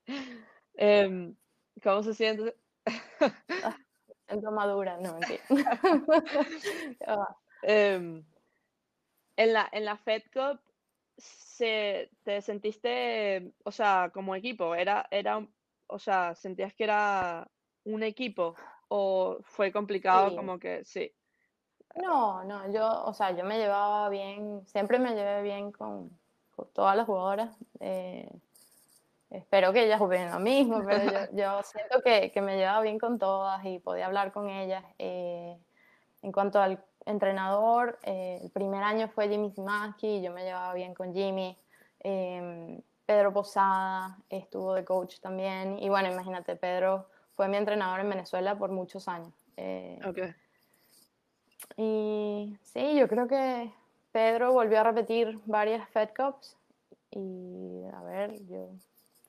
Em, 0.75 1.35
¿Cómo 1.81 2.03
se 2.03 2.13
siente? 2.13 2.55
Ah, 3.63 3.75
siento 4.27 4.51
madura, 4.51 4.97
no 4.97 5.13
mentira. 5.13 5.41
eh, 7.63 8.21
en 9.37 9.53
la, 9.53 9.67
en 9.71 9.85
la 9.85 9.97
Fed 9.97 10.23
Cup 10.33 10.59
se, 11.17 12.09
te 12.23 12.41
sentiste, 12.41 13.53
o 13.63 13.71
sea, 13.71 14.11
como 14.13 14.35
equipo, 14.35 14.75
era, 14.75 15.07
era, 15.11 15.45
o 15.87 15.99
sea, 15.99 16.35
sentías 16.35 16.73
que 16.73 16.83
era 16.83 17.47
un 17.85 18.03
equipo 18.03 18.55
o 18.87 19.37
fue 19.41 19.71
complicado 19.71 20.35
como 20.35 20.59
que 20.59 20.83
sí. 20.85 21.11
No, 21.95 22.43
no, 22.43 22.71
yo, 22.73 23.05
o 23.05 23.13
sea, 23.13 23.31
yo 23.31 23.45
me 23.45 23.57
llevaba 23.57 24.09
bien, 24.09 24.65
siempre 24.67 24.99
me 24.99 25.15
llevé 25.15 25.41
bien 25.43 25.71
con, 25.71 26.11
todas 26.73 26.95
las 26.95 27.05
jugadoras. 27.05 27.55
Eh, 27.79 28.29
espero 29.29 29.71
que 29.71 29.85
ellas 29.85 29.99
jueguen 29.99 30.31
lo 30.31 30.39
mismo, 30.39 30.83
pero 30.85 31.03
yo, 31.33 31.63
siento 31.63 32.01
que, 32.03 32.31
que, 32.31 32.41
me 32.41 32.57
llevaba 32.57 32.81
bien 32.81 32.99
con 32.99 33.17
todas 33.17 33.63
y 33.65 33.79
podía 33.79 34.07
hablar 34.07 34.33
con 34.33 34.49
ellas. 34.49 34.83
Eh, 34.99 35.57
en 36.21 36.31
cuanto 36.31 36.59
al 36.59 36.83
entrenador, 37.05 37.99
eh, 38.03 38.39
el 38.43 38.49
primer 38.49 38.83
año 38.83 39.07
fue 39.07 39.29
Jimmy 39.29 39.51
Zimaski, 39.51 40.21
yo 40.21 40.31
me 40.31 40.43
llevaba 40.43 40.73
bien 40.73 40.93
con 40.93 41.13
Jimmy. 41.13 41.57
Em, 41.99 42.81
Pedro 43.05 43.31
Posada 43.33 44.17
estuvo 44.29 44.73
de 44.73 44.83
coach 44.83 45.19
también. 45.19 45.77
Y 45.79 45.89
bueno, 45.89 46.11
imagínate, 46.11 46.55
Pedro 46.55 47.07
fue 47.35 47.47
mi 47.47 47.57
entrenador 47.57 47.99
en 47.99 48.09
Venezuela 48.09 48.57
por 48.57 48.71
muchos 48.71 49.07
años. 49.07 49.33
Eh, 49.57 49.99
y 51.77 52.57
sí, 52.63 52.95
yo 52.95 53.07
creo 53.07 53.27
que 53.27 53.71
Pedro 54.11 54.53
volvió 54.53 54.79
a 54.79 54.83
repetir 54.83 55.39
varias 55.45 55.87
Fed 55.89 56.09
Cups. 56.15 56.57
Y 57.11 57.83
a 57.93 58.01
ver, 58.01 58.43
yo 58.47 58.69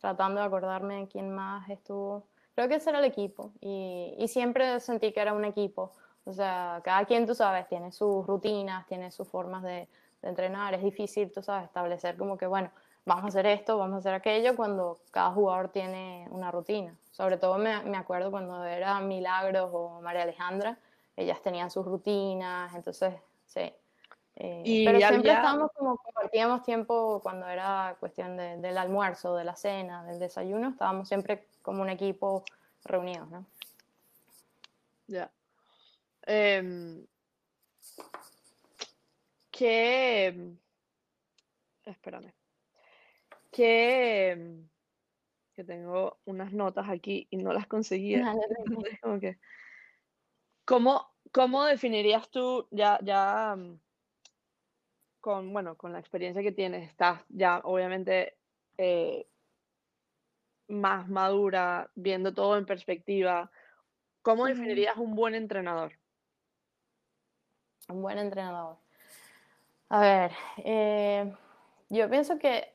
tratando 0.01 0.41
de 0.41 0.47
acordarme 0.47 1.09
quién 1.11 1.35
más 1.35 1.69
estuvo. 1.69 2.25
creo 2.55 2.69
que 2.69 2.77
ese 2.77 2.91
era 2.91 3.01
el 3.01 3.05
equipo 3.05 3.53
y, 3.61 4.15
y 4.19 4.29
siempre 4.29 4.81
sentí 4.81 5.13
que 5.13 5.21
era 5.21 5.33
un 5.33 5.45
equipo. 5.45 5.93
O 6.27 6.33
sea, 6.33 6.81
cada 6.85 7.05
quien, 7.07 7.27
tú 7.27 7.35
sabes, 7.35 7.67
tiene 7.69 7.93
sus 7.93 8.27
rutinas, 8.27 8.87
tiene 8.87 9.11
sus 9.11 9.27
formas 9.29 9.63
de, 9.63 9.89
de 10.23 10.29
entrenar. 10.29 10.75
Es 10.75 10.83
difícil, 10.83 11.33
tú 11.33 11.43
sabes, 11.43 11.65
establecer 11.65 12.17
como 12.17 12.37
que, 12.37 12.47
bueno, 12.47 12.71
vamos 13.07 13.25
a 13.25 13.29
hacer 13.29 13.47
esto, 13.47 13.79
vamos 13.79 13.95
a 13.95 13.99
hacer 13.99 14.15
aquello, 14.15 14.57
cuando 14.57 14.99
cada 15.13 15.31
jugador 15.31 15.69
tiene 15.69 16.27
una 16.31 16.51
rutina. 16.51 16.95
Sobre 17.13 17.39
todo 17.39 17.57
me, 17.57 17.81
me 17.85 17.97
acuerdo 17.97 18.31
cuando 18.31 18.65
era 18.65 19.01
Milagros 19.01 19.71
o 19.73 20.01
María 20.03 20.25
Alejandra, 20.25 20.77
ellas 21.17 21.41
tenían 21.41 21.71
sus 21.71 21.87
rutinas, 21.87 22.75
entonces, 22.75 23.15
sí. 23.47 23.73
Eh, 24.39 24.83
pero 24.85 24.99
siempre 24.99 25.33
estábamos 25.33 25.71
como 25.73 25.97
compartíamos 25.97 26.63
tiempo 26.63 27.21
cuando 27.23 27.49
era 27.49 27.97
cuestión 27.99 28.37
de, 28.37 28.59
del 28.59 28.77
almuerzo, 28.77 29.35
de 29.35 29.45
la 29.45 29.57
cena, 29.57 30.05
del 30.05 30.19
desayuno, 30.19 30.71
estábamos 30.71 31.09
siempre 31.09 31.47
como 31.63 31.81
un 31.81 31.89
equipo 31.89 32.45
reunidos, 32.85 33.31
¿no? 33.31 33.47
Ya. 35.07 35.31
Eh, 36.27 37.05
¿Qué? 39.51 40.55
Espérame. 41.85 42.35
Que, 43.51 44.59
que 45.55 45.65
tengo 45.65 46.19
unas 46.27 46.53
notas 46.53 46.89
aquí 46.91 47.27
y 47.31 47.39
no 47.39 47.53
las 47.53 47.67
conseguía. 47.67 48.35
como 49.01 49.19
que, 49.19 49.39
¿cómo, 50.67 51.17
¿Cómo 51.33 51.65
definirías 51.65 52.31
tú 52.31 52.67
ya, 52.71 52.99
ya 53.03 53.57
con, 55.21 55.53
bueno, 55.53 55.77
con 55.77 55.93
la 55.93 55.99
experiencia 55.99 56.43
que 56.43 56.53
tienes, 56.53 56.89
estás 56.89 57.23
ya 57.29 57.61
obviamente 57.65 58.37
eh, 58.79 59.27
más 60.69 61.09
madura, 61.09 61.91
viendo 61.95 62.33
todo 62.33 62.57
en 62.57 62.67
perspectiva, 62.67 63.51
¿cómo 64.23 64.47
definirías 64.47 64.97
un 64.97 65.15
buen 65.15 65.35
entrenador? 65.35 65.93
Un 67.89 68.03
buen 68.03 68.19
entrenador. 68.19 68.77
A 69.89 70.01
ver, 70.01 70.33
eh, 70.59 71.33
yo 71.89 72.11
pienso 72.11 72.39
que 72.39 72.75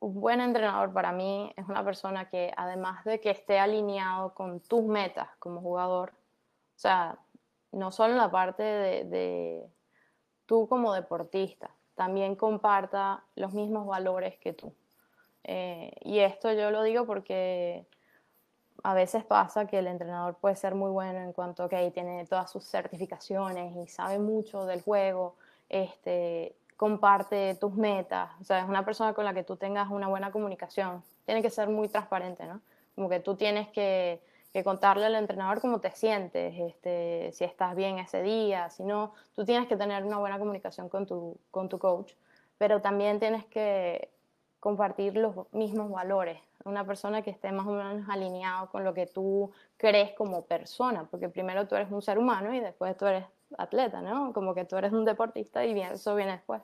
un 0.00 0.20
buen 0.20 0.40
entrenador 0.40 0.92
para 0.92 1.12
mí 1.12 1.52
es 1.56 1.66
una 1.68 1.84
persona 1.84 2.28
que 2.28 2.52
además 2.56 3.04
de 3.04 3.20
que 3.20 3.30
esté 3.30 3.58
alineado 3.58 4.34
con 4.34 4.60
tus 4.60 4.82
metas 4.82 5.28
como 5.38 5.60
jugador, 5.60 6.10
o 6.10 6.78
sea, 6.78 7.18
no 7.70 7.92
solo 7.92 8.12
en 8.12 8.18
la 8.18 8.30
parte 8.30 8.62
de, 8.62 9.66
tú 10.44 10.68
como 10.68 10.92
deportista, 10.92 11.70
también 11.94 12.36
comparta 12.36 13.24
los 13.36 13.54
mismos 13.54 13.86
valores 13.86 14.36
que 14.38 14.52
tú. 14.52 14.74
Eh, 15.44 15.92
y 16.02 16.18
esto 16.18 16.52
yo 16.52 16.70
lo 16.70 16.82
digo 16.82 17.06
porque 17.06 17.86
a 18.82 18.94
veces 18.94 19.24
pasa 19.24 19.66
que 19.66 19.78
el 19.78 19.86
entrenador 19.86 20.34
puede 20.36 20.56
ser 20.56 20.74
muy 20.74 20.90
bueno 20.90 21.20
en 21.20 21.32
cuanto 21.32 21.64
a 21.64 21.68
que 21.68 21.90
tiene 21.92 22.26
todas 22.26 22.50
sus 22.50 22.64
certificaciones 22.64 23.76
y 23.76 23.86
sabe 23.86 24.18
mucho 24.18 24.66
del 24.66 24.82
juego, 24.82 25.36
este, 25.68 26.56
comparte 26.76 27.54
tus 27.60 27.74
metas, 27.74 28.30
o 28.40 28.44
sea, 28.44 28.58
es 28.58 28.68
una 28.68 28.84
persona 28.84 29.14
con 29.14 29.24
la 29.24 29.32
que 29.32 29.44
tú 29.44 29.56
tengas 29.56 29.88
una 29.90 30.08
buena 30.08 30.32
comunicación. 30.32 31.02
Tiene 31.24 31.40
que 31.40 31.50
ser 31.50 31.68
muy 31.68 31.88
transparente, 31.88 32.44
¿no? 32.44 32.60
Como 32.96 33.08
que 33.08 33.20
tú 33.20 33.36
tienes 33.36 33.68
que, 33.68 34.20
contarle 34.64 35.06
al 35.06 35.14
entrenador 35.14 35.60
cómo 35.60 35.80
te 35.80 35.92
sientes, 35.92 36.54
este, 36.58 37.30
si 37.32 37.44
estás 37.44 37.74
bien 37.74 37.98
ese 37.98 38.20
día, 38.20 38.68
si 38.68 38.82
no, 38.82 39.14
tú 39.34 39.46
tienes 39.46 39.66
que 39.66 39.76
tener 39.76 40.04
una 40.04 40.18
buena 40.18 40.38
comunicación 40.38 40.88
con 40.88 41.06
tu, 41.06 41.38
con 41.50 41.68
tu 41.70 41.78
coach, 41.78 42.12
pero 42.58 42.82
también 42.82 43.18
tienes 43.18 43.46
que 43.46 44.10
compartir 44.60 45.16
los 45.16 45.50
mismos 45.52 45.90
valores, 45.90 46.38
una 46.64 46.84
persona 46.86 47.22
que 47.22 47.30
esté 47.30 47.52
más 47.52 47.66
o 47.66 47.72
menos 47.72 48.08
alineado 48.08 48.68
con 48.70 48.84
lo 48.84 48.94
que 48.94 49.06
tú 49.06 49.50
crees 49.76 50.12
como 50.14 50.44
persona, 50.44 51.06
porque 51.10 51.28
primero 51.28 51.66
tú 51.66 51.74
eres 51.74 51.90
un 51.90 52.02
ser 52.02 52.18
humano 52.18 52.54
y 52.54 52.60
después 52.60 52.96
tú 52.96 53.06
eres 53.06 53.24
atleta, 53.58 54.00
¿no? 54.00 54.32
Como 54.32 54.54
que 54.54 54.64
tú 54.64 54.76
eres 54.76 54.92
un 54.92 55.04
deportista 55.04 55.64
y 55.64 55.74
bien, 55.74 55.92
eso 55.92 56.14
viene 56.14 56.32
después. 56.32 56.62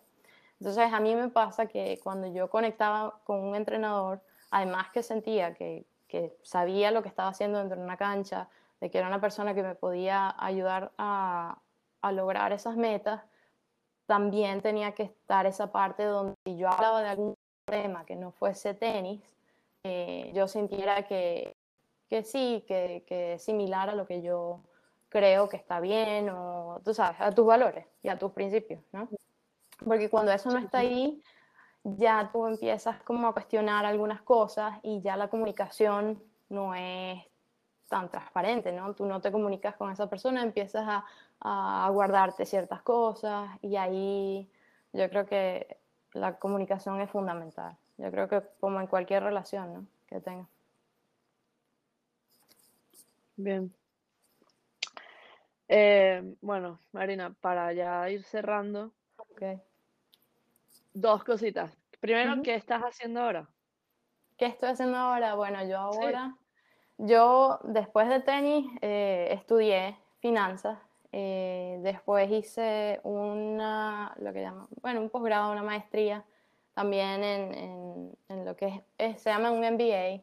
Entonces 0.61 0.93
a 0.93 1.01
mí 1.01 1.15
me 1.15 1.29
pasa 1.29 1.67
que 1.67 2.01
cuando 2.03 2.27
yo 2.27 2.49
conectaba 2.51 3.21
con 3.25 3.41
un 3.41 3.55
entrenador, 3.55 4.21
además 4.51 4.89
que 4.93 5.03
sentía 5.03 5.55
que, 5.55 5.85
que 6.09 6.37
sabía 6.43 6.91
lo 6.91 7.03
que 7.03 7.09
estaba 7.09 7.29
haciendo 7.29 7.59
dentro 7.59 7.79
de 7.79 7.85
una 7.85 7.97
cancha, 7.97 8.49
de 8.81 8.91
que 8.91 8.99
era 8.99 9.09
una 9.09 9.21
persona 9.21 9.55
que 9.55 9.63
me 9.63 9.75
podía 9.75 10.35
ayudar 10.39 10.93
a, 10.99 11.59
a 12.03 12.13
lograr 12.13 12.53
esas 12.53 12.77
metas, 12.77 13.23
también 14.07 14.63
tenía 14.63 14.93
que 14.93 15.03
estar 15.05 15.47
esa 15.47 15.71
parte 15.71 16.05
donde 16.05 16.35
yo 16.57 16.69
hablaba 16.69 17.03
de 17.03 17.09
algún 17.09 17.35
tema 17.67 18.05
que 18.07 18.17
no 18.17 18.33
fuese 18.33 18.75
tenis, 18.75 19.21
eh, 19.89 20.33
yo 20.35 20.49
sintiera 20.49 21.07
que, 21.07 21.57
que 22.09 22.23
sí, 22.23 22.65
que, 22.67 23.05
que 23.07 23.35
es 23.35 23.43
similar 23.43 23.89
a 23.91 23.95
lo 23.95 24.07
que 24.07 24.23
yo 24.23 24.63
creo 25.09 25.49
que 25.49 25.57
está 25.57 25.81
bien 25.81 26.29
o, 26.31 26.81
tú 26.85 26.95
sabes, 26.95 27.21
a 27.21 27.33
tus 27.33 27.47
valores 27.47 27.87
y 28.03 28.09
a 28.09 28.19
tus 28.19 28.33
principios, 28.33 28.83
¿no? 28.93 29.09
Porque 29.85 30.11
cuando 30.11 30.33
eso 30.33 30.51
no 30.51 30.59
está 30.59 30.79
ahí, 30.79 31.23
ya 31.85 32.31
tú 32.33 32.47
empiezas 32.47 33.03
como 33.03 33.29
a 33.29 33.33
cuestionar 33.33 33.87
algunas 33.87 34.23
cosas 34.23 34.79
y 34.83 35.01
ya 35.01 35.17
la 35.17 35.29
comunicación 35.29 36.23
no 36.49 36.75
es 36.75 37.23
tan 37.89 38.11
transparente, 38.11 38.73
¿no? 38.73 38.95
Tú 38.95 39.07
no 39.07 39.21
te 39.21 39.33
comunicas 39.33 39.77
con 39.77 39.91
esa 39.91 40.11
persona, 40.11 40.43
empiezas 40.43 40.85
a, 40.87 41.07
a 41.41 41.89
guardarte 41.91 42.45
ciertas 42.45 42.83
cosas 42.83 43.49
y 43.63 43.77
ahí 43.77 44.51
yo 44.93 45.09
creo 45.09 45.27
que 45.27 45.79
la 46.13 46.39
comunicación 46.39 47.01
es 47.01 47.11
fundamental. 47.11 47.77
Yo 47.99 48.11
creo 48.11 48.29
que 48.29 48.43
como 48.61 48.81
en 48.81 48.87
cualquier 48.87 49.25
relación 49.25 49.75
¿no? 49.75 49.87
que 50.07 50.21
tengas. 50.21 50.49
Bien. 53.37 53.73
Eh, 55.69 56.35
bueno, 56.41 56.81
Marina, 56.93 57.35
para 57.41 57.73
ya 57.73 58.09
ir 58.09 58.25
cerrando, 58.25 58.93
dos 60.95 61.25
cositas. 61.25 61.77
Primero, 62.01 62.43
¿qué 62.43 62.55
estás 62.55 62.83
haciendo 62.83 63.21
ahora? 63.21 63.49
¿Qué 64.37 64.47
estoy 64.47 64.71
haciendo 64.71 64.97
ahora? 64.97 65.35
Bueno, 65.35 65.65
yo 65.67 65.79
ahora, 65.79 66.37
yo 66.97 67.61
después 67.65 68.09
de 68.09 68.21
tenis 68.21 68.67
eh, 68.81 69.29
estudié 69.33 69.97
finanzas, 70.21 70.79
eh, 71.13 71.79
después 71.83 72.31
hice 72.31 73.01
una, 73.03 74.15
lo 74.21 74.33
que 74.33 74.43
llaman, 74.43 74.69
bueno, 74.81 75.01
un 75.01 75.11
posgrado, 75.11 75.53
una 75.53 75.63
maestría, 75.63 76.25
también 76.79 77.25
en, 77.25 78.17
en, 78.29 78.45
lo 78.45 78.55
que 78.55 78.85
es, 78.99 79.21
se 79.21 79.31
llama 79.31 79.51
un 79.51 79.65
MBA, 79.65 80.23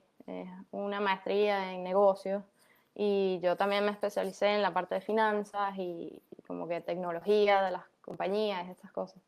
una 0.72 1.02
maestría 1.02 1.74
en 1.74 1.84
negocios. 1.84 2.46
Y 2.94 3.42
yo 3.44 3.58
también 3.58 3.84
me 3.84 3.92
especialicé 3.92 4.56
en 4.56 4.62
la 4.62 4.74
parte 4.74 4.96
de 4.96 5.02
finanzas 5.02 5.78
y, 5.78 6.22
como 6.48 6.66
que 6.66 6.80
tecnología 6.80 7.62
de 7.62 7.72
las 7.72 7.84
compañías, 8.00 8.70
estas 8.70 8.90
cosas. 8.94 9.22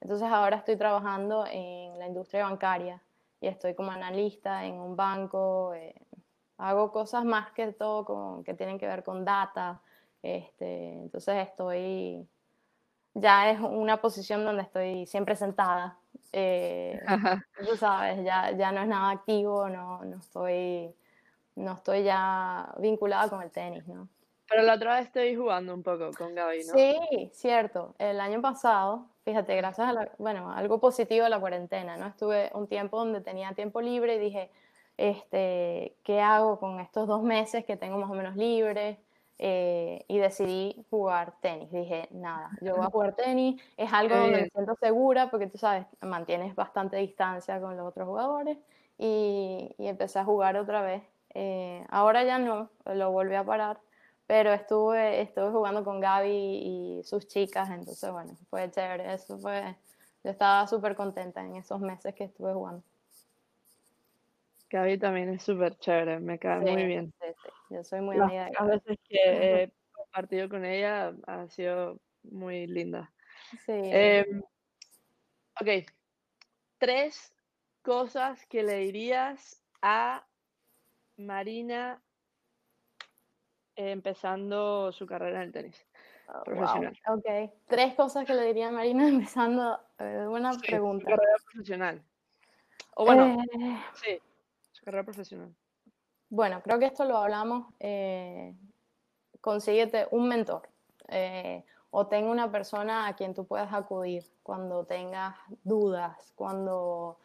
Entonces 0.00 0.26
ahora 0.32 0.56
estoy 0.56 0.76
trabajando 0.76 1.44
en 1.50 1.98
la 1.98 2.06
industria 2.06 2.44
bancaria 2.44 3.02
y 3.42 3.48
estoy 3.48 3.74
como 3.74 3.90
analista 3.90 4.64
en 4.64 4.80
un 4.80 4.96
banco. 4.96 5.74
Eh, 5.74 5.94
hago 6.56 6.92
cosas 6.92 7.26
más 7.26 7.52
que 7.52 7.74
todo 7.74 8.06
con, 8.06 8.42
que 8.42 8.54
tienen 8.54 8.78
que 8.78 8.86
ver 8.86 9.04
con 9.04 9.22
data. 9.26 9.82
Este, 10.22 10.94
entonces 10.94 11.46
estoy, 11.46 12.26
ya 13.12 13.50
es 13.50 13.60
una 13.60 14.00
posición 14.00 14.46
donde 14.46 14.62
estoy 14.62 15.04
siempre 15.04 15.36
sentada. 15.36 15.99
Eh, 16.32 17.00
tú 17.58 17.76
sabes, 17.76 18.24
ya, 18.24 18.52
ya 18.52 18.72
no 18.72 18.82
es 18.82 18.88
nada 18.88 19.10
activo, 19.10 19.68
no, 19.68 20.04
no 20.04 20.18
estoy 20.18 20.94
no 21.56 21.72
estoy 21.74 22.04
ya 22.04 22.74
vinculada 22.78 23.28
con 23.28 23.42
el 23.42 23.50
tenis, 23.50 23.86
¿no? 23.86 24.08
Pero 24.48 24.62
la 24.62 24.74
otra 24.74 24.96
vez 24.96 25.06
estoy 25.06 25.36
jugando 25.36 25.74
un 25.74 25.82
poco 25.82 26.10
con 26.12 26.34
Gaby, 26.34 26.64
¿no? 26.64 26.72
Sí, 26.74 27.30
cierto. 27.32 27.94
El 27.98 28.20
año 28.20 28.40
pasado, 28.42 29.06
fíjate, 29.24 29.54
gracias 29.56 29.88
a 29.88 29.92
la, 29.92 30.10
bueno, 30.18 30.52
algo 30.52 30.80
positivo 30.80 31.24
de 31.24 31.30
la 31.30 31.38
cuarentena, 31.38 31.96
¿no? 31.96 32.06
Estuve 32.06 32.50
un 32.54 32.66
tiempo 32.66 32.98
donde 32.98 33.20
tenía 33.20 33.52
tiempo 33.52 33.80
libre 33.80 34.16
y 34.16 34.18
dije, 34.18 34.50
este, 34.96 35.96
¿qué 36.02 36.20
hago 36.20 36.58
con 36.58 36.80
estos 36.80 37.06
dos 37.06 37.22
meses 37.22 37.64
que 37.64 37.76
tengo 37.76 37.98
más 37.98 38.10
o 38.10 38.14
menos 38.14 38.36
libre? 38.36 38.98
Eh, 39.42 40.04
y 40.06 40.18
decidí 40.18 40.84
jugar 40.90 41.34
tenis. 41.40 41.72
Dije, 41.72 42.08
nada, 42.10 42.50
yo 42.60 42.76
voy 42.76 42.84
a 42.86 42.90
jugar 42.90 43.16
tenis, 43.16 43.60
es 43.78 43.90
algo 43.90 44.16
donde 44.16 44.42
me 44.42 44.50
siento 44.50 44.74
segura 44.74 45.30
porque 45.30 45.46
tú 45.46 45.56
sabes, 45.56 45.86
mantienes 46.02 46.54
bastante 46.54 46.98
distancia 46.98 47.58
con 47.58 47.74
los 47.74 47.86
otros 47.86 48.06
jugadores 48.06 48.58
y, 48.98 49.74
y 49.78 49.86
empecé 49.86 50.18
a 50.18 50.24
jugar 50.26 50.58
otra 50.58 50.82
vez 50.82 51.02
eh, 51.34 51.84
ahora 51.90 52.24
ya 52.24 52.38
no, 52.38 52.70
lo 52.86 53.12
volví 53.12 53.34
a 53.34 53.44
parar, 53.44 53.80
pero 54.26 54.52
estuve, 54.52 55.20
estuve 55.20 55.50
jugando 55.50 55.84
con 55.84 56.00
Gaby 56.00 56.30
y 56.30 57.02
sus 57.04 57.26
chicas, 57.26 57.70
entonces 57.70 58.10
bueno, 58.10 58.36
fue 58.48 58.70
chévere, 58.70 59.14
eso 59.14 59.38
fue, 59.38 59.76
yo 60.24 60.30
estaba 60.30 60.66
súper 60.66 60.96
contenta 60.96 61.40
en 61.40 61.56
esos 61.56 61.80
meses 61.80 62.14
que 62.14 62.24
estuve 62.24 62.52
jugando. 62.52 62.82
Gaby 64.70 64.98
también 64.98 65.30
es 65.30 65.42
súper 65.42 65.76
chévere, 65.78 66.20
me 66.20 66.38
cae 66.38 66.60
muy 66.60 66.84
bien. 66.84 67.12
Yo 67.70 67.84
soy 67.84 68.00
muy 68.00 68.16
amiga 68.18 68.46
de. 68.46 68.52
Las 68.52 68.66
veces 68.68 68.98
que 69.08 69.62
he 69.62 69.72
compartido 69.92 70.48
con 70.48 70.64
ella 70.64 71.14
ha 71.26 71.48
sido 71.48 72.00
muy 72.24 72.66
linda. 72.66 73.12
Sí. 73.64 73.72
Em, 73.72 74.42
ok, 75.60 75.68
tres 76.78 77.32
cosas 77.82 78.44
que 78.46 78.62
le 78.64 78.78
dirías 78.78 79.62
a 79.82 80.26
Marina 81.16 82.02
empezando 83.76 84.90
su 84.92 85.06
carrera 85.06 85.38
en 85.38 85.46
el 85.46 85.52
tenis 85.52 85.86
Oh, 86.32 86.42
profesional. 86.44 86.98
wow, 87.08 87.18
Ok, 87.18 87.50
tres 87.66 87.94
cosas 87.94 88.24
que 88.24 88.34
le 88.34 88.44
diría 88.46 88.68
a 88.68 88.72
Marina 88.72 89.08
empezando. 89.08 89.80
eh, 89.98 90.26
buena 90.28 90.52
Sí, 90.52 90.60
pregunta. 90.66 91.04
Su 91.04 91.16
carrera 91.16 91.36
profesional. 91.44 92.04
O 92.94 93.04
bueno, 93.04 93.26
Eh, 93.26 93.76
sí, 93.94 94.20
su 94.72 94.84
carrera 94.84 95.04
profesional. 95.04 95.54
Bueno, 96.30 96.62
creo 96.62 96.78
que 96.78 96.86
esto 96.86 97.04
lo 97.04 97.16
hablamos. 97.18 97.66
eh, 97.80 98.54
consíguete 99.40 100.06
un 100.10 100.28
mentor 100.28 100.68
eh, 101.08 101.64
o 101.90 102.06
tenga 102.06 102.30
una 102.30 102.50
persona 102.52 103.08
a 103.08 103.16
quien 103.16 103.34
tú 103.34 103.46
puedas 103.46 103.72
acudir 103.72 104.24
cuando 104.42 104.84
tengas 104.84 105.34
dudas, 105.64 106.32
cuando, 106.36 107.18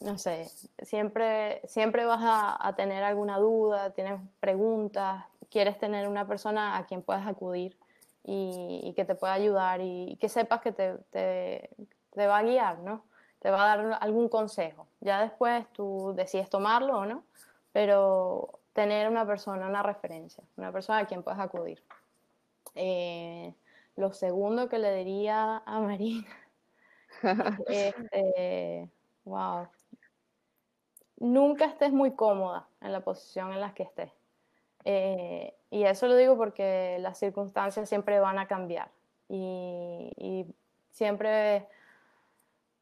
no 0.00 0.18
sé, 0.18 0.50
siempre, 0.82 1.62
siempre 1.66 2.04
vas 2.04 2.20
a, 2.22 2.74
tener 2.76 3.02
alguna 3.04 3.38
duda, 3.38 3.90
tienes 3.90 4.20
preguntas, 4.40 5.24
quieres 5.50 5.78
tener 5.78 6.08
una 6.08 6.26
persona 6.26 6.76
a 6.76 6.84
quien 6.86 7.02
puedas 7.02 7.26
acudir 7.26 7.76
y, 8.22 8.80
y 8.84 8.92
que 8.94 9.04
te 9.06 9.14
pueda 9.14 9.32
ayudar 9.32 9.80
y, 9.80 10.10
y 10.10 10.16
que 10.16 10.28
sepas 10.28 10.60
que 10.60 10.72
te, 10.72 10.98
te, 11.10 11.70
te 12.12 12.26
va 12.26 12.38
a 12.38 12.42
guiar, 12.42 12.80
¿no? 12.80 13.04
Te 13.38 13.50
va 13.50 13.62
a 13.64 13.76
dar 13.76 13.98
algún 14.00 14.28
consejo. 14.28 14.88
Ya 15.00 15.22
después 15.22 15.64
tú 15.72 16.12
decides 16.16 16.50
tomarlo 16.50 16.98
o 16.98 17.06
no, 17.06 17.22
pero 17.76 18.60
tener 18.72 19.06
una 19.06 19.26
persona, 19.26 19.66
una 19.66 19.82
referencia, 19.82 20.42
una 20.56 20.72
persona 20.72 21.00
a 21.00 21.06
quien 21.06 21.22
puedas 21.22 21.38
acudir. 21.38 21.82
Eh, 22.74 23.52
lo 23.96 24.14
segundo 24.14 24.70
que 24.70 24.78
le 24.78 24.94
diría 24.94 25.58
a 25.58 25.80
Marina, 25.80 26.26
este, 27.68 28.88
wow, 29.26 29.68
nunca 31.18 31.66
estés 31.66 31.92
muy 31.92 32.12
cómoda 32.12 32.66
en 32.80 32.92
la 32.92 33.00
posición 33.00 33.52
en 33.52 33.60
la 33.60 33.74
que 33.74 33.82
estés. 33.82 34.10
Eh, 34.86 35.54
y 35.70 35.84
eso 35.84 36.06
lo 36.06 36.16
digo 36.16 36.34
porque 36.38 36.96
las 37.00 37.18
circunstancias 37.18 37.90
siempre 37.90 38.20
van 38.20 38.38
a 38.38 38.46
cambiar 38.48 38.88
y, 39.28 40.14
y 40.16 40.46
siempre, 40.92 41.68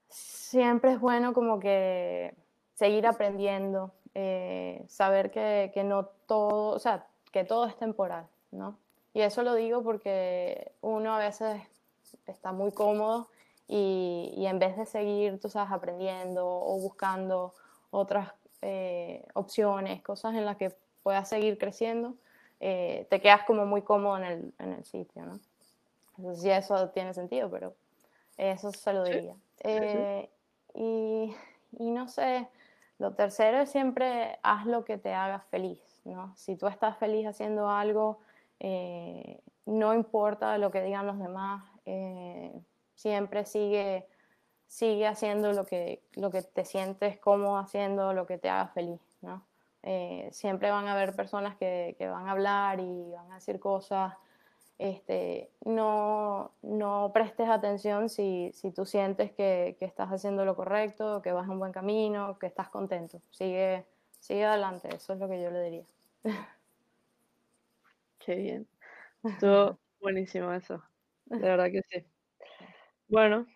siempre 0.09 0.93
es 0.93 1.01
bueno 1.01 1.35
como 1.35 1.59
que 1.59 2.33
seguir 2.75 3.09
aprendiendo, 3.09 3.93
eh, 4.15 4.85
saber 4.89 5.31
que, 5.31 5.71
que, 5.75 5.85
no 5.85 6.07
todo, 6.27 6.75
o 6.75 6.79
sea, 6.79 7.07
que 7.33 7.45
todo 7.45 7.67
es 7.67 7.77
temporal, 7.77 8.27
¿no? 8.51 8.79
Y 9.13 9.21
eso 9.21 9.43
lo 9.43 9.55
digo 9.55 9.83
porque 9.83 10.73
uno 10.81 11.15
a 11.15 11.19
veces 11.19 11.61
está 12.27 12.53
muy 12.53 12.73
cómodo 12.73 13.29
y, 13.69 14.33
y 14.37 14.47
en 14.47 14.59
vez 14.59 14.77
de 14.77 14.87
seguir, 14.87 15.41
tú 15.41 15.49
sabes, 15.49 15.73
aprendiendo 15.73 16.47
o 16.47 16.79
buscando 16.81 17.55
otras 17.91 18.33
eh, 18.63 19.25
opciones, 19.35 20.03
cosas 20.03 20.35
en 20.35 20.45
las 20.45 20.57
que 20.57 20.75
puedas 21.03 21.29
seguir 21.29 21.59
creciendo, 21.59 22.15
eh, 22.61 23.07
te 23.11 23.21
quedas 23.21 23.43
como 23.45 23.67
muy 23.67 23.83
cómodo 23.83 24.17
en 24.19 24.25
el, 24.25 24.55
en 24.59 24.73
el 24.73 24.85
sitio, 24.85 25.25
¿no? 25.25 25.39
Sé 26.17 26.41
si 26.41 26.51
eso 26.51 26.89
tiene 26.91 27.13
sentido, 27.13 27.51
pero 27.51 27.75
eso 28.37 28.71
se 28.73 28.93
lo 28.93 29.05
diría. 29.05 29.35
Sí, 29.63 29.79
sí, 29.79 29.89
sí. 29.89 30.29
Y, 30.75 31.37
y 31.79 31.91
no 31.91 32.09
sé, 32.09 32.49
lo 32.99 33.15
tercero 33.15 33.61
es 33.61 33.71
siempre 33.71 34.39
haz 34.43 34.67
lo 34.67 34.85
que 34.85 34.99
te 34.99 35.13
haga 35.13 35.41
feliz, 35.41 36.01
¿no? 36.05 36.35
Si 36.37 36.57
tú 36.57 36.67
estás 36.67 36.97
feliz 36.99 37.27
haciendo 37.27 37.69
algo, 37.69 38.21
eh, 38.61 39.41
no 39.67 39.95
importa 39.95 40.57
lo 40.59 40.71
que 40.71 40.83
digan 40.83 41.07
los 41.07 41.19
demás, 41.19 41.65
eh, 41.87 42.53
siempre 42.95 43.45
sigue, 43.45 44.07
sigue 44.67 45.07
haciendo 45.07 45.53
lo 45.53 45.67
que, 45.67 46.03
lo 46.15 46.31
que 46.31 46.43
te 46.43 46.65
sientes 46.65 47.19
cómodo 47.19 47.59
haciendo, 47.59 48.13
lo 48.13 48.27
que 48.27 48.39
te 48.39 48.49
haga 48.49 48.69
feliz, 48.69 49.01
¿no? 49.23 49.45
Eh, 49.83 50.29
siempre 50.33 50.71
van 50.71 50.89
a 50.89 50.93
haber 50.93 51.15
personas 51.15 51.57
que, 51.57 51.95
que, 51.99 52.09
van 52.09 52.27
a 52.27 52.31
hablar 52.31 52.81
y 52.81 53.11
van 53.11 53.33
a 53.33 53.35
decir 53.35 53.61
cosas. 53.61 54.15
Este, 54.79 55.51
no, 55.65 56.53
no 56.63 57.11
prestes 57.15 57.49
atención 57.49 58.09
si, 58.09 58.51
si 58.55 58.73
tú 58.73 58.85
sientes 58.85 59.31
que, 59.33 59.77
que, 59.79 59.85
estás 59.85 60.11
haciendo 60.11 60.45
lo 60.45 60.57
correcto, 60.57 61.23
que 61.23 61.33
vas 61.33 61.49
en 61.49 61.59
buen 61.59 61.73
camino, 61.73 62.39
que 62.39 62.47
estás 62.47 62.69
contento. 62.69 63.21
Sigue, 63.31 63.87
sigue 64.19 64.45
adelante, 64.45 64.89
eso 64.95 65.13
es 65.13 65.19
lo 65.21 65.29
que 65.29 65.41
yo 65.41 65.51
le 65.51 65.63
diría. 65.63 65.87
Qué 68.19 68.35
bien. 68.35 68.69
Estuvo 69.23 69.79
buenísimo 70.01 70.53
eso. 70.53 70.83
De 71.27 71.39
verdad 71.39 71.71
que 71.71 71.83
sí. 71.91 72.05
Bueno, 73.09 73.47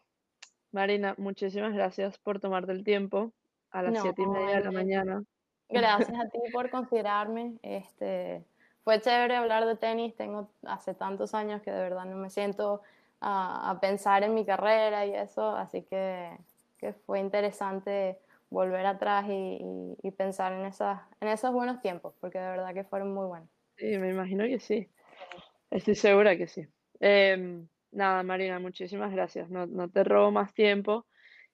Marina, 0.72 1.14
muchísimas 1.18 1.74
gracias 1.74 2.18
por 2.18 2.38
tomarte 2.38 2.72
el 2.72 2.84
tiempo 2.84 3.32
a 3.70 3.82
las 3.82 3.92
No, 3.92 4.02
siete 4.02 4.22
y 4.22 4.26
media 4.26 4.56
de 4.58 4.64
la 4.64 4.70
mañana. 4.70 5.24
Gracias 5.68 6.18
a 6.18 6.28
ti 6.28 6.38
por 6.52 6.70
considerarme. 6.70 7.58
Este, 7.62 8.44
fue 8.88 9.02
chévere 9.02 9.36
hablar 9.36 9.66
de 9.66 9.76
tenis. 9.76 10.16
Tengo 10.16 10.48
hace 10.62 10.94
tantos 10.94 11.34
años 11.34 11.60
que 11.60 11.70
de 11.70 11.78
verdad 11.78 12.06
no 12.06 12.16
me 12.16 12.30
siento 12.30 12.80
a, 13.20 13.68
a 13.68 13.80
pensar 13.80 14.22
en 14.22 14.32
mi 14.32 14.46
carrera 14.46 15.04
y 15.04 15.14
eso, 15.14 15.54
así 15.54 15.82
que, 15.82 16.30
que 16.78 16.94
fue 16.94 17.20
interesante 17.20 18.18
volver 18.48 18.86
atrás 18.86 19.26
y, 19.28 19.58
y, 19.60 20.08
y 20.08 20.10
pensar 20.12 20.54
en, 20.54 20.64
esas, 20.64 21.02
en 21.20 21.28
esos 21.28 21.52
buenos 21.52 21.82
tiempos, 21.82 22.14
porque 22.18 22.38
de 22.38 22.48
verdad 22.48 22.72
que 22.72 22.82
fueron 22.82 23.12
muy 23.12 23.26
buenos. 23.26 23.50
Sí, 23.76 23.98
me 23.98 24.08
imagino 24.08 24.44
que 24.44 24.58
sí. 24.58 24.88
Estoy 25.70 25.94
segura 25.94 26.38
que 26.38 26.48
sí. 26.48 26.66
Eh, 26.98 27.60
nada, 27.92 28.22
Marina, 28.22 28.58
muchísimas 28.58 29.12
gracias. 29.12 29.50
No, 29.50 29.66
no 29.66 29.90
te 29.90 30.02
robo 30.02 30.30
más 30.30 30.54
tiempo. 30.54 31.04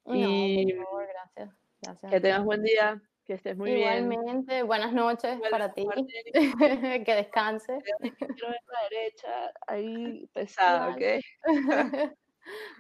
No, 0.05 0.15
y 0.15 0.73
por 0.73 0.85
favor, 0.85 1.07
gracias. 1.09 1.51
gracias 1.83 2.13
que 2.13 2.21
tengas 2.21 2.45
buen 2.45 2.63
día, 2.63 3.03
que 3.25 3.35
estés 3.35 3.57
muy 3.57 3.73
Igualmente, 3.73 4.09
bien. 4.09 4.23
Igualmente, 4.23 4.63
buenas 4.63 4.93
noches 4.93 5.39
Vuelve 5.39 5.51
para 5.51 5.73
ti. 5.73 5.87
que 7.07 7.15
descanses. 7.15 7.83
Quiero 7.85 8.49
ver 8.49 8.61
la 8.69 8.89
derecha 8.91 9.53
ahí 9.67 10.27
pesada, 10.33 10.95
¿ok? 10.95 11.03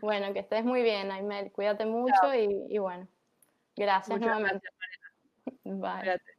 bueno, 0.00 0.32
que 0.32 0.40
estés 0.40 0.64
muy 0.64 0.82
bien, 0.82 1.10
Aimel. 1.10 1.50
Cuídate 1.52 1.86
mucho 1.86 2.34
y, 2.34 2.66
y, 2.68 2.78
bueno, 2.78 3.08
gracias 3.76 4.18
Muchas 4.18 4.38
nuevamente. 4.38 4.68
gracias. 4.78 5.64
Bye. 5.64 6.00
Cuídate. 6.00 6.33